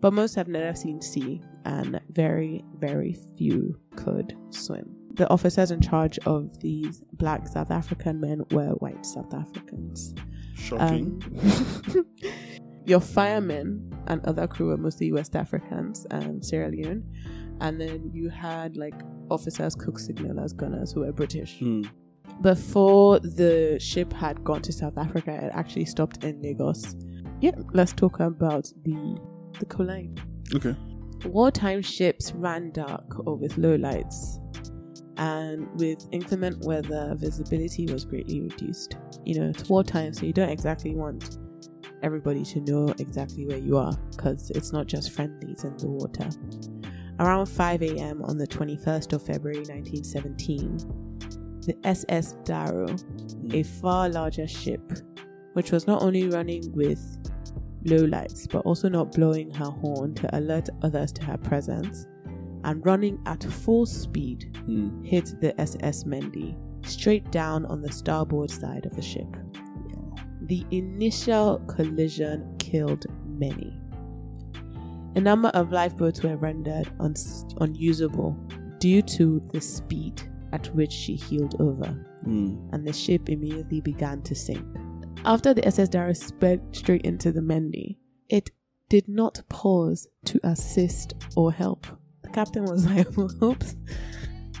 But 0.00 0.12
most 0.12 0.34
have 0.34 0.48
never 0.48 0.76
seen 0.76 1.00
sea, 1.00 1.40
and 1.64 2.00
very, 2.10 2.64
very 2.78 3.16
few 3.36 3.78
could 3.96 4.36
swim. 4.50 4.94
The 5.14 5.28
officers 5.30 5.70
in 5.70 5.80
charge 5.80 6.18
of 6.20 6.60
these 6.60 7.02
black 7.14 7.48
South 7.48 7.70
African 7.70 8.20
men 8.20 8.42
were 8.52 8.70
white 8.74 9.04
South 9.04 9.34
Africans. 9.34 10.14
Shocking. 10.58 11.22
Um, 11.88 12.06
your 12.84 13.00
firemen 13.00 13.94
and 14.06 14.24
other 14.24 14.46
crew 14.46 14.68
were 14.68 14.76
mostly 14.76 15.12
West 15.12 15.36
Africans 15.36 16.06
and 16.10 16.44
Sierra 16.44 16.70
Leone. 16.70 17.04
And 17.60 17.80
then 17.80 18.10
you 18.12 18.30
had 18.30 18.76
like 18.76 18.94
officers, 19.30 19.74
cooks, 19.74 20.08
signalers, 20.08 20.56
gunners 20.56 20.92
who 20.92 21.00
were 21.00 21.12
British. 21.12 21.58
Mm. 21.60 21.88
Before 22.40 23.18
the 23.18 23.78
ship 23.80 24.12
had 24.12 24.44
gone 24.44 24.62
to 24.62 24.72
South 24.72 24.96
Africa, 24.96 25.32
it 25.32 25.50
actually 25.54 25.86
stopped 25.86 26.24
in 26.24 26.40
Lagos. 26.40 26.94
Yeah, 27.40 27.52
let's 27.72 27.92
talk 27.92 28.20
about 28.20 28.70
the 28.84 29.18
the 29.58 29.66
coal 29.66 29.90
Okay. 30.54 30.76
Wartime 31.24 31.82
ships 31.82 32.32
ran 32.32 32.70
dark 32.70 33.26
or 33.26 33.36
with 33.36 33.58
low 33.58 33.74
lights, 33.74 34.38
and 35.18 35.68
with 35.78 36.06
inclement 36.12 36.64
weather, 36.64 37.14
visibility 37.16 37.86
was 37.86 38.04
greatly 38.04 38.40
reduced. 38.40 38.96
You 39.24 39.40
know, 39.40 39.50
it's 39.50 39.68
wartime, 39.68 40.14
so 40.14 40.24
you 40.24 40.32
don't 40.32 40.48
exactly 40.48 40.94
want 40.94 41.38
everybody 42.02 42.44
to 42.44 42.60
know 42.60 42.94
exactly 42.98 43.44
where 43.44 43.58
you 43.58 43.76
are 43.76 43.92
because 44.16 44.50
it's 44.50 44.72
not 44.72 44.86
just 44.86 45.10
friendlies 45.10 45.64
in 45.64 45.76
the 45.78 45.88
water. 45.88 46.28
Around 47.18 47.46
5 47.46 47.82
a.m. 47.82 48.22
on 48.24 48.38
the 48.38 48.46
21st 48.46 49.12
of 49.12 49.26
February 49.26 49.58
1917, 49.58 50.78
the 51.62 51.76
SS 51.84 52.36
Darro, 52.44 52.88
a 53.52 53.64
far 53.64 54.08
larger 54.08 54.46
ship, 54.46 54.80
which 55.54 55.72
was 55.72 55.88
not 55.88 56.00
only 56.00 56.28
running 56.28 56.72
with 56.72 57.00
low 57.84 58.04
lights, 58.04 58.46
but 58.46 58.60
also 58.60 58.88
not 58.88 59.10
blowing 59.12 59.52
her 59.54 59.64
horn 59.64 60.14
to 60.14 60.38
alert 60.38 60.68
others 60.82 61.10
to 61.12 61.24
her 61.24 61.38
presence, 61.38 62.06
and 62.68 62.84
running 62.84 63.18
at 63.24 63.42
full 63.42 63.86
speed, 63.86 64.54
Mm. 64.68 65.02
hit 65.04 65.34
the 65.40 65.58
SS 65.58 66.04
Mendy 66.04 66.54
straight 66.84 67.30
down 67.30 67.64
on 67.66 67.80
the 67.80 67.90
starboard 67.90 68.50
side 68.50 68.84
of 68.84 68.94
the 68.94 69.00
ship. 69.02 69.26
The 70.42 70.64
initial 70.70 71.60
collision 71.66 72.44
killed 72.58 73.06
many. 73.26 73.72
A 75.16 75.20
number 75.20 75.48
of 75.48 75.72
lifeboats 75.72 76.22
were 76.22 76.36
rendered 76.36 76.88
uns- 77.00 77.46
unusable 77.60 78.36
due 78.78 79.00
to 79.02 79.42
the 79.52 79.60
speed 79.62 80.20
at 80.52 80.66
which 80.74 80.92
she 80.92 81.14
heeled 81.14 81.58
over 81.60 82.04
Mm. 82.26 82.58
and 82.72 82.86
the 82.86 82.92
ship 82.92 83.30
immediately 83.30 83.80
began 83.80 84.20
to 84.22 84.34
sink. 84.34 84.64
After 85.24 85.54
the 85.54 85.66
SS 85.66 85.88
Darro 85.88 86.14
sped 86.14 86.60
straight 86.72 87.02
into 87.02 87.32
the 87.32 87.40
Mendy, 87.40 87.96
it 88.28 88.50
did 88.90 89.08
not 89.08 89.42
pause 89.48 90.06
to 90.26 90.38
assist 90.44 91.14
or 91.34 91.50
help. 91.52 91.86
The 92.28 92.34
captain 92.34 92.64
was 92.64 92.84
like, 92.90 93.06
"Oops, 93.42 93.74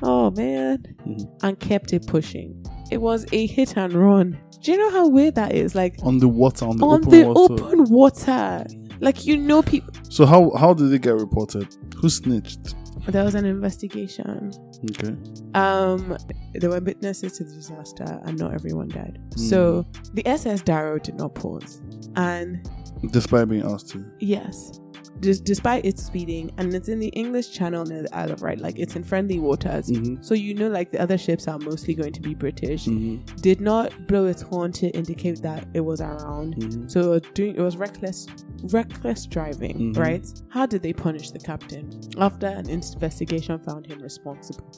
oh 0.02 0.30
man," 0.30 0.84
Mhm. 1.06 1.28
and 1.42 1.58
kept 1.60 1.92
it 1.92 2.06
pushing. 2.06 2.64
It 2.90 3.00
was 3.02 3.26
a 3.32 3.46
hit 3.46 3.76
and 3.76 3.92
run. 3.92 4.38
Do 4.62 4.72
you 4.72 4.78
know 4.78 4.90
how 4.90 5.08
weird 5.08 5.34
that 5.36 5.52
is? 5.52 5.74
Like 5.74 5.96
On 6.02 6.18
the 6.18 6.28
water, 6.28 6.64
on 6.66 6.78
the 6.78 6.84
on 6.86 7.00
open 7.00 7.10
the 7.10 7.24
water. 7.28 7.64
open 7.64 7.84
water. 7.84 8.66
Like 9.00 9.26
you 9.26 9.36
know, 9.36 9.62
people. 9.62 9.92
So 10.10 10.24
how 10.26 10.50
how 10.56 10.72
did 10.74 10.92
it 10.92 11.02
get 11.02 11.14
reported? 11.14 11.68
Who 12.00 12.08
snitched? 12.08 12.74
There 13.06 13.24
was 13.24 13.34
an 13.34 13.44
investigation. 13.46 14.52
Okay. 14.90 15.14
Um, 15.54 16.16
there 16.54 16.68
were 16.70 16.80
witnesses 16.80 17.32
to 17.38 17.44
the 17.44 17.54
disaster, 17.54 18.20
and 18.24 18.38
not 18.38 18.52
everyone 18.54 18.88
died. 18.88 19.18
So 19.36 19.86
the 20.14 20.26
SS 20.26 20.62
Darro 20.62 21.02
did 21.02 21.14
not 21.16 21.34
pause, 21.34 21.80
and 22.16 22.68
Despite 23.12 23.48
being 23.48 23.64
asked 23.64 23.90
to. 23.90 24.04
yes, 24.18 24.80
despite 25.20 25.84
its 25.84 26.02
speeding, 26.04 26.50
and 26.58 26.72
it's 26.74 26.88
in 26.88 26.98
the 26.98 27.08
English 27.08 27.52
Channel 27.52 27.84
near 27.84 28.02
the 28.02 28.14
Isle 28.16 28.32
of 28.32 28.42
Wight, 28.42 28.58
like 28.60 28.78
it's 28.78 28.96
in 28.96 29.04
friendly 29.04 29.38
waters. 29.38 29.88
Mm-hmm. 29.90 30.22
So 30.22 30.34
you 30.34 30.54
know, 30.54 30.68
like 30.68 30.92
the 30.92 31.00
other 31.00 31.18
ships 31.18 31.48
are 31.48 31.58
mostly 31.58 31.94
going 31.94 32.12
to 32.12 32.20
be 32.20 32.34
British. 32.34 32.86
Mm-hmm. 32.86 33.36
Did 33.36 33.60
not 33.60 34.06
blow 34.06 34.26
its 34.26 34.42
horn 34.42 34.72
to 34.72 34.88
indicate 34.90 35.42
that 35.42 35.66
it 35.74 35.80
was 35.80 36.00
around. 36.00 36.56
Mm-hmm. 36.56 36.88
So 36.88 37.00
it 37.00 37.08
was 37.08 37.22
doing 37.34 37.56
it 37.56 37.60
was 37.60 37.76
reckless, 37.76 38.26
reckless 38.64 39.26
driving, 39.26 39.94
Mhm. 39.94 39.98
right? 39.98 40.26
How 40.50 40.66
did 40.66 40.82
they 40.82 40.92
punish 40.92 41.30
the 41.30 41.38
captain? 41.38 41.90
After 42.18 42.46
an 42.46 42.68
investigation 42.68 43.58
found 43.58 43.86
him 43.86 44.00
responsible, 44.00 44.70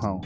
How? 0.00 0.20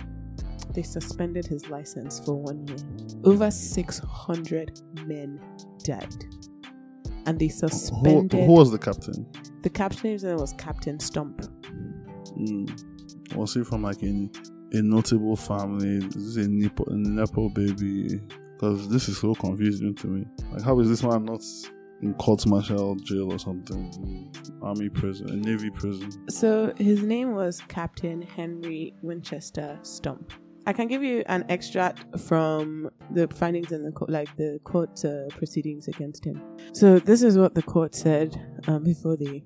they 0.75 0.83
suspended 0.83 1.47
his 1.47 1.69
license 1.71 2.21
for 2.21 2.35
one 2.35 2.67
year. 2.67 2.77
Over 3.25 3.51
600 3.51 4.81
men 5.07 5.41
died. 5.83 6.25
And 7.27 7.39
they 7.39 7.47
Who, 7.47 7.53
suspended 7.69 8.33
who 8.45 8.53
was 8.53 8.71
the 8.71 8.79
captain? 8.79 9.27
the 9.63 9.71
captain's 9.71 10.25
name 10.25 10.37
was 10.37 10.53
Captain 10.55 10.99
Stump. 11.01 11.41
Mm. 12.39 13.35
Was 13.35 13.55
he 13.55 13.65
from 13.65 13.83
like 13.83 14.03
a, 14.03 14.29
a 14.73 14.83
notable 14.83 15.37
family? 15.37 15.97
Is 16.17 16.35
this 16.35 16.47
a 16.47 16.49
Nepo, 16.49 16.85
a 16.85 16.95
Nepo 16.95 17.49
baby? 17.51 18.21
Because 18.55 18.89
this 18.89 19.09
is 19.09 19.19
so 19.19 19.35
confusing 19.35 19.95
to 19.97 20.07
me. 20.07 20.27
Like, 20.53 20.63
how 20.63 20.79
is 20.81 20.89
this 20.89 21.03
man 21.03 21.25
not 21.25 21.43
in 22.03 22.15
court 22.15 22.47
martial 22.47 22.95
jail 22.97 23.33
or 23.33 23.39
something? 23.39 24.33
Army 24.63 24.89
prison, 24.89 25.31
a 25.31 25.37
navy 25.37 25.71
prison. 25.71 26.11
So 26.31 26.73
his 26.77 27.03
name 27.03 27.35
was 27.35 27.61
Captain 27.69 28.23
Henry 28.23 28.95
Winchester 29.03 29.79
Stump. 29.83 30.33
I 30.69 30.75
can 30.75 30.87
give 30.87 31.03
you 31.03 31.25
an 31.29 31.47
extract 31.49 32.05
from 32.21 32.91
the 33.11 33.27
findings 33.29 33.73
in 33.73 33.83
the 33.83 33.91
court, 33.91 34.11
like 34.11 34.37
the 34.37 34.61
court 34.65 35.03
uh, 35.03 35.29
proceedings 35.29 35.89
against 35.89 36.27
him. 36.27 36.43
So 36.75 36.99
this 36.99 37.23
is 37.23 37.39
what 37.39 37.55
the 37.55 37.63
court 37.63 37.95
said 37.95 38.39
um, 38.67 38.85
before 38.85 39.17
they 39.17 39.45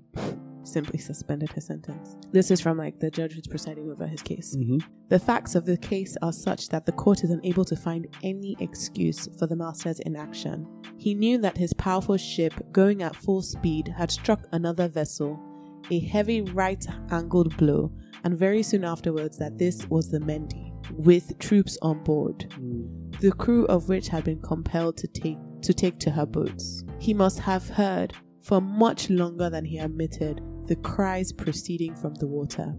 simply 0.64 0.98
suspended 0.98 1.52
his 1.52 1.64
sentence. 1.64 2.16
This 2.32 2.50
is 2.50 2.60
from 2.60 2.76
like 2.76 2.98
the 2.98 3.08
judge 3.08 3.34
who's 3.34 3.46
presiding 3.46 3.88
over 3.88 4.04
his 4.04 4.20
case. 4.20 4.56
Mm-hmm. 4.56 4.78
The 5.10 5.18
facts 5.20 5.54
of 5.54 5.64
the 5.64 5.76
case 5.76 6.16
are 6.22 6.32
such 6.32 6.68
that 6.70 6.86
the 6.86 6.92
court 6.92 7.22
is 7.22 7.30
unable 7.30 7.64
to 7.66 7.76
find 7.76 8.08
any 8.24 8.56
excuse 8.58 9.28
for 9.38 9.46
the 9.46 9.54
master's 9.54 10.00
inaction. 10.00 10.66
He 10.98 11.14
knew 11.14 11.38
that 11.38 11.56
his 11.56 11.72
powerful 11.74 12.16
ship, 12.16 12.52
going 12.72 13.04
at 13.04 13.14
full 13.14 13.42
speed, 13.42 13.94
had 13.96 14.10
struck 14.10 14.48
another 14.50 14.88
vessel, 14.88 15.40
a 15.88 16.00
heavy 16.00 16.42
right 16.42 16.84
angled 17.12 17.56
blow, 17.58 17.92
and 18.24 18.36
very 18.36 18.64
soon 18.64 18.82
afterwards 18.82 19.38
that 19.38 19.56
this 19.56 19.88
was 19.88 20.10
the 20.10 20.18
Mendy, 20.18 20.71
with 20.90 21.38
troops 21.38 21.78
on 21.82 22.02
board, 22.02 22.52
hmm. 22.54 23.10
the 23.20 23.32
crew 23.32 23.66
of 23.66 23.88
which 23.88 24.08
had 24.08 24.24
been 24.24 24.40
compelled 24.40 24.96
to 24.98 25.06
take 25.06 25.38
to 25.62 25.72
take 25.72 25.98
to 26.00 26.10
her 26.10 26.26
boats. 26.26 26.82
He 26.98 27.14
must 27.14 27.38
have 27.38 27.68
heard, 27.68 28.12
for 28.42 28.60
much 28.60 29.10
longer 29.10 29.48
than 29.48 29.64
he 29.64 29.78
admitted, 29.78 30.40
the 30.66 30.76
cries 30.76 31.32
proceeding 31.32 31.94
from 31.94 32.14
the 32.14 32.26
water, 32.26 32.74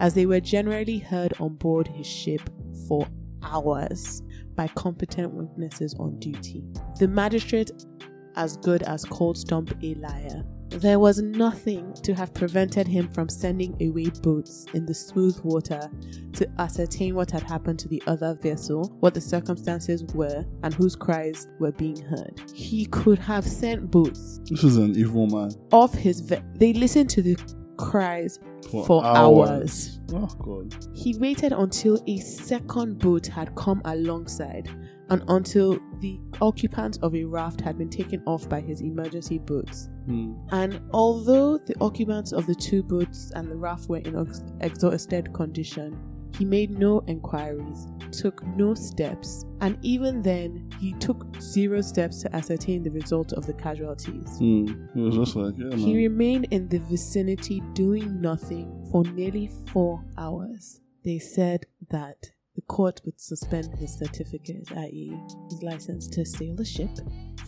as 0.00 0.14
they 0.14 0.26
were 0.26 0.40
generally 0.40 0.98
heard 0.98 1.34
on 1.38 1.56
board 1.56 1.86
his 1.88 2.06
ship 2.06 2.40
for 2.88 3.06
hours 3.42 4.22
by 4.54 4.68
competent 4.68 5.32
witnesses 5.32 5.94
on 5.98 6.18
duty. 6.18 6.64
The 6.98 7.08
magistrate 7.08 7.70
as 8.36 8.56
good 8.58 8.82
as 8.82 9.04
called 9.04 9.38
Stump 9.38 9.74
a 9.82 9.94
liar. 9.94 10.44
There 10.70 10.98
was 10.98 11.22
nothing 11.22 11.94
to 12.02 12.12
have 12.14 12.34
prevented 12.34 12.86
him 12.86 13.08
from 13.08 13.28
sending 13.28 13.74
away 13.80 14.10
boats 14.22 14.66
in 14.74 14.84
the 14.84 14.94
smooth 14.94 15.38
water 15.42 15.80
to 16.34 16.48
ascertain 16.58 17.14
what 17.14 17.30
had 17.30 17.42
happened 17.42 17.78
to 17.80 17.88
the 17.88 18.02
other 18.06 18.34
vessel, 18.42 18.94
what 19.00 19.14
the 19.14 19.20
circumstances 19.20 20.04
were, 20.14 20.44
and 20.62 20.74
whose 20.74 20.94
cries 20.96 21.48
were 21.60 21.72
being 21.72 22.00
heard. 22.02 22.42
He 22.52 22.86
could 22.86 23.18
have 23.20 23.44
sent 23.46 23.90
boats 23.90 24.40
This 24.50 24.64
is 24.64 24.76
an 24.76 24.96
evil 24.98 25.26
man. 25.28 25.50
off 25.72 25.94
his. 25.94 26.20
Ve- 26.20 26.42
they 26.56 26.72
listened 26.72 27.08
to 27.10 27.22
the 27.22 27.36
cries 27.78 28.38
for, 28.70 29.04
hours. 29.04 30.00
Oh 30.12 30.26
God. 30.40 30.74
He 30.94 31.16
waited 31.18 31.52
until 31.52 32.02
a 32.06 32.18
second 32.18 32.98
boat 32.98 33.26
had 33.26 33.54
come 33.54 33.80
alongside 33.84 34.68
and 35.10 35.22
until 35.28 35.78
the 36.00 36.20
occupants 36.40 36.98
of 36.98 37.14
a 37.14 37.24
raft 37.24 37.60
had 37.60 37.78
been 37.78 37.90
taken 37.90 38.22
off 38.26 38.48
by 38.48 38.60
his 38.60 38.80
emergency 38.80 39.38
boats. 39.38 39.88
Hmm. 40.06 40.34
And 40.50 40.80
although 40.92 41.58
the 41.58 41.74
occupants 41.80 42.32
of 42.32 42.46
the 42.46 42.54
two 42.54 42.82
boats 42.82 43.32
and 43.34 43.48
the 43.50 43.56
raft 43.56 43.88
were 43.88 43.98
in 43.98 44.16
ex- 44.18 44.42
exhausted 44.60 45.32
condition, 45.32 45.98
he 46.36 46.44
made 46.44 46.70
no 46.78 47.00
enquiries, 47.06 47.86
took 48.12 48.44
no 48.48 48.74
steps, 48.74 49.46
and 49.62 49.78
even 49.80 50.20
then, 50.20 50.68
he 50.78 50.92
took 50.94 51.24
zero 51.40 51.80
steps 51.80 52.20
to 52.22 52.36
ascertain 52.36 52.82
the 52.82 52.90
result 52.90 53.32
of 53.32 53.46
the 53.46 53.54
casualties. 53.54 54.36
It 54.40 55.00
was 55.00 55.14
just 55.14 55.34
like, 55.34 55.54
yeah, 55.56 55.74
He 55.74 55.96
remained 55.96 56.48
in 56.50 56.68
the 56.68 56.78
vicinity 56.78 57.62
doing 57.72 58.20
nothing 58.20 58.86
for 58.92 59.02
nearly 59.04 59.50
four 59.72 60.04
hours. 60.18 60.82
They 61.04 61.18
said 61.18 61.64
that 61.88 62.32
the 62.56 62.62
court 62.62 63.00
would 63.04 63.20
suspend 63.20 63.72
his 63.78 63.96
certificate, 63.96 64.66
i.e., 64.78 65.16
his 65.50 65.62
license 65.62 66.08
to 66.08 66.24
sail 66.24 66.56
the 66.56 66.64
ship, 66.64 66.90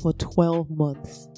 for 0.00 0.12
12 0.12 0.70
months. 0.70 1.28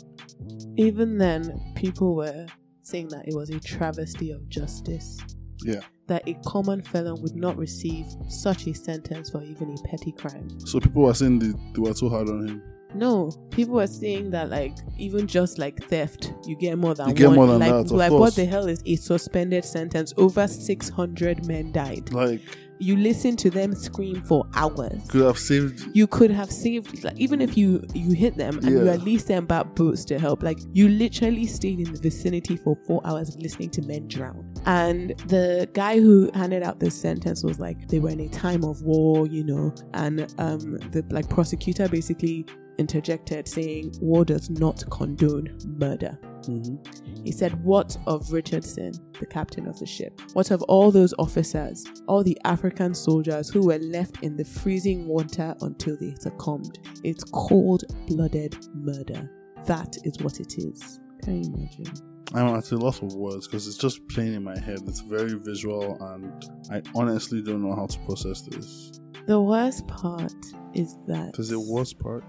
Even 0.76 1.16
then, 1.16 1.72
people 1.76 2.16
were 2.16 2.46
saying 2.82 3.08
that 3.08 3.26
it 3.28 3.34
was 3.34 3.48
a 3.50 3.60
travesty 3.60 4.32
of 4.32 4.48
justice, 4.48 5.18
yeah. 5.62 5.80
that 6.08 6.26
a 6.26 6.34
common 6.44 6.82
felon 6.82 7.22
would 7.22 7.36
not 7.36 7.56
receive 7.56 8.06
such 8.28 8.66
a 8.66 8.74
sentence 8.74 9.30
for 9.30 9.42
even 9.42 9.70
a 9.72 9.88
petty 9.88 10.12
crime. 10.12 10.48
So 10.66 10.80
people 10.80 11.02
were 11.02 11.14
saying 11.14 11.38
they, 11.38 11.52
they 11.72 11.80
were 11.80 11.94
too 11.94 12.08
hard 12.08 12.28
on 12.28 12.48
him. 12.48 12.62
No, 12.92 13.30
people 13.50 13.74
were 13.74 13.86
saying 13.86 14.30
that 14.30 14.50
like 14.50 14.72
even 14.98 15.28
just 15.28 15.58
like 15.58 15.80
theft, 15.84 16.32
you 16.44 16.56
get 16.56 16.76
more 16.76 16.94
than 16.94 17.08
You 17.10 17.14
get 17.14 17.28
one. 17.28 17.36
more 17.36 17.46
than 17.46 17.60
like, 17.60 17.86
that, 17.86 17.94
like 17.94 18.10
course. 18.10 18.20
what 18.20 18.34
the 18.34 18.44
hell 18.44 18.66
is 18.66 18.82
a 18.84 18.96
suspended 18.96 19.64
sentence? 19.64 20.12
Over 20.16 20.48
six 20.48 20.88
hundred 20.88 21.46
men 21.46 21.70
died. 21.70 22.12
Like, 22.12 22.40
You 22.80 22.96
listen 22.96 23.36
to 23.36 23.50
them 23.50 23.74
scream 23.74 24.22
for 24.22 24.46
hours. 24.54 25.00
could 25.08 25.22
have 25.22 25.38
saved. 25.38 25.88
You 25.94 26.06
could 26.06 26.30
have 26.30 26.50
saved, 26.50 27.04
like 27.04 27.18
even 27.18 27.40
if 27.40 27.56
you 27.56 27.82
you 27.94 28.14
hit 28.14 28.36
them 28.36 28.58
and 28.58 28.68
you 28.70 28.84
Yeah. 28.86 28.92
at 28.92 29.02
least 29.02 29.26
sent 29.26 29.46
back 29.48 29.74
boats 29.74 30.04
to 30.06 30.18
help. 30.18 30.42
Like 30.42 30.58
you 30.72 30.88
literally 30.88 31.46
stayed 31.46 31.78
in 31.80 31.92
the 31.92 32.00
vicinity 32.00 32.56
for 32.56 32.76
four 32.86 33.00
hours 33.04 33.36
listening 33.38 33.70
to 33.70 33.82
men 33.82 34.08
drown. 34.08 34.52
And 34.66 35.10
the 35.28 35.68
guy 35.74 36.00
who 36.00 36.30
handed 36.34 36.62
out 36.62 36.80
this 36.80 36.94
sentence 37.00 37.44
was 37.44 37.60
like 37.60 37.88
they 37.88 37.98
were 37.98 38.10
in 38.10 38.20
a 38.20 38.28
time 38.28 38.64
of 38.64 38.82
war, 38.82 39.26
you 39.26 39.44
know, 39.44 39.74
and 39.94 40.20
um 40.38 40.78
the 40.92 41.04
like 41.10 41.28
prosecutor 41.28 41.88
basically 41.88 42.46
interjected 42.80 43.46
saying 43.46 43.94
war 44.00 44.24
does 44.24 44.50
not 44.50 44.82
condone 44.90 45.56
murder. 45.78 46.18
Mhm. 46.44 46.78
He 47.24 47.30
said, 47.30 47.62
What 47.62 47.96
of 48.06 48.32
Richardson, 48.32 48.92
the 49.20 49.26
captain 49.26 49.68
of 49.68 49.78
the 49.78 49.86
ship? 49.86 50.20
What 50.32 50.50
of 50.50 50.62
all 50.62 50.90
those 50.90 51.12
officers, 51.18 51.84
all 52.08 52.24
the 52.24 52.38
African 52.44 52.94
soldiers 52.94 53.50
who 53.50 53.66
were 53.66 53.78
left 53.78 54.22
in 54.22 54.36
the 54.36 54.44
freezing 54.44 55.06
water 55.06 55.54
until 55.60 55.96
they 55.98 56.14
succumbed? 56.18 56.78
It's 57.04 57.22
cold 57.24 57.84
blooded 58.06 58.56
murder. 58.74 59.30
That 59.66 59.98
is 60.04 60.18
what 60.20 60.40
it 60.40 60.54
is. 60.56 61.00
Can 61.22 61.44
you 61.44 61.54
imagine? 61.54 61.92
I'm 62.32 62.54
at 62.56 62.70
a 62.72 62.76
loss 62.76 63.02
of 63.02 63.12
words 63.14 63.46
because 63.46 63.66
it's 63.66 63.76
just 63.76 64.06
playing 64.08 64.34
in 64.34 64.44
my 64.44 64.58
head. 64.58 64.78
It's 64.86 65.00
very 65.00 65.34
visual, 65.34 65.98
and 66.00 66.32
I 66.70 66.80
honestly 66.94 67.42
don't 67.42 67.62
know 67.62 67.74
how 67.74 67.86
to 67.86 67.98
process 68.06 68.42
this. 68.42 68.92
The 69.26 69.40
worst 69.40 69.86
part 69.88 70.32
is 70.72 70.96
that. 71.06 71.32
Because 71.32 71.50
it 71.52 71.60
was 71.60 71.92
part. 71.92 72.24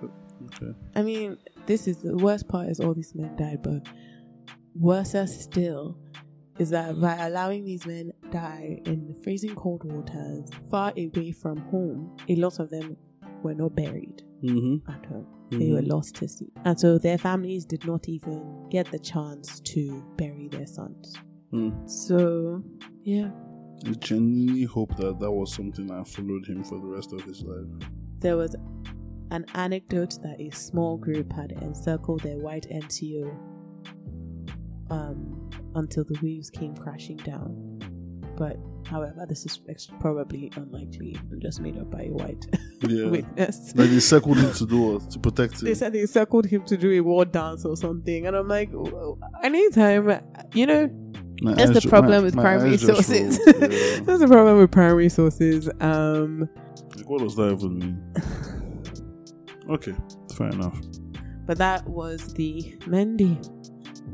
Okay. 0.55 0.73
I 0.95 1.01
mean, 1.01 1.37
this 1.65 1.87
is 1.87 1.97
the 1.97 2.15
worst 2.15 2.47
part 2.47 2.69
is 2.69 2.79
all 2.79 2.93
these 2.93 3.13
men 3.15 3.35
died, 3.35 3.61
but 3.61 3.87
worse 4.75 5.15
still 5.27 5.97
is 6.59 6.69
that 6.69 6.99
by 6.99 7.15
allowing 7.25 7.63
these 7.65 7.85
men 7.85 8.11
die 8.31 8.81
in 8.85 9.07
the 9.07 9.13
freezing 9.23 9.55
cold 9.55 9.83
waters 9.83 10.49
far 10.69 10.93
away 10.97 11.31
from 11.31 11.57
home, 11.57 12.15
a 12.29 12.35
lot 12.35 12.59
of 12.59 12.69
them 12.69 12.97
were 13.43 13.53
not 13.55 13.75
buried 13.75 14.23
Mm-hmm. 14.43 14.89
at 14.89 15.05
home. 15.05 15.27
They 15.51 15.71
were 15.71 15.83
lost 15.83 16.15
to 16.15 16.27
sea. 16.27 16.47
And 16.65 16.79
so 16.79 16.97
their 16.97 17.17
families 17.19 17.63
did 17.65 17.85
not 17.85 18.07
even 18.09 18.67
get 18.71 18.89
the 18.89 18.97
chance 18.97 19.59
to 19.59 20.03
bury 20.17 20.47
their 20.47 20.65
sons. 20.65 21.15
Mm. 21.53 21.87
So, 21.87 22.63
yeah. 23.03 23.29
I 23.85 23.91
genuinely 23.91 24.63
hope 24.63 24.95
that 24.97 25.19
that 25.19 25.31
was 25.31 25.53
something 25.53 25.87
that 25.87 26.07
followed 26.07 26.47
him 26.47 26.63
for 26.63 26.79
the 26.79 26.87
rest 26.87 27.13
of 27.13 27.21
his 27.23 27.43
life. 27.43 27.67
There 28.19 28.37
was 28.37 28.55
an 29.31 29.45
anecdote 29.55 30.17
that 30.23 30.39
a 30.39 30.49
small 30.51 30.97
group 30.97 31.31
had 31.33 31.51
encircled 31.61 32.21
their 32.21 32.37
white 32.37 32.67
NCO 32.71 33.33
um, 34.89 35.49
until 35.75 36.03
the 36.03 36.17
waves 36.21 36.49
came 36.49 36.75
crashing 36.75 37.17
down. 37.17 37.79
But, 38.37 38.57
however, 38.87 39.25
this 39.27 39.45
is 39.45 39.61
ex- 39.69 39.87
probably 39.99 40.51
unlikely 40.55 41.17
and 41.31 41.41
just 41.41 41.59
made 41.61 41.77
up 41.77 41.91
by 41.91 42.03
a 42.03 42.09
white 42.11 42.45
Yeah. 42.81 43.09
witness. 43.09 43.73
Like 43.75 43.89
they 43.89 43.99
circled 43.99 44.37
him 44.37 44.51
to 44.53 44.65
do? 44.65 44.99
To 45.11 45.19
protect 45.19 45.61
him. 45.61 45.65
They 45.67 45.75
said 45.75 45.93
they 45.93 46.05
circled 46.07 46.45
him 46.45 46.63
to 46.65 46.77
do 46.77 46.91
a 46.91 47.01
war 47.01 47.25
dance 47.25 47.65
or 47.65 47.77
something, 47.77 48.25
and 48.27 48.35
I'm 48.35 48.47
like, 48.47 48.73
"Oh, 48.73 49.19
anytime, 49.43 50.21
you 50.53 50.65
know, 50.65 50.89
My 51.41 51.53
that's 51.53 51.71
the 51.83 51.87
problem 51.89 52.19
my- 52.21 52.23
with 52.23 52.35
my 52.35 52.41
primary 52.41 52.77
sources. 52.77 53.39
rolled. 53.45 53.61
Yeah. 53.71 53.99
that's 53.99 54.19
the 54.19 54.27
problem 54.27 54.57
with 54.57 54.71
primary 54.71 55.09
sources. 55.09 55.69
Um, 55.79 56.49
Like, 56.95 57.07
what 57.09 57.19
does 57.21 57.35
that 57.35 57.51
even 57.51 57.79
mean? 57.79 58.13
Okay, 59.69 59.93
fair 60.35 60.49
enough. 60.49 60.79
but 61.45 61.57
that 61.57 61.87
was 61.87 62.33
the 62.33 62.75
Mendy. 62.81 63.37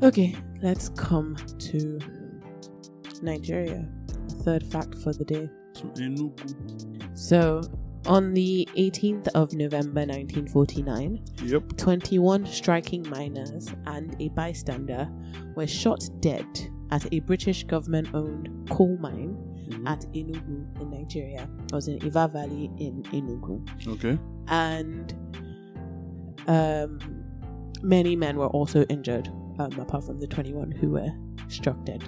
Okay, 0.03 0.35
let's 0.61 0.89
come 0.89 1.35
to 1.59 1.99
Nigeria. 3.21 3.87
Third 4.43 4.63
fact 4.63 4.95
for 4.95 5.13
the 5.13 5.25
day. 5.25 5.49
So 5.73 5.83
Enugu. 5.95 7.17
So, 7.17 7.61
on 8.05 8.33
the 8.33 8.67
18th 8.77 9.27
of 9.35 9.53
November 9.53 10.05
1949, 10.05 11.19
Yep. 11.43 11.77
21 11.77 12.45
striking 12.45 13.07
miners 13.09 13.69
and 13.85 14.15
a 14.19 14.29
bystander 14.29 15.09
were 15.55 15.67
shot 15.67 16.07
dead 16.21 16.45
at 16.91 17.11
a 17.13 17.19
British 17.21 17.63
government 17.65 18.07
owned 18.13 18.49
coal 18.69 18.97
mine 18.97 19.35
Mhm. 19.69 19.87
at 19.87 20.05
Enugu 20.13 20.81
in 20.81 20.89
Nigeria. 20.91 21.49
It 21.65 21.73
was 21.73 21.87
in 21.89 21.97
Iva 22.05 22.29
Valley 22.29 22.71
in 22.77 23.03
Enugu. 23.11 23.61
Okay. 23.87 24.17
And 24.47 25.13
um, 26.47 26.99
many 27.81 28.15
men 28.15 28.37
were 28.37 28.47
also 28.47 28.83
injured, 28.85 29.27
um, 29.59 29.79
apart 29.79 30.03
from 30.05 30.19
the 30.19 30.27
21 30.27 30.71
who 30.71 30.91
were 30.91 31.09
struck 31.47 31.83
dead. 31.85 32.03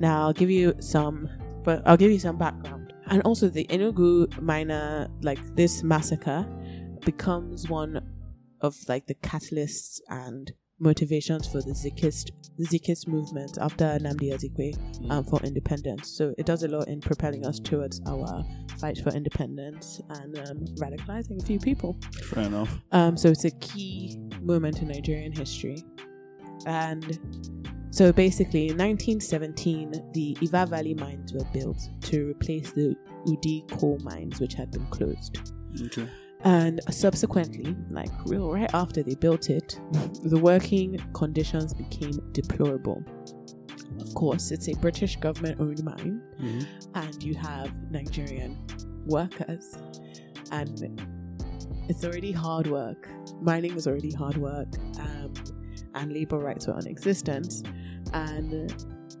Now, 0.00 0.22
I'll 0.22 0.32
give 0.32 0.50
you 0.50 0.74
some, 0.80 1.28
but 1.64 1.82
I'll 1.86 1.96
give 1.96 2.10
you 2.10 2.18
some 2.18 2.36
background. 2.36 2.92
And 3.06 3.22
also, 3.22 3.48
the 3.48 3.66
Enugu 3.66 4.40
miner, 4.40 5.08
like 5.22 5.38
this 5.56 5.82
massacre, 5.82 6.46
becomes 7.04 7.68
one 7.68 8.00
of 8.60 8.76
like 8.88 9.06
the 9.06 9.14
catalysts 9.14 10.00
and 10.08 10.52
motivations 10.80 11.46
for 11.46 11.60
the 11.60 11.72
Zikist 11.72 12.30
the 12.58 12.64
Zikist 12.64 13.06
movement 13.06 13.56
after 13.60 13.84
Nnamdi 13.84 14.32
Azikiwe 14.32 15.10
um, 15.10 15.24
for 15.24 15.40
independence. 15.42 16.08
So 16.10 16.34
it 16.38 16.44
does 16.44 16.64
a 16.64 16.68
lot 16.68 16.88
in 16.88 17.00
propelling 17.00 17.46
us 17.46 17.60
towards 17.60 18.00
our 18.06 18.44
fight 18.78 18.98
for 18.98 19.10
independence 19.10 20.00
and 20.08 20.36
um, 20.38 20.58
radicalizing 20.76 21.40
a 21.40 21.46
few 21.46 21.60
people. 21.60 21.96
Fair 22.24 22.44
enough. 22.44 22.80
Um, 22.90 23.16
so 23.16 23.28
it's 23.28 23.44
a 23.44 23.52
key 23.52 24.18
moment 24.42 24.82
in 24.82 24.88
Nigerian 24.88 25.32
history. 25.32 25.84
And 26.66 27.18
so 27.90 28.12
basically, 28.12 28.68
in 28.68 28.76
1917, 28.78 30.10
the 30.12 30.36
Iva 30.40 30.66
Valley 30.66 30.94
mines 30.94 31.32
were 31.32 31.46
built 31.52 31.78
to 32.02 32.30
replace 32.30 32.72
the 32.72 32.96
Udi 33.26 33.68
coal 33.78 33.98
mines, 34.02 34.40
which 34.40 34.54
had 34.54 34.70
been 34.72 34.86
closed. 34.86 35.52
Okay. 35.80 36.08
And 36.44 36.80
subsequently, 36.90 37.76
like 37.90 38.10
real 38.26 38.50
right 38.52 38.72
after 38.72 39.02
they 39.02 39.14
built 39.16 39.50
it, 39.50 39.78
the 40.22 40.38
working 40.38 40.98
conditions 41.12 41.74
became 41.74 42.12
deplorable. 42.32 43.02
Of 44.00 44.14
course, 44.14 44.50
it's 44.52 44.68
a 44.68 44.74
British 44.76 45.16
government 45.16 45.60
owned 45.60 45.82
mine, 45.82 46.22
Mhm. 46.40 46.66
and 46.94 47.22
you 47.22 47.34
have 47.34 47.72
Nigerian 47.90 48.56
workers, 49.06 49.76
and 50.52 51.00
it's 51.88 52.04
already 52.04 52.30
hard 52.32 52.68
work. 52.68 53.08
Mining 53.40 53.74
was 53.74 53.86
already 53.88 54.12
hard 54.12 54.36
work, 54.36 54.68
um, 55.00 55.32
and 55.94 56.12
labor 56.12 56.38
rights 56.38 56.66
were 56.68 56.74
non-existent, 56.74 57.66
and 58.12 58.72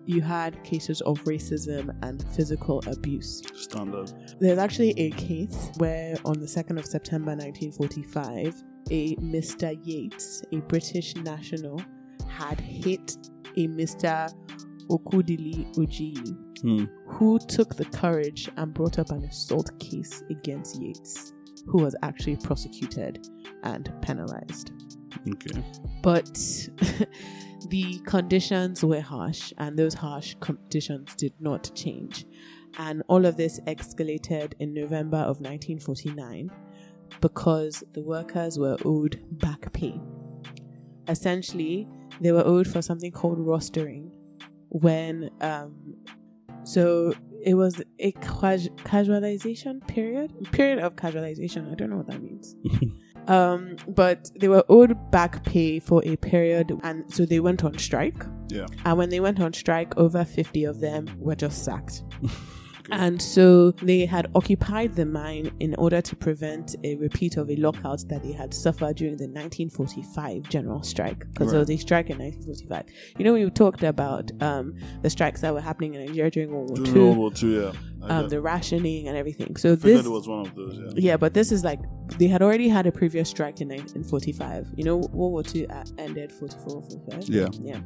you 0.08 0.20
had 0.22 0.62
cases 0.64 1.00
of 1.02 1.22
racism 1.24 1.94
and 2.02 2.24
physical 2.34 2.82
abuse. 2.86 3.42
Standard. 3.54 4.10
There's 4.40 4.58
actually 4.58 4.98
a 4.98 5.10
case 5.12 5.70
where 5.76 6.16
on 6.24 6.40
the 6.40 6.46
2nd 6.46 6.78
of 6.78 6.86
September 6.86 7.32
1945, 7.36 8.64
a 8.90 9.14
Mr. 9.16 9.78
Yates, 9.82 10.42
a 10.52 10.56
British 10.62 11.14
national, 11.16 11.80
had 12.26 12.58
hit 12.60 13.16
a 13.56 13.68
Mr. 13.68 14.32
Okudili 14.88 15.72
Oji, 15.76 16.16
Hmm. 16.62 16.86
who 17.06 17.38
took 17.38 17.76
the 17.76 17.84
courage 17.84 18.48
and 18.56 18.72
brought 18.74 18.98
up 18.98 19.10
an 19.10 19.22
assault 19.24 19.78
case 19.78 20.24
against 20.30 20.80
Yates, 20.82 21.32
who 21.66 21.82
was 21.82 21.94
actually 22.02 22.36
prosecuted 22.36 23.28
and 23.62 23.92
penalized. 24.02 24.72
Okay. 25.30 25.62
But 26.02 26.28
the 27.68 27.98
conditions 28.00 28.84
were 28.84 29.00
harsh, 29.00 29.52
and 29.58 29.78
those 29.78 29.94
harsh 29.94 30.34
conditions 30.40 31.14
did 31.16 31.32
not 31.40 31.70
change. 31.74 32.26
And 32.78 33.02
all 33.08 33.26
of 33.26 33.36
this 33.36 33.60
escalated 33.60 34.52
in 34.58 34.74
November 34.74 35.18
of 35.18 35.40
1949 35.40 36.50
because 37.20 37.82
the 37.92 38.02
workers 38.02 38.58
were 38.58 38.76
owed 38.84 39.20
back 39.38 39.72
pay. 39.72 40.00
Essentially, 41.08 41.88
they 42.20 42.32
were 42.32 42.46
owed 42.46 42.68
for 42.68 42.82
something 42.82 43.10
called 43.10 43.38
rostering 43.38 44.10
when 44.70 45.30
um 45.40 45.94
so 46.64 47.12
it 47.42 47.54
was 47.54 47.80
a 47.98 48.12
casualization 48.12 49.86
period 49.86 50.32
period 50.52 50.78
of 50.78 50.96
casualization 50.96 51.70
i 51.72 51.74
don't 51.74 51.88
know 51.88 51.96
what 51.96 52.06
that 52.06 52.22
means 52.22 52.56
um 53.28 53.76
but 53.88 54.30
they 54.40 54.48
were 54.48 54.64
owed 54.68 54.96
back 55.10 55.44
pay 55.44 55.78
for 55.78 56.02
a 56.04 56.16
period 56.16 56.72
and 56.82 57.12
so 57.12 57.24
they 57.24 57.40
went 57.40 57.62
on 57.64 57.76
strike 57.78 58.24
Yeah. 58.48 58.66
and 58.84 58.98
when 58.98 59.10
they 59.10 59.20
went 59.20 59.38
on 59.40 59.52
strike 59.52 59.96
over 59.96 60.24
50 60.24 60.64
of 60.64 60.80
them 60.80 61.06
were 61.18 61.34
just 61.36 61.64
sacked 61.64 62.02
and 62.90 63.20
so 63.20 63.72
they 63.82 64.06
had 64.06 64.30
occupied 64.34 64.94
the 64.94 65.06
mine 65.06 65.50
in 65.60 65.74
order 65.76 66.00
to 66.00 66.16
prevent 66.16 66.76
a 66.84 66.96
repeat 66.96 67.36
of 67.36 67.50
a 67.50 67.56
lockout 67.56 68.04
that 68.08 68.22
they 68.22 68.32
had 68.32 68.54
suffered 68.54 68.96
during 68.96 69.16
the 69.16 69.24
1945 69.24 70.48
general 70.48 70.82
strike. 70.82 71.20
Because 71.30 71.50
there 71.50 71.60
was 71.60 71.70
a 71.70 71.76
strike 71.76 72.10
in 72.10 72.18
1945. 72.18 72.84
You 73.18 73.24
know, 73.24 73.32
we 73.34 73.48
talked 73.50 73.82
about 73.82 74.30
um, 74.42 74.76
the 75.02 75.10
strikes 75.10 75.40
that 75.40 75.52
were 75.52 75.60
happening 75.60 75.94
in 75.94 76.06
Nigeria 76.06 76.30
during 76.30 76.50
World 76.50 76.70
War 76.70 76.76
During 76.76 76.96
II, 76.96 77.02
World 77.02 77.16
War 77.18 77.30
Two, 77.32 77.60
yeah. 77.62 77.72
Um, 78.02 78.28
the 78.28 78.40
rationing 78.40 79.08
and 79.08 79.16
everything. 79.16 79.56
So 79.56 79.74
this, 79.74 80.06
was 80.06 80.28
one 80.28 80.46
of 80.46 80.54
those, 80.54 80.78
yeah. 80.78 80.92
yeah, 80.96 81.16
but 81.16 81.34
this 81.34 81.50
is 81.50 81.64
like 81.64 81.80
they 82.16 82.28
had 82.28 82.42
already 82.42 82.68
had 82.68 82.86
a 82.86 82.92
previous 82.92 83.28
strike 83.28 83.60
in 83.60 83.68
1945. 83.68 84.68
You 84.76 84.84
know, 84.84 84.96
World 84.98 85.12
War 85.12 85.42
II 85.52 85.66
uh, 85.68 85.84
ended 85.98 86.30
44, 86.30 86.82
45. 86.82 87.28
Yeah. 87.28 87.48
Yeah. 87.60 87.80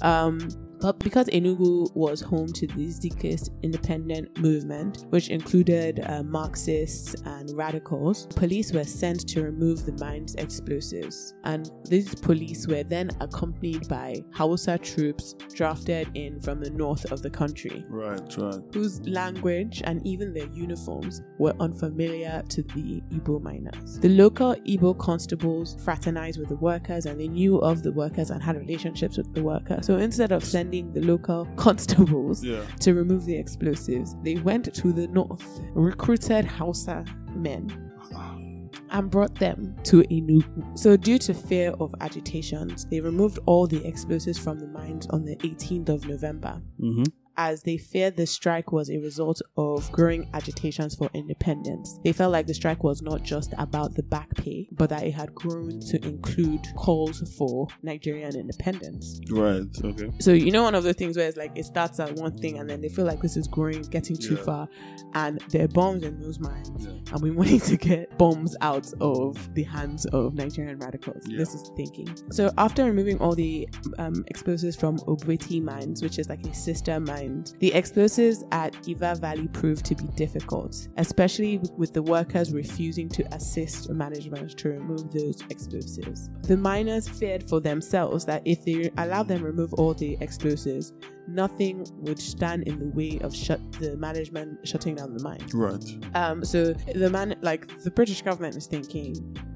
Um, 0.00 0.48
but 0.80 0.98
because 0.98 1.26
Enugu 1.26 1.94
was 1.94 2.20
home 2.20 2.48
to 2.54 2.66
the 2.66 2.86
Zikist 2.88 3.50
independent 3.62 4.38
movement, 4.38 5.04
which 5.10 5.28
included 5.28 6.00
uh, 6.06 6.22
Marxists 6.22 7.14
and 7.26 7.50
radicals, 7.56 8.26
police 8.28 8.72
were 8.72 8.84
sent 8.84 9.28
to 9.28 9.42
remove 9.42 9.84
the 9.84 9.92
mine's 10.04 10.34
explosives. 10.36 11.34
And 11.44 11.70
these 11.84 12.14
police 12.14 12.66
were 12.66 12.82
then 12.82 13.10
accompanied 13.20 13.88
by 13.88 14.22
Hausa 14.32 14.78
troops 14.78 15.34
drafted 15.54 16.08
in 16.14 16.40
from 16.40 16.60
the 16.60 16.70
north 16.70 17.10
of 17.12 17.20
the 17.22 17.30
country 17.30 17.84
Right, 17.88 18.20
right. 18.38 18.60
whose 18.72 19.00
language 19.06 19.82
and 19.84 20.04
even 20.06 20.32
their 20.32 20.48
uniforms 20.48 21.22
were 21.38 21.54
unfamiliar 21.60 22.42
to 22.48 22.62
the 22.62 23.02
Igbo 23.10 23.42
miners. 23.42 23.98
The 24.00 24.08
local 24.08 24.54
Igbo 24.66 24.98
constables 24.98 25.76
fraternized 25.84 26.38
with 26.38 26.48
the 26.48 26.56
workers 26.56 27.04
and 27.06 27.20
they 27.20 27.28
knew 27.28 27.58
of 27.58 27.82
the 27.82 27.92
workers 27.92 28.30
and 28.30 28.42
had 28.42 28.56
relationships 28.56 29.18
with 29.18 29.32
the 29.34 29.42
workers. 29.42 29.86
So 29.86 29.98
instead 29.98 30.32
of 30.32 30.42
sending 30.44 30.69
the 30.70 31.00
local 31.00 31.46
constables 31.56 32.44
Yeah. 32.44 32.62
to 32.80 32.94
remove 32.94 33.24
the 33.26 33.36
explosives, 33.36 34.14
they 34.22 34.36
went 34.36 34.72
to 34.74 34.92
the 34.92 35.08
north, 35.08 35.60
recruited 35.74 36.44
Hausa 36.44 37.04
men 37.34 37.90
and 38.90 39.10
brought 39.10 39.34
them 39.36 39.74
to 39.84 40.02
Enugu. 40.02 40.78
So, 40.78 40.96
due 40.96 41.18
to 41.18 41.34
fear 41.34 41.70
of 41.80 41.94
agitations, 42.00 42.86
they 42.86 43.00
removed 43.00 43.38
all 43.46 43.66
the 43.66 43.84
explosives 43.86 44.38
from 44.38 44.58
the 44.58 44.66
mines 44.68 45.06
on 45.10 45.24
the 45.24 45.36
18th 45.36 45.88
of 45.88 46.06
November, 46.06 46.60
Mm-hmm. 46.80 47.04
As 47.40 47.62
they 47.62 47.78
feared 47.78 48.16
the 48.16 48.26
strike 48.26 48.70
was 48.70 48.90
a 48.90 48.98
result 48.98 49.40
of 49.56 49.90
growing 49.92 50.28
agitations 50.34 50.94
for 50.94 51.08
independence. 51.14 51.98
They 52.04 52.12
felt 52.12 52.32
like 52.32 52.46
the 52.46 52.52
strike 52.52 52.84
was 52.84 53.00
not 53.00 53.22
just 53.22 53.54
about 53.56 53.94
the 53.94 54.02
back 54.02 54.28
pay, 54.34 54.68
but 54.72 54.90
that 54.90 55.04
it 55.04 55.12
had 55.12 55.34
grown 55.34 55.80
to 55.80 56.04
include 56.06 56.60
calls 56.76 57.34
for 57.38 57.66
Nigerian 57.82 58.36
independence. 58.36 59.20
Right, 59.30 59.62
okay. 59.82 60.10
So 60.20 60.32
you 60.32 60.50
know 60.52 60.62
one 60.64 60.74
of 60.74 60.84
the 60.84 60.92
things 60.92 61.16
where 61.16 61.26
it's 61.28 61.38
like 61.38 61.52
it 61.56 61.64
starts 61.64 61.98
at 61.98 62.12
one 62.16 62.36
thing 62.36 62.58
and 62.58 62.68
then 62.68 62.82
they 62.82 62.90
feel 62.90 63.06
like 63.06 63.22
this 63.22 63.38
is 63.38 63.48
growing, 63.48 63.80
getting 63.84 64.16
too 64.16 64.34
Yeah. 64.34 64.42
far, 64.42 64.68
and 65.14 65.40
there 65.48 65.64
are 65.64 65.68
bombs 65.68 66.02
in 66.02 66.20
those 66.20 66.38
mines, 66.38 66.68
Yeah. 66.78 66.90
and 67.14 67.22
we 67.22 67.30
wanting 67.40 67.60
to 67.60 67.76
get 67.78 68.18
bombs 68.18 68.54
out 68.60 68.92
of 69.00 69.48
the 69.54 69.62
hands 69.62 70.04
of 70.06 70.34
Nigerian 70.34 70.78
radicals. 70.78 71.26
Yeah. 71.26 71.38
This 71.38 71.54
is 71.54 71.70
thinking. 71.74 72.08
So 72.32 72.52
after 72.58 72.84
removing 72.84 73.18
all 73.18 73.34
the 73.34 73.66
um, 73.98 74.24
explosives 74.28 74.76
from 74.76 74.98
Obriti 75.12 75.62
mines, 75.62 76.02
which 76.02 76.18
is 76.18 76.28
like 76.28 76.44
a 76.46 76.52
sister 76.54 77.00
mine, 77.00 77.29
the 77.58 77.72
explosives 77.72 78.44
at 78.52 78.76
Iva 78.88 79.16
Valley 79.16 79.48
proved 79.48 79.84
to 79.86 79.94
be 79.94 80.04
difficult, 80.16 80.88
especially 80.96 81.60
with 81.76 81.92
the 81.92 82.02
workers 82.02 82.52
refusing 82.52 83.08
to 83.10 83.34
assist 83.34 83.90
management 83.90 84.56
to 84.58 84.70
remove 84.70 85.10
those 85.12 85.42
explosives. 85.50 86.30
The 86.42 86.56
miners 86.56 87.08
feared 87.08 87.48
for 87.48 87.60
themselves 87.60 88.24
that 88.26 88.42
if 88.44 88.64
they 88.64 88.90
allowed 88.98 89.28
them 89.28 89.42
remove 89.42 89.72
all 89.74 89.94
the 89.94 90.16
explosives, 90.20 90.92
nothing 91.28 91.86
would 91.98 92.18
stand 92.18 92.64
in 92.64 92.78
the 92.78 92.86
way 92.86 93.18
of 93.22 93.34
shut 93.34 93.60
the 93.80 93.96
management 93.96 94.66
shutting 94.66 94.94
down 94.96 95.14
the 95.16 95.22
mine. 95.22 95.44
Right. 95.54 95.84
Um, 96.14 96.44
so 96.44 96.72
the 96.94 97.10
man, 97.10 97.36
like 97.42 97.82
the 97.82 97.90
British 97.90 98.22
government 98.22 98.56
is 98.56 98.66
thinking, 98.66 99.14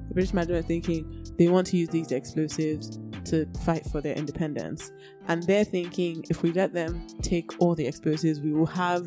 the 0.09 0.15
British 0.15 0.33
management 0.35 0.61
is 0.61 0.67
thinking 0.67 1.25
they 1.39 1.49
want 1.49 1.67
to 1.69 1.77
use 1.77 1.89
these 1.89 2.13
explosives 2.13 2.99
to 3.25 3.47
fight 3.65 3.85
for 3.87 4.01
their 4.01 4.15
independence, 4.15 4.93
and 5.29 5.43
they're 5.45 5.65
thinking 5.65 6.25
if 6.31 6.43
we 6.43 6.53
let 6.53 6.73
them 6.75 7.07
take 7.23 7.51
all 7.61 7.75
the 7.75 7.87
explosives, 7.87 8.41
we 8.41 8.53
will 8.53 8.67
have. 8.67 9.07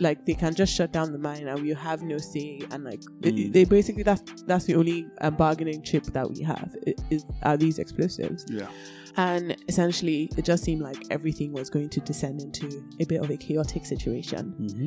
Like 0.00 0.26
they 0.26 0.34
can 0.34 0.56
just 0.56 0.74
shut 0.74 0.90
down 0.90 1.12
the 1.12 1.18
mine 1.18 1.46
and 1.46 1.62
we'll 1.62 1.76
have 1.76 2.02
no 2.02 2.18
say 2.18 2.58
and 2.72 2.82
like 2.82 3.00
they- 3.20 3.30
Mm. 3.30 3.52
they 3.52 3.62
basically 3.64 4.02
that's 4.02 4.22
that's 4.44 4.64
the 4.64 4.74
only 4.74 5.06
uh, 5.20 5.30
bargaining 5.30 5.82
chip 5.82 6.02
that 6.06 6.28
we 6.28 6.42
have 6.42 6.74
is 7.10 7.24
are 7.44 7.56
these 7.56 7.78
explosives 7.78 8.44
Yeah. 8.50 8.66
And 9.16 9.56
essentially 9.68 10.30
it 10.36 10.44
just 10.44 10.64
seemed 10.64 10.82
like 10.82 10.98
everything 11.10 11.52
was 11.52 11.70
going 11.70 11.88
to 11.88 12.00
descend 12.00 12.40
into 12.40 12.84
a 13.00 13.04
bit 13.04 13.20
of 13.22 13.30
a 13.30 13.36
chaotic 13.36 13.86
situation 13.86 14.54
Mm-hmm. 14.60 14.86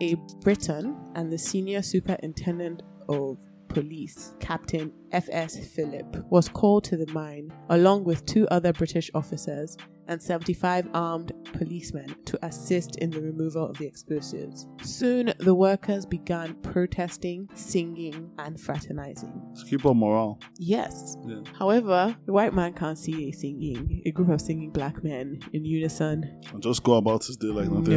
a 0.00 0.14
Briton 0.40 0.96
and 1.14 1.32
the 1.32 1.38
senior 1.38 1.82
superintendent 1.82 2.82
of 3.08 3.38
police, 3.68 4.32
Captain 4.40 4.92
F.S. 5.12 5.56
Philip, 5.74 6.24
was 6.30 6.48
called 6.48 6.84
to 6.84 6.96
the 6.96 7.10
mine 7.12 7.52
along 7.68 8.04
with 8.04 8.24
two 8.26 8.46
other 8.48 8.72
British 8.72 9.10
officers 9.14 9.76
and 10.08 10.20
75 10.20 10.88
armed 10.92 11.30
policemen 11.52 12.12
to 12.24 12.36
assist 12.44 12.96
in 12.96 13.10
the 13.10 13.20
removal 13.20 13.64
of 13.64 13.78
the 13.78 13.86
explosives. 13.86 14.66
Soon, 14.82 15.32
the 15.38 15.54
workers 15.54 16.04
began 16.04 16.54
protesting, 16.62 17.48
singing, 17.54 18.28
and 18.40 18.58
fraternizing. 18.60 19.40
Let's 19.50 19.62
keep 19.70 19.86
up 19.86 19.94
morale. 19.94 20.40
Yes, 20.58 21.16
Yeah. 21.24 21.42
However, 21.56 22.16
the 22.26 22.32
white 22.32 22.54
man 22.54 22.72
can't 22.72 22.98
see 22.98 23.28
a 23.28 23.32
singing, 23.32 24.02
a 24.04 24.10
group 24.10 24.30
of 24.30 24.40
singing 24.40 24.70
black 24.70 25.04
men 25.04 25.38
in 25.52 25.64
unison. 25.64 26.40
And 26.52 26.60
just 26.60 26.82
go 26.82 26.94
about 26.94 27.24
his 27.24 27.36
day 27.36 27.46
like 27.48 27.70
nothing 27.70 27.92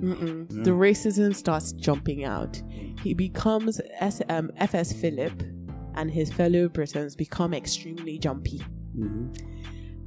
No. 0.00 0.46
Yeah. 0.56 0.64
the 0.64 0.70
racism 0.72 1.32
starts 1.32 1.72
jumping 1.74 2.24
out. 2.24 2.60
He 3.04 3.14
becomes 3.14 3.80
S- 4.00 4.20
um, 4.28 4.50
FS 4.56 4.92
Philip, 4.92 5.40
and 5.94 6.10
his 6.10 6.32
fellow 6.32 6.68
Britons 6.68 7.16
become 7.16 7.54
extremely 7.54 8.18
jumpy. 8.18 8.60
Mm-hmm. 8.96 9.32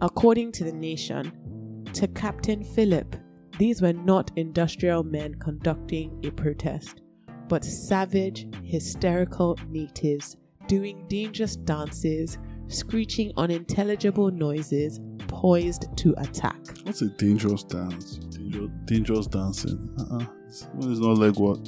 According 0.01 0.51
to 0.53 0.63
the 0.63 0.73
nation, 0.73 1.86
to 1.93 2.07
Captain 2.09 2.63
Philip, 2.63 3.15
these 3.57 3.81
were 3.81 3.93
not 3.93 4.31
industrial 4.36 5.03
men 5.03 5.36
conducting 5.36 6.19
a 6.25 6.31
protest, 6.31 7.01
but 7.47 7.63
savage, 7.63 8.47
hysterical 8.63 9.57
natives 9.69 10.36
doing 10.67 11.05
dangerous 11.07 11.55
dances, 11.55 12.38
screeching 12.67 13.31
unintelligible 13.38 14.31
noises, 14.31 14.99
poised 15.27 15.86
to 15.97 16.13
attack. 16.17 16.57
What's 16.83 17.01
a 17.01 17.09
dangerous 17.09 17.63
dance? 17.63 18.17
Dangerous, 18.17 18.71
dangerous 18.86 19.27
dancing. 19.27 19.95
Uh-uh. 19.99 20.25
It's 20.61 20.99
not 20.99 21.17
leg 21.17 21.35
work. 21.37 21.59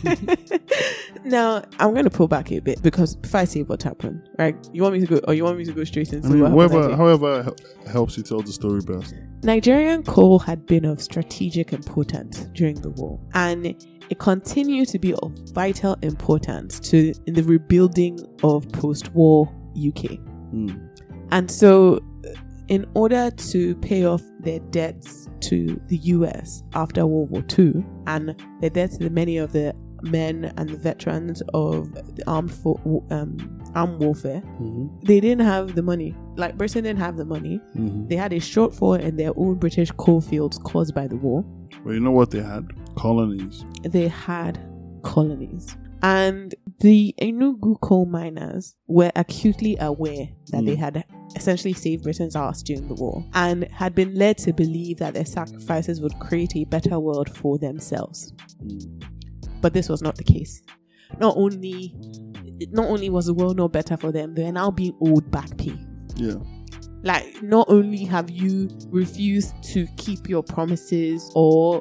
now 1.24 1.62
I'm 1.78 1.92
going 1.92 2.04
to 2.04 2.10
pull 2.10 2.28
back 2.28 2.50
a 2.52 2.60
bit 2.60 2.82
because 2.82 3.16
if 3.22 3.34
I 3.34 3.44
see 3.44 3.62
what 3.62 3.82
happened, 3.82 4.28
right? 4.38 4.56
You 4.72 4.82
want 4.82 4.94
me 4.94 5.00
to 5.00 5.06
go, 5.06 5.20
or 5.26 5.34
you 5.34 5.44
want 5.44 5.58
me 5.58 5.64
to 5.64 5.72
go 5.72 5.84
straight 5.84 6.12
into 6.12 6.28
I 6.28 6.30
mean, 6.30 6.50
whoever, 6.50 6.96
however 6.96 7.52
helps 7.86 8.16
you 8.16 8.22
tell 8.22 8.40
the 8.40 8.52
story 8.52 8.80
best. 8.80 9.14
Nigerian 9.42 10.02
coal 10.02 10.38
had 10.38 10.66
been 10.66 10.84
of 10.84 11.00
strategic 11.00 11.72
importance 11.72 12.46
during 12.52 12.80
the 12.80 12.90
war, 12.90 13.20
and 13.34 13.66
it 13.66 14.18
continued 14.18 14.88
to 14.88 14.98
be 14.98 15.14
of 15.14 15.32
vital 15.52 15.96
importance 16.02 16.80
to 16.80 17.14
in 17.26 17.34
the 17.34 17.42
rebuilding 17.42 18.18
of 18.42 18.68
post-war 18.72 19.46
UK. 19.76 20.18
Mm. 20.52 20.88
And 21.30 21.50
so, 21.50 22.00
in 22.70 22.86
order 22.94 23.30
to 23.52 23.74
pay 23.76 24.04
off 24.06 24.22
their 24.40 24.60
debts 24.70 25.28
to 25.40 25.80
the 25.88 25.96
US 26.14 26.62
after 26.74 27.06
World 27.06 27.30
War 27.30 27.44
II 27.58 27.84
and 28.06 28.34
the 28.60 28.70
debts 28.70 28.96
to 28.98 29.10
many 29.10 29.36
of 29.38 29.52
the 29.52 29.74
men 30.02 30.50
and 30.56 30.68
the 30.70 30.76
veterans 30.78 31.42
of 31.52 31.92
the 32.16 32.22
armed 32.26 32.52
fo- 32.54 33.04
um, 33.10 33.36
armed 33.74 34.00
warfare, 34.00 34.40
Mm-hmm. 34.60 34.86
they 35.04 35.20
didn't 35.20 35.44
have 35.44 35.74
the 35.74 35.82
money. 35.82 36.14
Like 36.36 36.56
Britain 36.56 36.84
didn't 36.84 37.00
have 37.00 37.16
the 37.18 37.24
money. 37.26 37.60
Mm-hmm. 37.76 38.06
They 38.08 38.16
had 38.16 38.32
a 38.32 38.36
shortfall 38.40 38.98
in 38.98 39.16
their 39.16 39.32
own 39.36 39.56
British 39.56 39.90
coal 39.92 40.20
fields 40.22 40.58
caused 40.64 40.94
by 40.94 41.06
the 41.06 41.16
war. 41.16 41.44
Well, 41.84 41.92
you 41.94 42.00
know 42.00 42.10
what 42.12 42.30
they 42.30 42.40
had? 42.42 42.66
Colonies. 42.96 43.64
They 43.82 44.08
had 44.08 44.58
colonies. 45.02 45.76
And 46.02 46.54
the 46.80 47.14
Enugu 47.20 47.78
coal 47.80 48.06
miners 48.06 48.74
were 48.86 49.12
acutely 49.16 49.76
aware 49.78 50.28
that 50.50 50.64
they 50.64 50.76
Mm. 50.76 50.78
had 50.78 51.04
essentially 51.36 51.74
saved 51.74 52.02
Britain's 52.04 52.34
ass 52.34 52.62
during 52.62 52.88
the 52.88 52.94
war 52.94 53.24
and 53.34 53.64
had 53.64 53.94
been 53.94 54.14
led 54.14 54.38
to 54.38 54.52
believe 54.52 54.98
that 54.98 55.14
their 55.14 55.26
sacrifices 55.26 56.00
would 56.00 56.18
create 56.18 56.56
a 56.56 56.64
better 56.64 56.98
world 56.98 57.28
for 57.36 57.58
themselves. 57.58 58.32
Mm. 58.64 59.02
But 59.60 59.74
this 59.74 59.88
was 59.88 60.00
not 60.02 60.16
the 60.16 60.24
case. 60.24 60.62
Not 61.18 61.36
only 61.36 61.94
not 62.72 62.88
only 62.88 63.08
was 63.08 63.26
the 63.26 63.34
world 63.34 63.56
not 63.56 63.72
better 63.72 63.96
for 63.96 64.12
them, 64.12 64.34
they 64.34 64.44
are 64.46 64.52
now 64.52 64.70
being 64.70 64.94
owed 65.00 65.30
back 65.30 65.56
pay. 65.56 65.78
Yeah. 66.16 66.34
Like, 67.02 67.42
not 67.42 67.66
only 67.70 68.04
have 68.04 68.30
you 68.30 68.68
refused 68.90 69.54
to 69.72 69.86
keep 69.96 70.28
your 70.28 70.42
promises 70.42 71.30
or, 71.34 71.80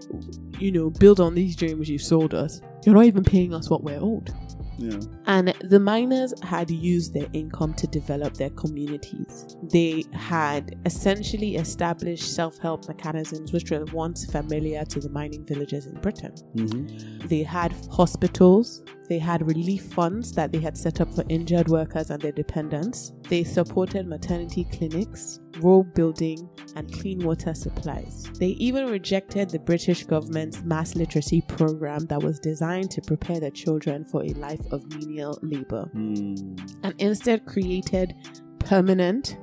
you 0.59 0.71
know, 0.71 0.89
build 0.89 1.19
on 1.19 1.35
these 1.35 1.55
dreams 1.55 1.89
you've 1.89 2.01
sold 2.01 2.33
us, 2.33 2.61
you're 2.85 2.95
not 2.95 3.05
even 3.05 3.23
paying 3.23 3.53
us 3.53 3.69
what 3.69 3.83
we're 3.83 3.99
owed. 3.99 4.33
Yeah. 4.79 4.99
And 5.25 5.49
the 5.61 5.79
miners 5.79 6.33
had 6.41 6.71
used 6.71 7.13
their 7.13 7.27
income 7.33 7.73
to 7.75 7.87
develop 7.87 8.35
their 8.35 8.49
communities. 8.51 9.57
They 9.63 10.05
had 10.13 10.79
essentially 10.85 11.57
established 11.57 12.33
self 12.33 12.57
help 12.59 12.87
mechanisms 12.87 13.51
which 13.51 13.71
were 13.71 13.83
once 13.91 14.25
familiar 14.25 14.85
to 14.85 14.99
the 15.01 15.09
mining 15.09 15.45
villages 15.45 15.85
in 15.85 15.99
Britain. 15.99 16.33
Mm-hmm. 16.55 17.27
They 17.27 17.43
had 17.43 17.73
hospitals, 17.91 18.83
they 19.09 19.19
had 19.19 19.45
relief 19.47 19.83
funds 19.83 20.31
that 20.33 20.51
they 20.51 20.59
had 20.59 20.77
set 20.77 21.01
up 21.01 21.13
for 21.13 21.23
injured 21.29 21.67
workers 21.67 22.11
and 22.11 22.21
their 22.21 22.31
dependents. 22.31 23.11
They 23.27 23.43
supported 23.43 24.07
maternity 24.07 24.65
clinics, 24.71 25.39
road 25.59 25.93
building, 25.95 26.47
and 26.75 26.91
clean 26.93 27.19
water 27.25 27.53
supplies. 27.53 28.25
They 28.39 28.49
even 28.49 28.85
rejected 28.89 29.49
the 29.49 29.59
British 29.59 30.05
government's 30.05 30.61
mass 30.63 30.95
literacy 30.95 31.41
program 31.47 32.05
that 32.05 32.21
was 32.21 32.39
designed 32.39 32.91
to 32.91 33.01
prepare 33.01 33.39
the 33.39 33.51
children 33.51 34.05
for 34.05 34.23
a 34.23 34.29
life 34.33 34.65
of 34.71 34.85
menial 34.95 35.37
labor 35.41 35.89
Mm. 35.95 36.77
and 36.83 36.93
instead 36.99 37.45
created 37.45 38.13
permanent 38.59 39.37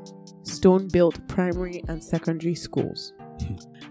stone 0.45 0.87
built 0.89 1.27
primary 1.27 1.83
and 1.89 2.03
secondary 2.03 2.55
schools. 2.55 3.13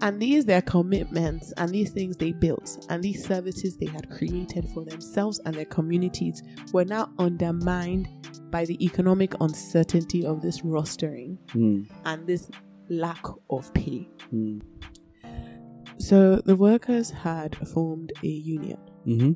And 0.01 0.21
these 0.21 0.45
their 0.45 0.61
commitments 0.61 1.53
and 1.57 1.69
these 1.71 1.91
things 1.91 2.17
they 2.17 2.31
built 2.33 2.85
and 2.89 3.01
these 3.03 3.25
services 3.25 3.77
they 3.77 3.85
had 3.87 4.09
created 4.09 4.67
for 4.73 4.83
themselves 4.83 5.39
and 5.45 5.55
their 5.55 5.65
communities 5.65 6.43
were 6.73 6.85
now 6.85 7.11
undermined 7.19 8.07
by 8.51 8.65
the 8.65 8.83
economic 8.83 9.33
uncertainty 9.41 10.25
of 10.25 10.41
this 10.41 10.61
rostering 10.61 11.37
Mm. 11.53 11.87
and 12.05 12.27
this 12.27 12.49
lack 12.89 13.23
of 13.49 13.73
pay. 13.73 14.07
Mm. 14.33 14.61
So 15.97 16.37
the 16.45 16.55
workers 16.55 17.09
had 17.09 17.55
formed 17.69 18.11
a 18.23 18.27
union 18.27 18.77
Mm-hmm. 19.07 19.31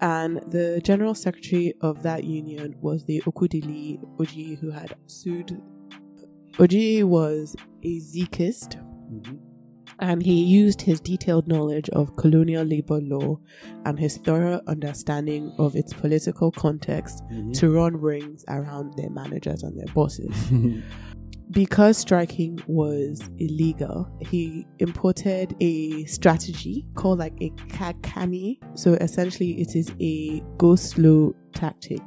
and 0.00 0.36
the 0.50 0.80
general 0.84 1.14
secretary 1.14 1.74
of 1.80 2.02
that 2.04 2.24
union 2.24 2.74
was 2.80 3.04
the 3.04 3.20
Okudili 3.26 3.98
Oji 4.18 4.56
who 4.58 4.70
had 4.70 4.94
sued. 5.06 5.60
Oji 6.58 7.02
was 7.04 7.56
a 7.82 7.98
Zikist 8.00 8.76
Mm-hmm. 9.10 9.34
and 9.98 10.22
he 10.22 10.44
used 10.44 10.80
his 10.82 11.00
detailed 11.00 11.46
knowledge 11.48 11.88
of 11.90 12.14
colonial 12.16 12.64
labor 12.64 13.00
law 13.00 13.38
and 13.84 13.98
his 13.98 14.16
thorough 14.18 14.60
understanding 14.66 15.52
of 15.58 15.74
its 15.76 15.92
political 15.92 16.50
context 16.52 17.22
Mm-hmm. 17.30 17.52
to 17.52 17.70
run 17.70 17.96
rings 17.96 18.44
around 18.48 18.94
their 18.96 19.10
managers 19.10 19.62
and 19.62 19.78
their 19.78 19.92
bosses. 19.94 20.34
because 21.50 21.98
striking 21.98 22.60
was 22.66 23.28
illegal, 23.38 24.08
he 24.20 24.66
imported 24.78 25.54
a 25.60 26.04
strategy 26.04 26.86
called 26.94 27.18
like 27.18 27.34
a 27.40 27.50
kakani. 27.68 28.58
So 28.78 28.94
essentially, 28.94 29.60
it 29.60 29.74
is 29.74 29.92
a 30.00 30.40
go 30.58 30.76
slow 30.76 31.34
tactic. 31.54 32.00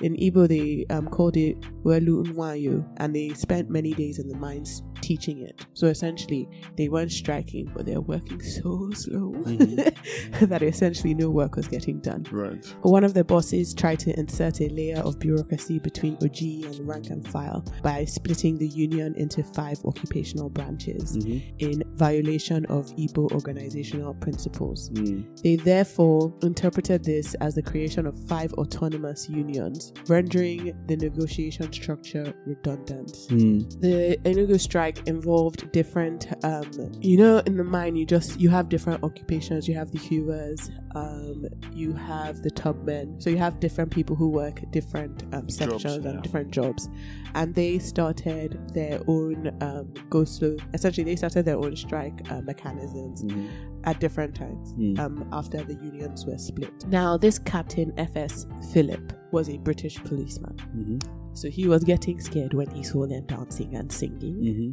In 0.00 0.14
Igbo, 0.16 0.48
they 0.48 0.86
um, 0.94 1.08
called 1.08 1.36
it 1.36 1.56
Welu 1.88 2.24
Nwayo, 2.32 2.84
and 2.98 3.14
they 3.14 3.30
spent 3.30 3.70
many 3.70 3.92
days 3.94 4.18
in 4.18 4.28
the 4.28 4.36
mines 4.36 4.82
teaching 5.00 5.38
it. 5.42 5.64
So 5.74 5.86
essentially, 5.86 6.48
they 6.76 6.88
weren't 6.88 7.12
striking, 7.12 7.70
but 7.74 7.86
they're 7.86 8.00
working 8.00 8.40
so 8.42 8.90
slow 8.92 9.32
Mhm. 9.32 9.94
that 10.48 10.62
essentially 10.62 11.14
no 11.14 11.30
work 11.30 11.56
was 11.56 11.68
getting 11.68 12.00
done. 12.00 12.24
right. 12.32 12.64
One 12.82 13.04
of 13.04 13.14
the 13.14 13.24
bosses 13.24 13.72
tried 13.74 14.00
to 14.00 14.18
insert 14.18 14.60
a 14.60 14.68
layer 14.68 14.98
of 14.98 15.18
bureaucracy 15.18 15.78
between 15.78 16.16
Oji 16.18 16.64
and 16.66 16.86
rank 16.86 17.10
and 17.10 17.26
file 17.26 17.64
by 17.82 18.04
splitting 18.04 18.58
the 18.58 18.68
union 18.68 19.14
into 19.16 19.42
five 19.42 19.78
occupational 19.84 20.48
branches 20.50 21.16
Mm-hmm. 21.16 21.38
in 21.58 21.82
violation 21.94 22.64
of 22.66 22.86
Igbo 22.96 23.30
organizational 23.32 24.14
principles. 24.14 24.90
Mm. 24.90 25.40
They 25.42 25.56
therefore 25.56 26.34
interpreted 26.42 27.04
this 27.04 27.34
as 27.36 27.54
the 27.54 27.62
creation 27.62 28.06
of 28.06 28.18
five 28.26 28.52
autonomous 28.54 29.28
unions, 29.28 29.92
rendering 30.08 30.74
the 30.86 30.96
negotiation 30.96 31.70
structure 31.82 32.26
redundant. 32.46 33.10
Mm. 33.28 33.80
The 33.80 34.18
Enugu 34.24 34.58
strike 34.60 34.98
involved 35.06 35.70
different, 35.72 36.20
um, 36.44 36.68
you 37.00 37.16
know, 37.16 37.38
in 37.46 37.56
the 37.56 37.64
mine, 37.64 37.96
you 37.96 38.06
just 38.06 38.38
you 38.40 38.50
have 38.50 38.68
different 38.68 39.02
occupations. 39.02 39.68
You 39.68 39.74
have 39.74 39.90
the 39.90 39.98
hewers, 39.98 40.70
um, 40.94 41.46
you 41.72 41.92
have 41.92 42.42
the 42.42 42.50
tubmen. 42.50 43.22
So 43.22 43.30
you 43.30 43.38
have 43.38 43.60
different 43.60 43.90
people 43.90 44.16
who 44.16 44.28
work 44.28 44.56
different 44.70 45.24
um, 45.34 45.48
sections 45.48 46.04
yeah. 46.04 46.10
and 46.10 46.22
different 46.22 46.50
jobs, 46.50 46.88
and 47.34 47.54
they 47.54 47.78
started 47.78 48.58
their 48.74 49.00
own 49.06 49.56
um, 49.60 49.92
go 50.10 50.24
slow. 50.24 50.56
Essentially, 50.74 51.04
they 51.04 51.16
started 51.16 51.44
their 51.44 51.58
own 51.58 51.76
strike 51.76 52.18
uh, 52.30 52.40
mechanisms 52.42 53.22
Mm. 53.28 53.48
at 53.84 54.00
different 54.00 54.34
times 54.34 54.72
Mm. 54.74 54.98
um, 54.98 55.28
after 55.32 55.58
the 55.70 55.74
unions 55.74 56.24
were 56.26 56.38
split. 56.38 56.72
Now, 56.88 57.16
this 57.16 57.38
Captain 57.38 57.92
F.S. 57.96 58.46
Philip 58.72 59.12
was 59.32 59.48
a 59.48 59.58
British 59.58 59.96
policeman. 60.04 60.54
Mm-hmm. 60.76 60.98
So 61.38 61.48
he 61.48 61.68
was 61.68 61.84
getting 61.84 62.20
scared 62.20 62.52
when 62.52 62.68
he 62.70 62.82
saw 62.82 63.06
them 63.06 63.26
dancing 63.26 63.76
and 63.76 63.90
singing. 63.92 64.36
Mm-hmm. 64.36 64.70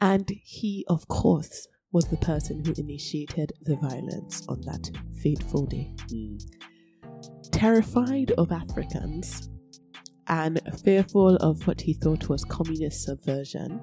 And 0.00 0.30
he, 0.44 0.84
of 0.88 1.08
course, 1.08 1.66
was 1.90 2.06
the 2.06 2.16
person 2.18 2.64
who 2.64 2.72
initiated 2.76 3.52
the 3.62 3.76
violence 3.76 4.46
on 4.48 4.60
that 4.62 4.90
fateful 5.20 5.66
day. 5.66 5.94
Mm. 6.12 6.40
Terrified 7.50 8.32
of 8.32 8.52
Africans 8.52 9.48
and 10.28 10.60
fearful 10.84 11.36
of 11.36 11.66
what 11.66 11.80
he 11.80 11.94
thought 11.94 12.28
was 12.28 12.44
communist 12.44 13.02
subversion, 13.04 13.80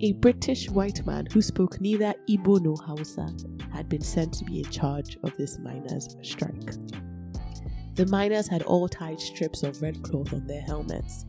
a 0.00 0.12
British 0.14 0.68
white 0.70 1.06
man 1.06 1.26
who 1.32 1.40
spoke 1.40 1.80
neither 1.80 2.14
Igbo 2.28 2.60
nor 2.60 2.76
Hausa 2.84 3.28
had 3.72 3.88
been 3.88 4.02
sent 4.02 4.34
to 4.34 4.44
be 4.44 4.58
in 4.60 4.70
charge 4.70 5.16
of 5.22 5.36
this 5.36 5.58
miners' 5.58 6.16
strike. 6.22 6.74
The 7.96 8.06
miners 8.06 8.46
had 8.46 8.62
all 8.62 8.88
tied 8.88 9.18
strips 9.20 9.62
of 9.62 9.80
red 9.80 10.02
cloth 10.02 10.34
on 10.34 10.46
their 10.46 10.60
helmets 10.60 11.24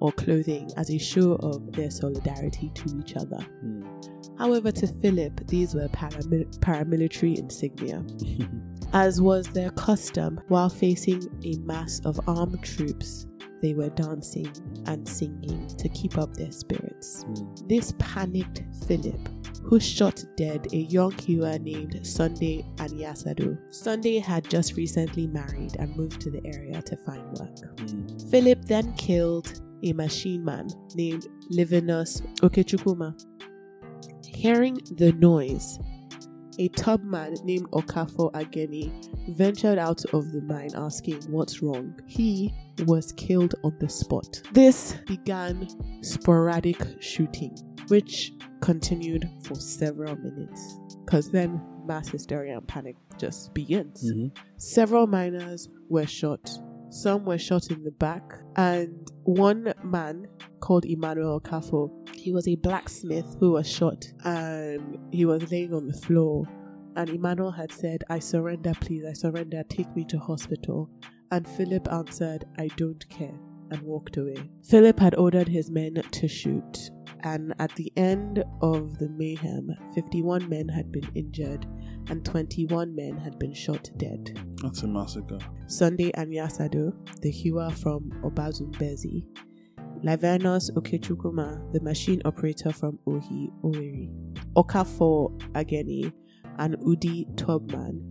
or 0.00 0.10
clothing 0.10 0.68
as 0.76 0.90
a 0.90 0.98
show 0.98 1.34
of 1.36 1.72
their 1.72 1.90
solidarity 1.90 2.72
to 2.74 2.98
each 2.98 3.14
other. 3.16 3.38
Mm. 3.64 3.86
However, 4.36 4.72
to 4.72 4.86
Philip, 4.86 5.46
these 5.46 5.74
were 5.74 5.86
paramil- 5.88 6.50
paramilitary 6.58 7.38
insignia. 7.38 8.04
As 8.92 9.20
was 9.20 9.46
their 9.48 9.70
custom, 9.70 10.40
while 10.48 10.68
facing 10.68 11.28
a 11.44 11.56
mass 11.58 12.00
of 12.04 12.18
armed 12.26 12.60
troops, 12.64 13.26
they 13.62 13.74
were 13.74 13.90
dancing 13.90 14.50
and 14.86 15.06
singing 15.06 15.66
to 15.76 15.88
keep 15.90 16.18
up 16.18 16.34
their 16.34 16.52
spirits. 16.52 17.24
Mm. 17.24 17.68
This 17.68 17.94
panicked 17.98 18.62
Philip, 18.86 19.28
who 19.62 19.78
shot 19.78 20.24
dead 20.36 20.66
a 20.72 20.76
young 20.76 21.12
hewer 21.12 21.58
named 21.58 22.06
Sunday 22.06 22.64
Anyasado. 22.76 23.58
Sunday 23.72 24.18
had 24.18 24.48
just 24.48 24.76
recently 24.76 25.26
married 25.26 25.76
and 25.78 25.94
moved 25.96 26.20
to 26.22 26.30
the 26.30 26.40
area 26.44 26.80
to 26.82 26.96
find 26.98 27.22
work. 27.38 27.56
Mm. 27.76 28.30
Philip 28.30 28.64
then 28.64 28.92
killed 28.94 29.60
a 29.82 29.92
machine 29.92 30.44
man 30.44 30.68
named 30.94 31.26
Livinus 31.50 32.22
Okechukuma. 32.40 33.14
Hearing 34.26 34.78
the 34.96 35.12
noise, 35.12 35.78
a 36.58 36.68
tubman 36.68 37.36
named 37.44 37.70
Okafo 37.70 38.30
Ageni 38.32 38.90
ventured 39.36 39.78
out 39.78 40.04
of 40.12 40.32
the 40.32 40.40
mine 40.42 40.70
asking 40.74 41.22
what's 41.30 41.62
wrong. 41.62 41.98
He 42.06 42.52
was 42.86 43.12
killed 43.12 43.54
on 43.64 43.76
the 43.78 43.88
spot. 43.88 44.40
This 44.52 44.94
began 45.06 45.68
sporadic 46.02 46.80
shooting, 47.00 47.56
which 47.88 48.32
continued 48.60 49.28
for 49.42 49.54
several 49.54 50.16
minutes. 50.16 50.78
Because 51.04 51.30
then 51.30 51.60
mass 51.86 52.08
hysteria 52.08 52.58
and 52.58 52.66
panic 52.68 52.96
just 53.18 53.52
begins. 53.54 54.04
Mhm. 54.12 54.30
Several 54.56 55.06
miners 55.06 55.68
were 55.88 56.06
shot. 56.06 56.50
Some 56.90 57.24
were 57.24 57.38
shot 57.38 57.70
in 57.70 57.84
the 57.84 57.92
back, 57.92 58.34
and 58.56 59.10
one 59.22 59.72
man 59.84 60.26
called 60.58 60.84
Emmanuel 60.84 61.40
Kafo, 61.40 61.90
he 62.16 62.32
was 62.32 62.48
a 62.48 62.56
blacksmith 62.56 63.36
who 63.38 63.52
was 63.52 63.68
shot, 63.68 64.12
and 64.24 64.98
he 65.12 65.24
was 65.24 65.50
laying 65.52 65.72
on 65.72 65.86
the 65.86 65.94
floor. 65.94 66.46
And 66.96 67.08
Emmanuel 67.08 67.52
had 67.52 67.70
said, 67.70 68.02
"I 68.10 68.18
surrender, 68.18 68.72
please. 68.80 69.04
I 69.04 69.12
surrender. 69.12 69.62
Take 69.68 69.94
me 69.94 70.04
to 70.06 70.18
hospital." 70.18 70.90
And 71.30 71.46
Philip 71.46 71.90
answered, 71.92 72.44
"I 72.58 72.68
don't 72.76 73.08
care," 73.08 73.38
and 73.70 73.82
walked 73.82 74.16
away. 74.16 74.50
Philip 74.64 74.98
had 74.98 75.14
ordered 75.14 75.48
his 75.48 75.70
men 75.70 75.94
to 75.94 76.28
shoot, 76.28 76.90
and 77.20 77.54
at 77.58 77.74
the 77.76 77.92
end 77.96 78.42
of 78.60 78.98
the 78.98 79.08
mayhem, 79.08 79.70
51 79.94 80.48
men 80.48 80.68
had 80.68 80.90
been 80.90 81.08
injured 81.14 81.66
and 82.08 82.24
21 82.24 82.94
men 82.94 83.16
had 83.16 83.38
been 83.38 83.52
shot 83.52 83.90
dead. 83.96 84.38
That's 84.62 84.82
a 84.82 84.88
massacre. 84.88 85.38
Sunday 85.66 86.10
Anyasado, 86.12 86.92
the 87.20 87.30
hewer 87.30 87.70
from 87.70 88.10
Obazumbezi, 88.24 89.24
Lavernos 90.02 90.70
Okechukuma, 90.72 91.72
the 91.72 91.80
machine 91.80 92.20
operator 92.24 92.72
from 92.72 92.98
Ohi 93.06 93.50
Oweri, 93.62 94.10
Okafo 94.56 95.38
Ageni, 95.52 96.12
and 96.58 96.76
Udi 96.78 97.26
Tubman, 97.36 98.10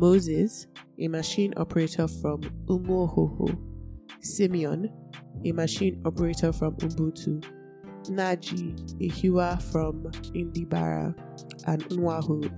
Moses, 0.00 0.66
a 0.98 1.08
machine 1.08 1.52
operator 1.58 2.08
from 2.08 2.40
Umuhoho, 2.70 3.54
Simeon, 4.22 4.90
a 5.44 5.52
machine 5.52 6.00
operator 6.06 6.54
from 6.54 6.74
Ubuntu, 6.76 7.44
Naji, 8.04 9.04
a 9.04 9.12
hewer 9.12 9.58
from 9.70 10.04
Indibara, 10.34 11.14
and 11.66 11.84
Nwahu, 11.90 12.50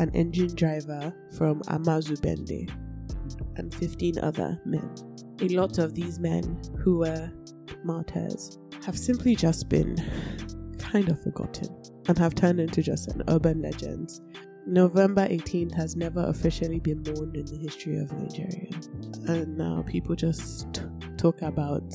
an 0.00 0.10
engine 0.14 0.54
driver 0.54 1.14
from 1.34 1.62
Amazubende, 1.62 2.70
and 3.56 3.72
15 3.72 4.18
other 4.18 4.60
men. 4.66 4.94
A 5.40 5.48
lot 5.48 5.78
of 5.78 5.94
these 5.94 6.18
men 6.18 6.60
who 6.78 6.98
were 6.98 7.32
martyrs 7.84 8.58
have 8.84 8.98
simply 8.98 9.34
just 9.34 9.70
been 9.70 9.96
kind 10.78 11.08
of 11.08 11.22
forgotten 11.22 11.74
and 12.06 12.18
have 12.18 12.34
turned 12.34 12.60
into 12.60 12.82
just 12.82 13.08
an 13.08 13.22
urban 13.28 13.62
legend. 13.62 14.10
November 14.66 15.26
18th 15.28 15.74
has 15.74 15.96
never 15.96 16.24
officially 16.28 16.78
been 16.78 17.02
mourned 17.02 17.36
in 17.36 17.44
the 17.46 17.56
history 17.56 17.98
of 17.98 18.12
Nigeria. 18.12 18.70
And 19.26 19.56
now 19.56 19.82
people 19.86 20.14
just 20.14 20.82
talk 21.16 21.42
about 21.42 21.88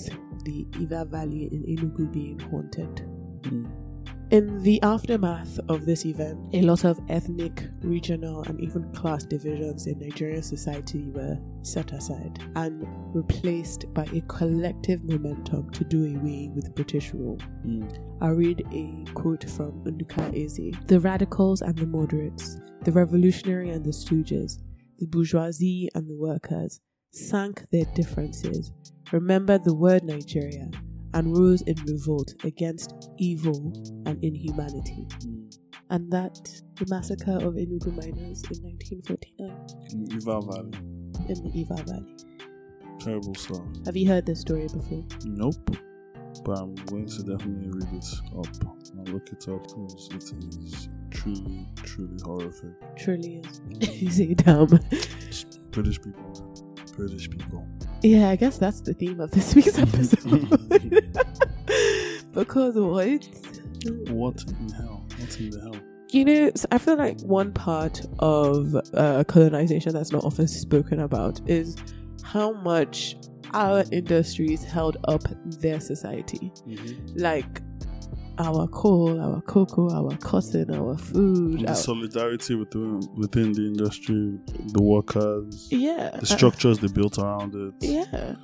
the 0.43 0.67
Iva 0.79 1.05
Valley 1.05 1.49
in 1.51 1.63
Enugu 1.63 2.11
being 2.11 2.39
haunted. 2.39 3.03
Mm. 3.43 3.86
In 4.29 4.61
the 4.61 4.81
aftermath 4.81 5.57
of 5.69 5.85
this 5.85 6.05
event, 6.05 6.53
a 6.53 6.61
lot 6.61 6.83
of 6.83 6.99
ethnic, 7.07 7.63
regional, 7.81 8.43
and 8.43 8.59
even 8.59 8.91
class 8.91 9.23
divisions 9.23 9.87
in 9.87 9.99
Nigerian 9.99 10.43
society 10.43 11.07
were 11.11 11.37
set 11.61 11.93
aside 11.93 12.37
and 12.57 12.85
replaced 13.15 13.85
by 13.93 14.03
a 14.13 14.19
collective 14.27 15.01
momentum 15.05 15.69
to 15.69 15.83
do 15.85 16.17
away 16.17 16.51
with 16.53 16.75
British 16.75 17.13
rule. 17.13 17.37
Mm. 17.65 17.89
I'll 18.19 18.33
read 18.33 18.67
a 18.73 19.09
quote 19.13 19.49
from 19.49 19.81
Nduka 19.85 20.35
Eze. 20.35 20.75
The 20.87 20.99
radicals 20.99 21.61
and 21.61 21.77
the 21.77 21.87
moderates, 21.87 22.57
the 22.83 22.91
revolutionary 22.91 23.69
and 23.69 23.85
the 23.85 23.91
stooges, 23.91 24.59
the 24.99 25.07
bourgeoisie 25.07 25.87
and 25.95 26.05
the 26.09 26.17
workers 26.17 26.81
sank 27.11 27.65
their 27.71 27.85
differences, 27.95 28.73
remembered 29.13 29.63
the 29.63 29.73
word 29.73 30.03
Nigeria, 30.03 30.69
and 31.17 31.35
rose 31.35 31.63
in 31.63 31.75
revolt 31.87 32.35
against 32.43 33.09
evil 33.17 33.73
and 34.05 34.23
inhumanity. 34.23 35.07
Mm. 35.21 35.57
And 35.89 36.11
that, 36.11 36.35
the 36.75 36.85
massacre 36.89 37.37
of 37.37 37.55
Enugu 37.55 37.87
miners 37.95 38.43
in 38.51 38.61
1949 38.61 39.67
In 39.93 40.11
Iva 40.15 40.41
Valley. 40.41 40.71
in 41.27 41.43
the 41.43 41.51
Iva 41.59 41.75
Valley. 41.87 42.15
Terrible 42.99 43.33
stuff. 43.33 43.61
Have 43.85 43.97
you 43.97 44.07
heard 44.07 44.27
this 44.27 44.41
story 44.41 44.67
before? 44.67 45.03
Nope. 45.25 45.55
But 46.45 46.59
I'm 46.59 46.75
going 46.75 47.07
to 47.07 47.23
definitely 47.23 47.69
read 47.71 47.93
it 47.93 48.05
up 48.37 48.47
and 48.93 49.09
look 49.09 49.27
it 49.29 49.47
up 49.49 49.63
because 49.63 50.09
it 50.13 50.59
is 50.61 50.89
truly, 51.09 51.65
truly 51.77 52.17
horrific. 52.23 52.95
Truly 52.95 53.41
is. 53.43 53.61
you 54.01 54.11
say 54.11 54.33
dumb. 54.35 54.67
British 55.71 55.99
people. 55.99 56.66
British 56.97 57.29
people. 57.29 57.65
Yeah, 58.01 58.29
I 58.29 58.35
guess 58.35 58.57
that's 58.57 58.81
the 58.81 58.93
theme 58.93 59.19
of 59.19 59.31
this 59.31 59.55
week's 59.55 59.77
episode. 59.77 60.49
because 62.33 62.75
what? 62.75 63.27
What 64.09 64.43
in 64.43 64.69
hell? 64.69 65.05
What 65.17 65.39
in 65.39 65.49
the 65.51 65.61
hell? 65.61 65.75
You 66.09 66.25
know, 66.25 66.51
so 66.55 66.67
I 66.71 66.77
feel 66.77 66.95
like 66.95 67.19
one 67.21 67.51
part 67.53 68.01
of 68.19 68.75
uh, 68.93 69.23
colonization 69.25 69.93
that's 69.93 70.11
not 70.11 70.23
often 70.23 70.47
spoken 70.47 71.01
about 71.01 71.39
is 71.49 71.75
how 72.23 72.53
much 72.53 73.15
our 73.53 73.83
industries 73.91 74.63
held 74.63 74.97
up 75.07 75.23
their 75.45 75.79
society. 75.79 76.51
Like 77.15 77.61
our 78.39 78.67
coal, 78.67 79.19
our 79.19 79.41
cocoa, 79.41 79.89
our 79.91 80.15
cotton, 80.17 80.73
our 80.73 80.97
food. 80.97 81.61
The 81.61 81.69
Our, 81.69 81.75
solidarity 81.75 82.55
within 82.55 83.01
within 83.15 83.53
the 83.53 83.65
industry, 83.65 84.37
the 84.67 84.81
workers, 84.81 85.67
yeah. 85.71 86.11
the 86.19 86.25
structures 86.25 86.79
they 86.79 86.87
built 86.87 87.17
around 87.17 87.55
it, 87.55 87.73
yeah. 87.81 88.05
and 88.11 88.37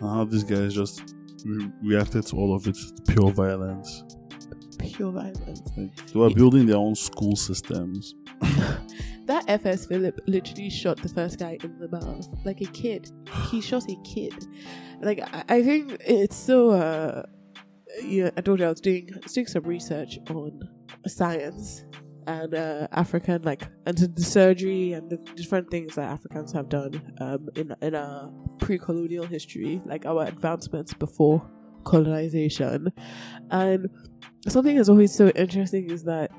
how 0.00 0.24
these 0.24 0.44
guys 0.44 0.74
just 0.74 1.14
re- 1.44 1.70
reacted 1.82 2.26
to 2.26 2.36
all 2.36 2.54
of 2.54 2.66
it 2.66 2.76
with 2.76 3.06
pure 3.06 3.30
violence. 3.30 4.04
Pure 4.78 5.12
violence. 5.12 5.62
Like, 5.76 6.06
they 6.06 6.18
were 6.18 6.30
building 6.30 6.66
their 6.66 6.76
own 6.76 6.94
school 6.94 7.36
systems. 7.36 8.14
That 9.26 9.48
FS 9.48 9.86
Philip 9.86 10.20
literally 10.26 10.68
shot 10.68 10.98
the 11.00 11.08
first 11.08 11.38
guy 11.38 11.56
in 11.64 11.78
the 11.78 11.88
mouth, 11.88 12.28
like 12.44 12.60
a 12.60 12.66
kid. 12.66 13.10
He 13.50 13.62
shot 13.62 13.84
a 13.88 13.96
kid. 14.04 14.34
Like 15.00 15.20
I, 15.20 15.44
I 15.48 15.62
think 15.62 15.96
it's 16.06 16.36
so. 16.36 16.72
uh 16.72 17.22
Yeah, 18.02 18.30
I 18.36 18.40
told 18.40 18.60
you 18.60 18.66
I 18.66 18.70
was 18.70 18.80
doing 18.80 19.10
I 19.14 19.18
was 19.22 19.32
doing 19.32 19.46
some 19.46 19.64
research 19.64 20.18
on 20.30 20.60
science 21.06 21.84
and 22.26 22.54
uh, 22.54 22.88
African 22.92 23.42
like 23.42 23.62
and 23.86 23.96
the 23.96 24.22
surgery 24.22 24.92
and 24.92 25.10
the 25.10 25.18
different 25.36 25.70
things 25.70 25.94
that 25.96 26.10
Africans 26.10 26.52
have 26.52 26.68
done 26.68 27.14
um 27.20 27.48
in 27.54 27.74
in 27.82 27.94
our 27.94 28.32
pre-colonial 28.58 29.26
history, 29.26 29.80
like 29.84 30.06
our 30.06 30.24
advancements 30.26 30.94
before 30.94 31.48
colonization, 31.84 32.88
and 33.50 33.88
something 34.48 34.76
that's 34.76 34.88
always 34.88 35.14
so 35.14 35.28
interesting 35.30 35.90
is 35.90 36.04
that 36.04 36.30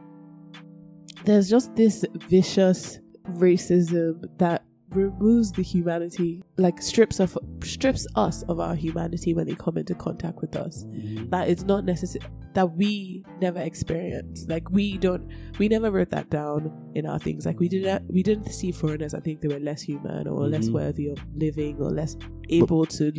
there's 1.25 1.49
just 1.49 1.75
this 1.75 2.03
vicious 2.27 2.99
racism 3.33 4.23
that 4.37 4.63
removes 4.95 5.51
the 5.51 5.61
humanity 5.61 6.41
like 6.57 6.81
strips 6.81 7.19
of 7.19 7.37
strips 7.63 8.07
us 8.15 8.43
of 8.43 8.59
our 8.59 8.75
humanity 8.75 9.33
when 9.33 9.45
they 9.47 9.55
come 9.55 9.77
into 9.77 9.93
contact 9.95 10.39
with 10.41 10.55
us 10.55 10.85
that 11.29 11.47
it's 11.49 11.63
not 11.63 11.83
necessary 11.85 12.23
that 12.53 12.71
we 12.77 13.23
never 13.41 13.59
experience. 13.59 14.45
like 14.47 14.69
we 14.71 14.97
don't 14.97 15.29
we 15.59 15.67
never 15.67 15.91
wrote 15.91 16.09
that 16.09 16.29
down 16.29 16.71
in 16.95 17.05
our 17.05 17.19
things 17.19 17.45
like 17.45 17.59
we 17.59 17.67
didn't 17.67 18.03
we 18.11 18.23
didn't 18.23 18.49
see 18.51 18.71
foreigners 18.71 19.13
i 19.13 19.19
think 19.19 19.41
they 19.41 19.47
were 19.49 19.59
less 19.59 19.81
human 19.81 20.27
or 20.27 20.47
less 20.47 20.69
Mhm. 20.69 20.73
worthy 20.73 21.07
of 21.09 21.17
living 21.35 21.77
or 21.81 21.91
less 21.91 22.15
able 22.49 22.85
to 22.85 23.11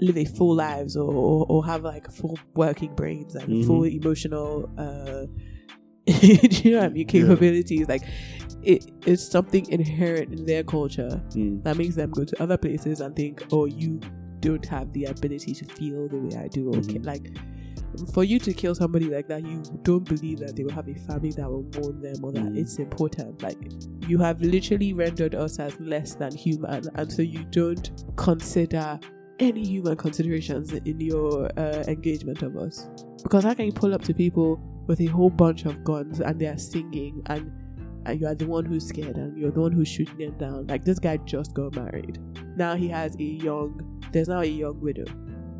live 0.00 0.16
a 0.18 0.24
full 0.24 0.54
lives 0.56 0.96
or, 0.96 1.08
or, 1.12 1.46
or 1.48 1.64
have 1.64 1.84
like 1.84 2.10
full 2.10 2.36
working 2.56 2.92
brains 2.96 3.36
and 3.36 3.48
Mhm. 3.48 3.66
full 3.66 3.84
emotional 3.84 4.68
uh 4.76 5.26
you 6.06 6.72
know 6.72 6.78
what 6.80 6.86
I 6.86 6.88
mean 6.90 7.06
Yeah. 7.06 7.12
capabilities 7.22 7.88
like 7.88 8.02
it, 8.66 8.90
it's 9.06 9.22
something 9.26 9.68
inherent 9.70 10.32
in 10.32 10.44
their 10.46 10.62
culture 10.64 11.20
Mm. 11.34 11.62
that 11.64 11.76
makes 11.76 11.94
them 11.96 12.10
go 12.10 12.24
to 12.24 12.42
other 12.42 12.56
places 12.56 13.00
and 13.00 13.14
think 13.16 13.42
oh 13.52 13.66
you 13.66 14.00
don't 14.40 14.64
have 14.66 14.92
the 14.92 15.04
ability 15.06 15.54
to 15.54 15.64
feel 15.64 16.08
the 16.08 16.16
way 16.18 16.36
I 16.36 16.48
do 16.48 16.68
okay 16.70 16.98
Mhm. 16.98 17.06
like 17.06 17.30
for 18.12 18.24
you 18.24 18.38
to 18.40 18.52
kill 18.52 18.74
somebody 18.74 19.06
like 19.06 19.28
that 19.28 19.42
you 19.46 19.62
don't 19.84 20.04
believe 20.08 20.40
that 20.40 20.56
they 20.56 20.64
will 20.64 20.72
have 20.72 20.88
a 20.88 20.94
family 20.94 21.30
that 21.32 21.48
will 21.48 21.64
mourn 21.76 22.00
them 22.00 22.24
or 22.24 22.32
that 22.32 22.44
Mm. 22.44 22.58
it's 22.58 22.78
important 22.78 23.42
like 23.42 23.58
you 24.08 24.18
have 24.18 24.40
literally 24.42 24.92
rendered 24.92 25.34
us 25.34 25.58
as 25.58 25.78
less 25.80 26.14
than 26.14 26.32
human 26.34 26.82
and 26.96 27.10
so 27.12 27.22
you 27.22 27.44
don't 27.50 27.90
consider 28.16 28.98
any 29.40 29.64
human 29.64 29.96
considerations 29.96 30.72
in 30.72 31.00
your 31.00 31.50
uh, 31.58 31.82
engagement 31.88 32.40
of 32.42 32.56
us? 32.56 32.88
Because 33.22 33.42
how 33.42 33.52
can 33.52 33.66
you 33.66 33.72
pull 33.72 33.92
up 33.92 34.00
to 34.02 34.14
people 34.14 34.60
with 34.86 35.00
a 35.00 35.06
whole 35.06 35.30
bunch 35.30 35.64
of 35.66 35.82
guns 35.82 36.20
and 36.20 36.38
they 36.40 36.46
are 36.46 36.56
singing 36.58 37.20
and 37.26 37.50
and 38.06 38.20
you 38.20 38.26
are 38.26 38.34
the 38.34 38.46
one 38.46 38.64
who's 38.64 38.86
scared 38.86 39.16
and 39.16 39.36
you're 39.38 39.50
the 39.50 39.60
one 39.60 39.72
who's 39.72 39.88
shooting 39.88 40.18
them 40.18 40.38
down. 40.38 40.66
Like 40.66 40.84
this 40.84 40.98
guy 40.98 41.16
just 41.18 41.54
got 41.54 41.74
married. 41.76 42.18
Now 42.56 42.74
he 42.74 42.88
has 42.88 43.16
a 43.16 43.22
young. 43.22 44.00
There's 44.12 44.28
now 44.28 44.40
a 44.40 44.44
young 44.44 44.80
widow, 44.80 45.04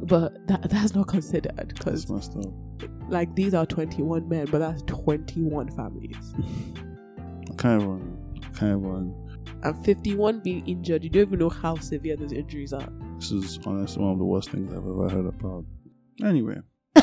but 0.03 0.47
that 0.49 0.69
that's 0.71 0.95
not 0.95 1.09
considered 1.09 1.69
because 1.69 2.05
That's 2.05 2.11
messed 2.35 2.47
up. 2.47 2.91
like 3.09 3.35
these 3.35 3.55
are 3.55 3.67
21 3.67 4.29
men, 4.29 4.47
but 4.51 4.59
that's 4.59 4.83
21 4.83 5.71
families 5.77 6.35
I 7.51 7.55
can't 7.57 7.83
even. 7.83 8.19
I 8.45 8.59
can't 8.59 9.15
and 9.65 9.85
51 9.85 10.41
being 10.41 10.67
injured. 10.67 11.05
You 11.05 11.11
don't 11.11 11.23
even 11.23 11.39
know 11.39 11.49
how 11.49 11.77
severe 11.77 12.17
those 12.17 12.33
injuries 12.33 12.73
are. 12.73 12.89
This 13.19 13.33
is 13.33 13.59
honestly 13.67 14.03
one 14.03 14.13
of 14.13 14.19
the 14.19 14.25
worst 14.25 14.51
things 14.51 14.71
I've 14.73 14.79
ever 14.79 15.09
heard 15.09 15.27
about. 15.27 15.65
Anyway, 16.23 16.57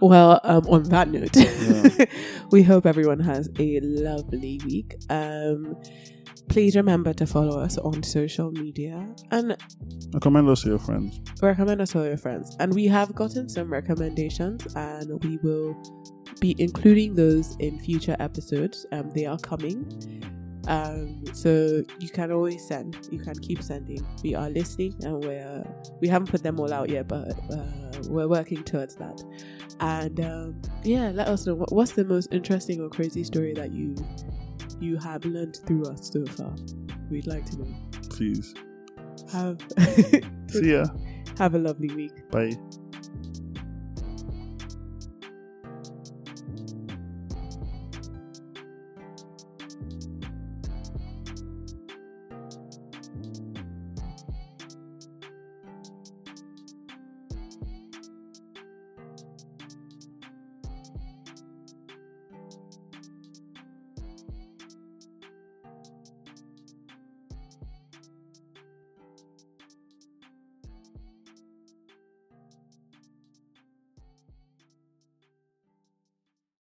well, 0.00 0.40
um, 0.44 0.64
on 0.68 0.82
that 0.84 1.08
note, 1.10 1.36
Yeah. 1.36 2.04
we 2.50 2.62
hope 2.62 2.86
everyone 2.86 3.20
has 3.20 3.48
a 3.58 3.80
lovely 3.80 4.60
week. 4.64 4.94
Um, 5.10 5.76
please 6.48 6.76
remember 6.76 7.12
to 7.14 7.26
follow 7.26 7.58
us 7.60 7.78
on 7.78 8.02
social 8.02 8.50
media 8.50 9.08
and 9.30 9.56
recommend 10.12 10.48
us 10.48 10.62
to 10.62 10.68
your 10.70 10.78
friends. 10.78 11.20
recommend 11.42 11.80
us 11.80 11.92
to 11.92 12.00
all 12.00 12.06
your 12.06 12.16
friends. 12.18 12.54
And 12.60 12.74
we 12.74 12.86
have 12.86 13.14
gotten 13.14 13.48
some 13.48 13.72
recommendations, 13.72 14.66
and 14.74 15.22
we 15.24 15.38
will 15.42 15.74
be 16.40 16.54
including 16.58 17.14
those 17.14 17.56
in 17.60 17.78
future 17.80 18.16
episodes. 18.18 18.84
Um, 18.92 19.10
they 19.14 19.24
are 19.26 19.38
coming. 19.38 19.86
Um, 20.66 21.24
so 21.32 21.82
you 21.98 22.08
can 22.08 22.32
always 22.32 22.66
send. 22.66 23.08
You 23.10 23.18
can 23.18 23.34
keep 23.34 23.62
sending. 23.62 24.06
We 24.22 24.34
are 24.34 24.48
listening, 24.50 24.94
and 25.02 25.24
we're 25.24 25.64
we 26.00 26.08
haven't 26.08 26.28
put 26.28 26.42
them 26.42 26.58
all 26.60 26.72
out 26.72 26.88
yet, 26.88 27.08
but 27.08 27.32
uh, 27.50 28.02
we're 28.08 28.28
working 28.28 28.62
towards 28.64 28.96
that. 28.96 29.22
And 29.80 30.20
um, 30.20 30.62
yeah, 30.82 31.10
let 31.10 31.28
us 31.28 31.46
know 31.46 31.54
what, 31.54 31.72
what's 31.72 31.92
the 31.92 32.04
most 32.04 32.32
interesting 32.32 32.80
or 32.80 32.88
crazy 32.88 33.24
story 33.24 33.52
that 33.54 33.72
you 33.72 33.94
you 34.80 34.96
have 34.98 35.24
learned 35.24 35.58
through 35.66 35.84
us 35.84 36.10
so 36.12 36.24
far. 36.26 36.54
We'd 37.10 37.26
like 37.26 37.44
to 37.50 37.58
know. 37.58 37.74
Please. 38.10 38.54
Have 39.32 39.60
See 40.48 40.72
ya. 40.72 40.86
have 41.38 41.54
a 41.54 41.58
lovely 41.58 41.88
week. 41.94 42.30
Bye. 42.30 42.56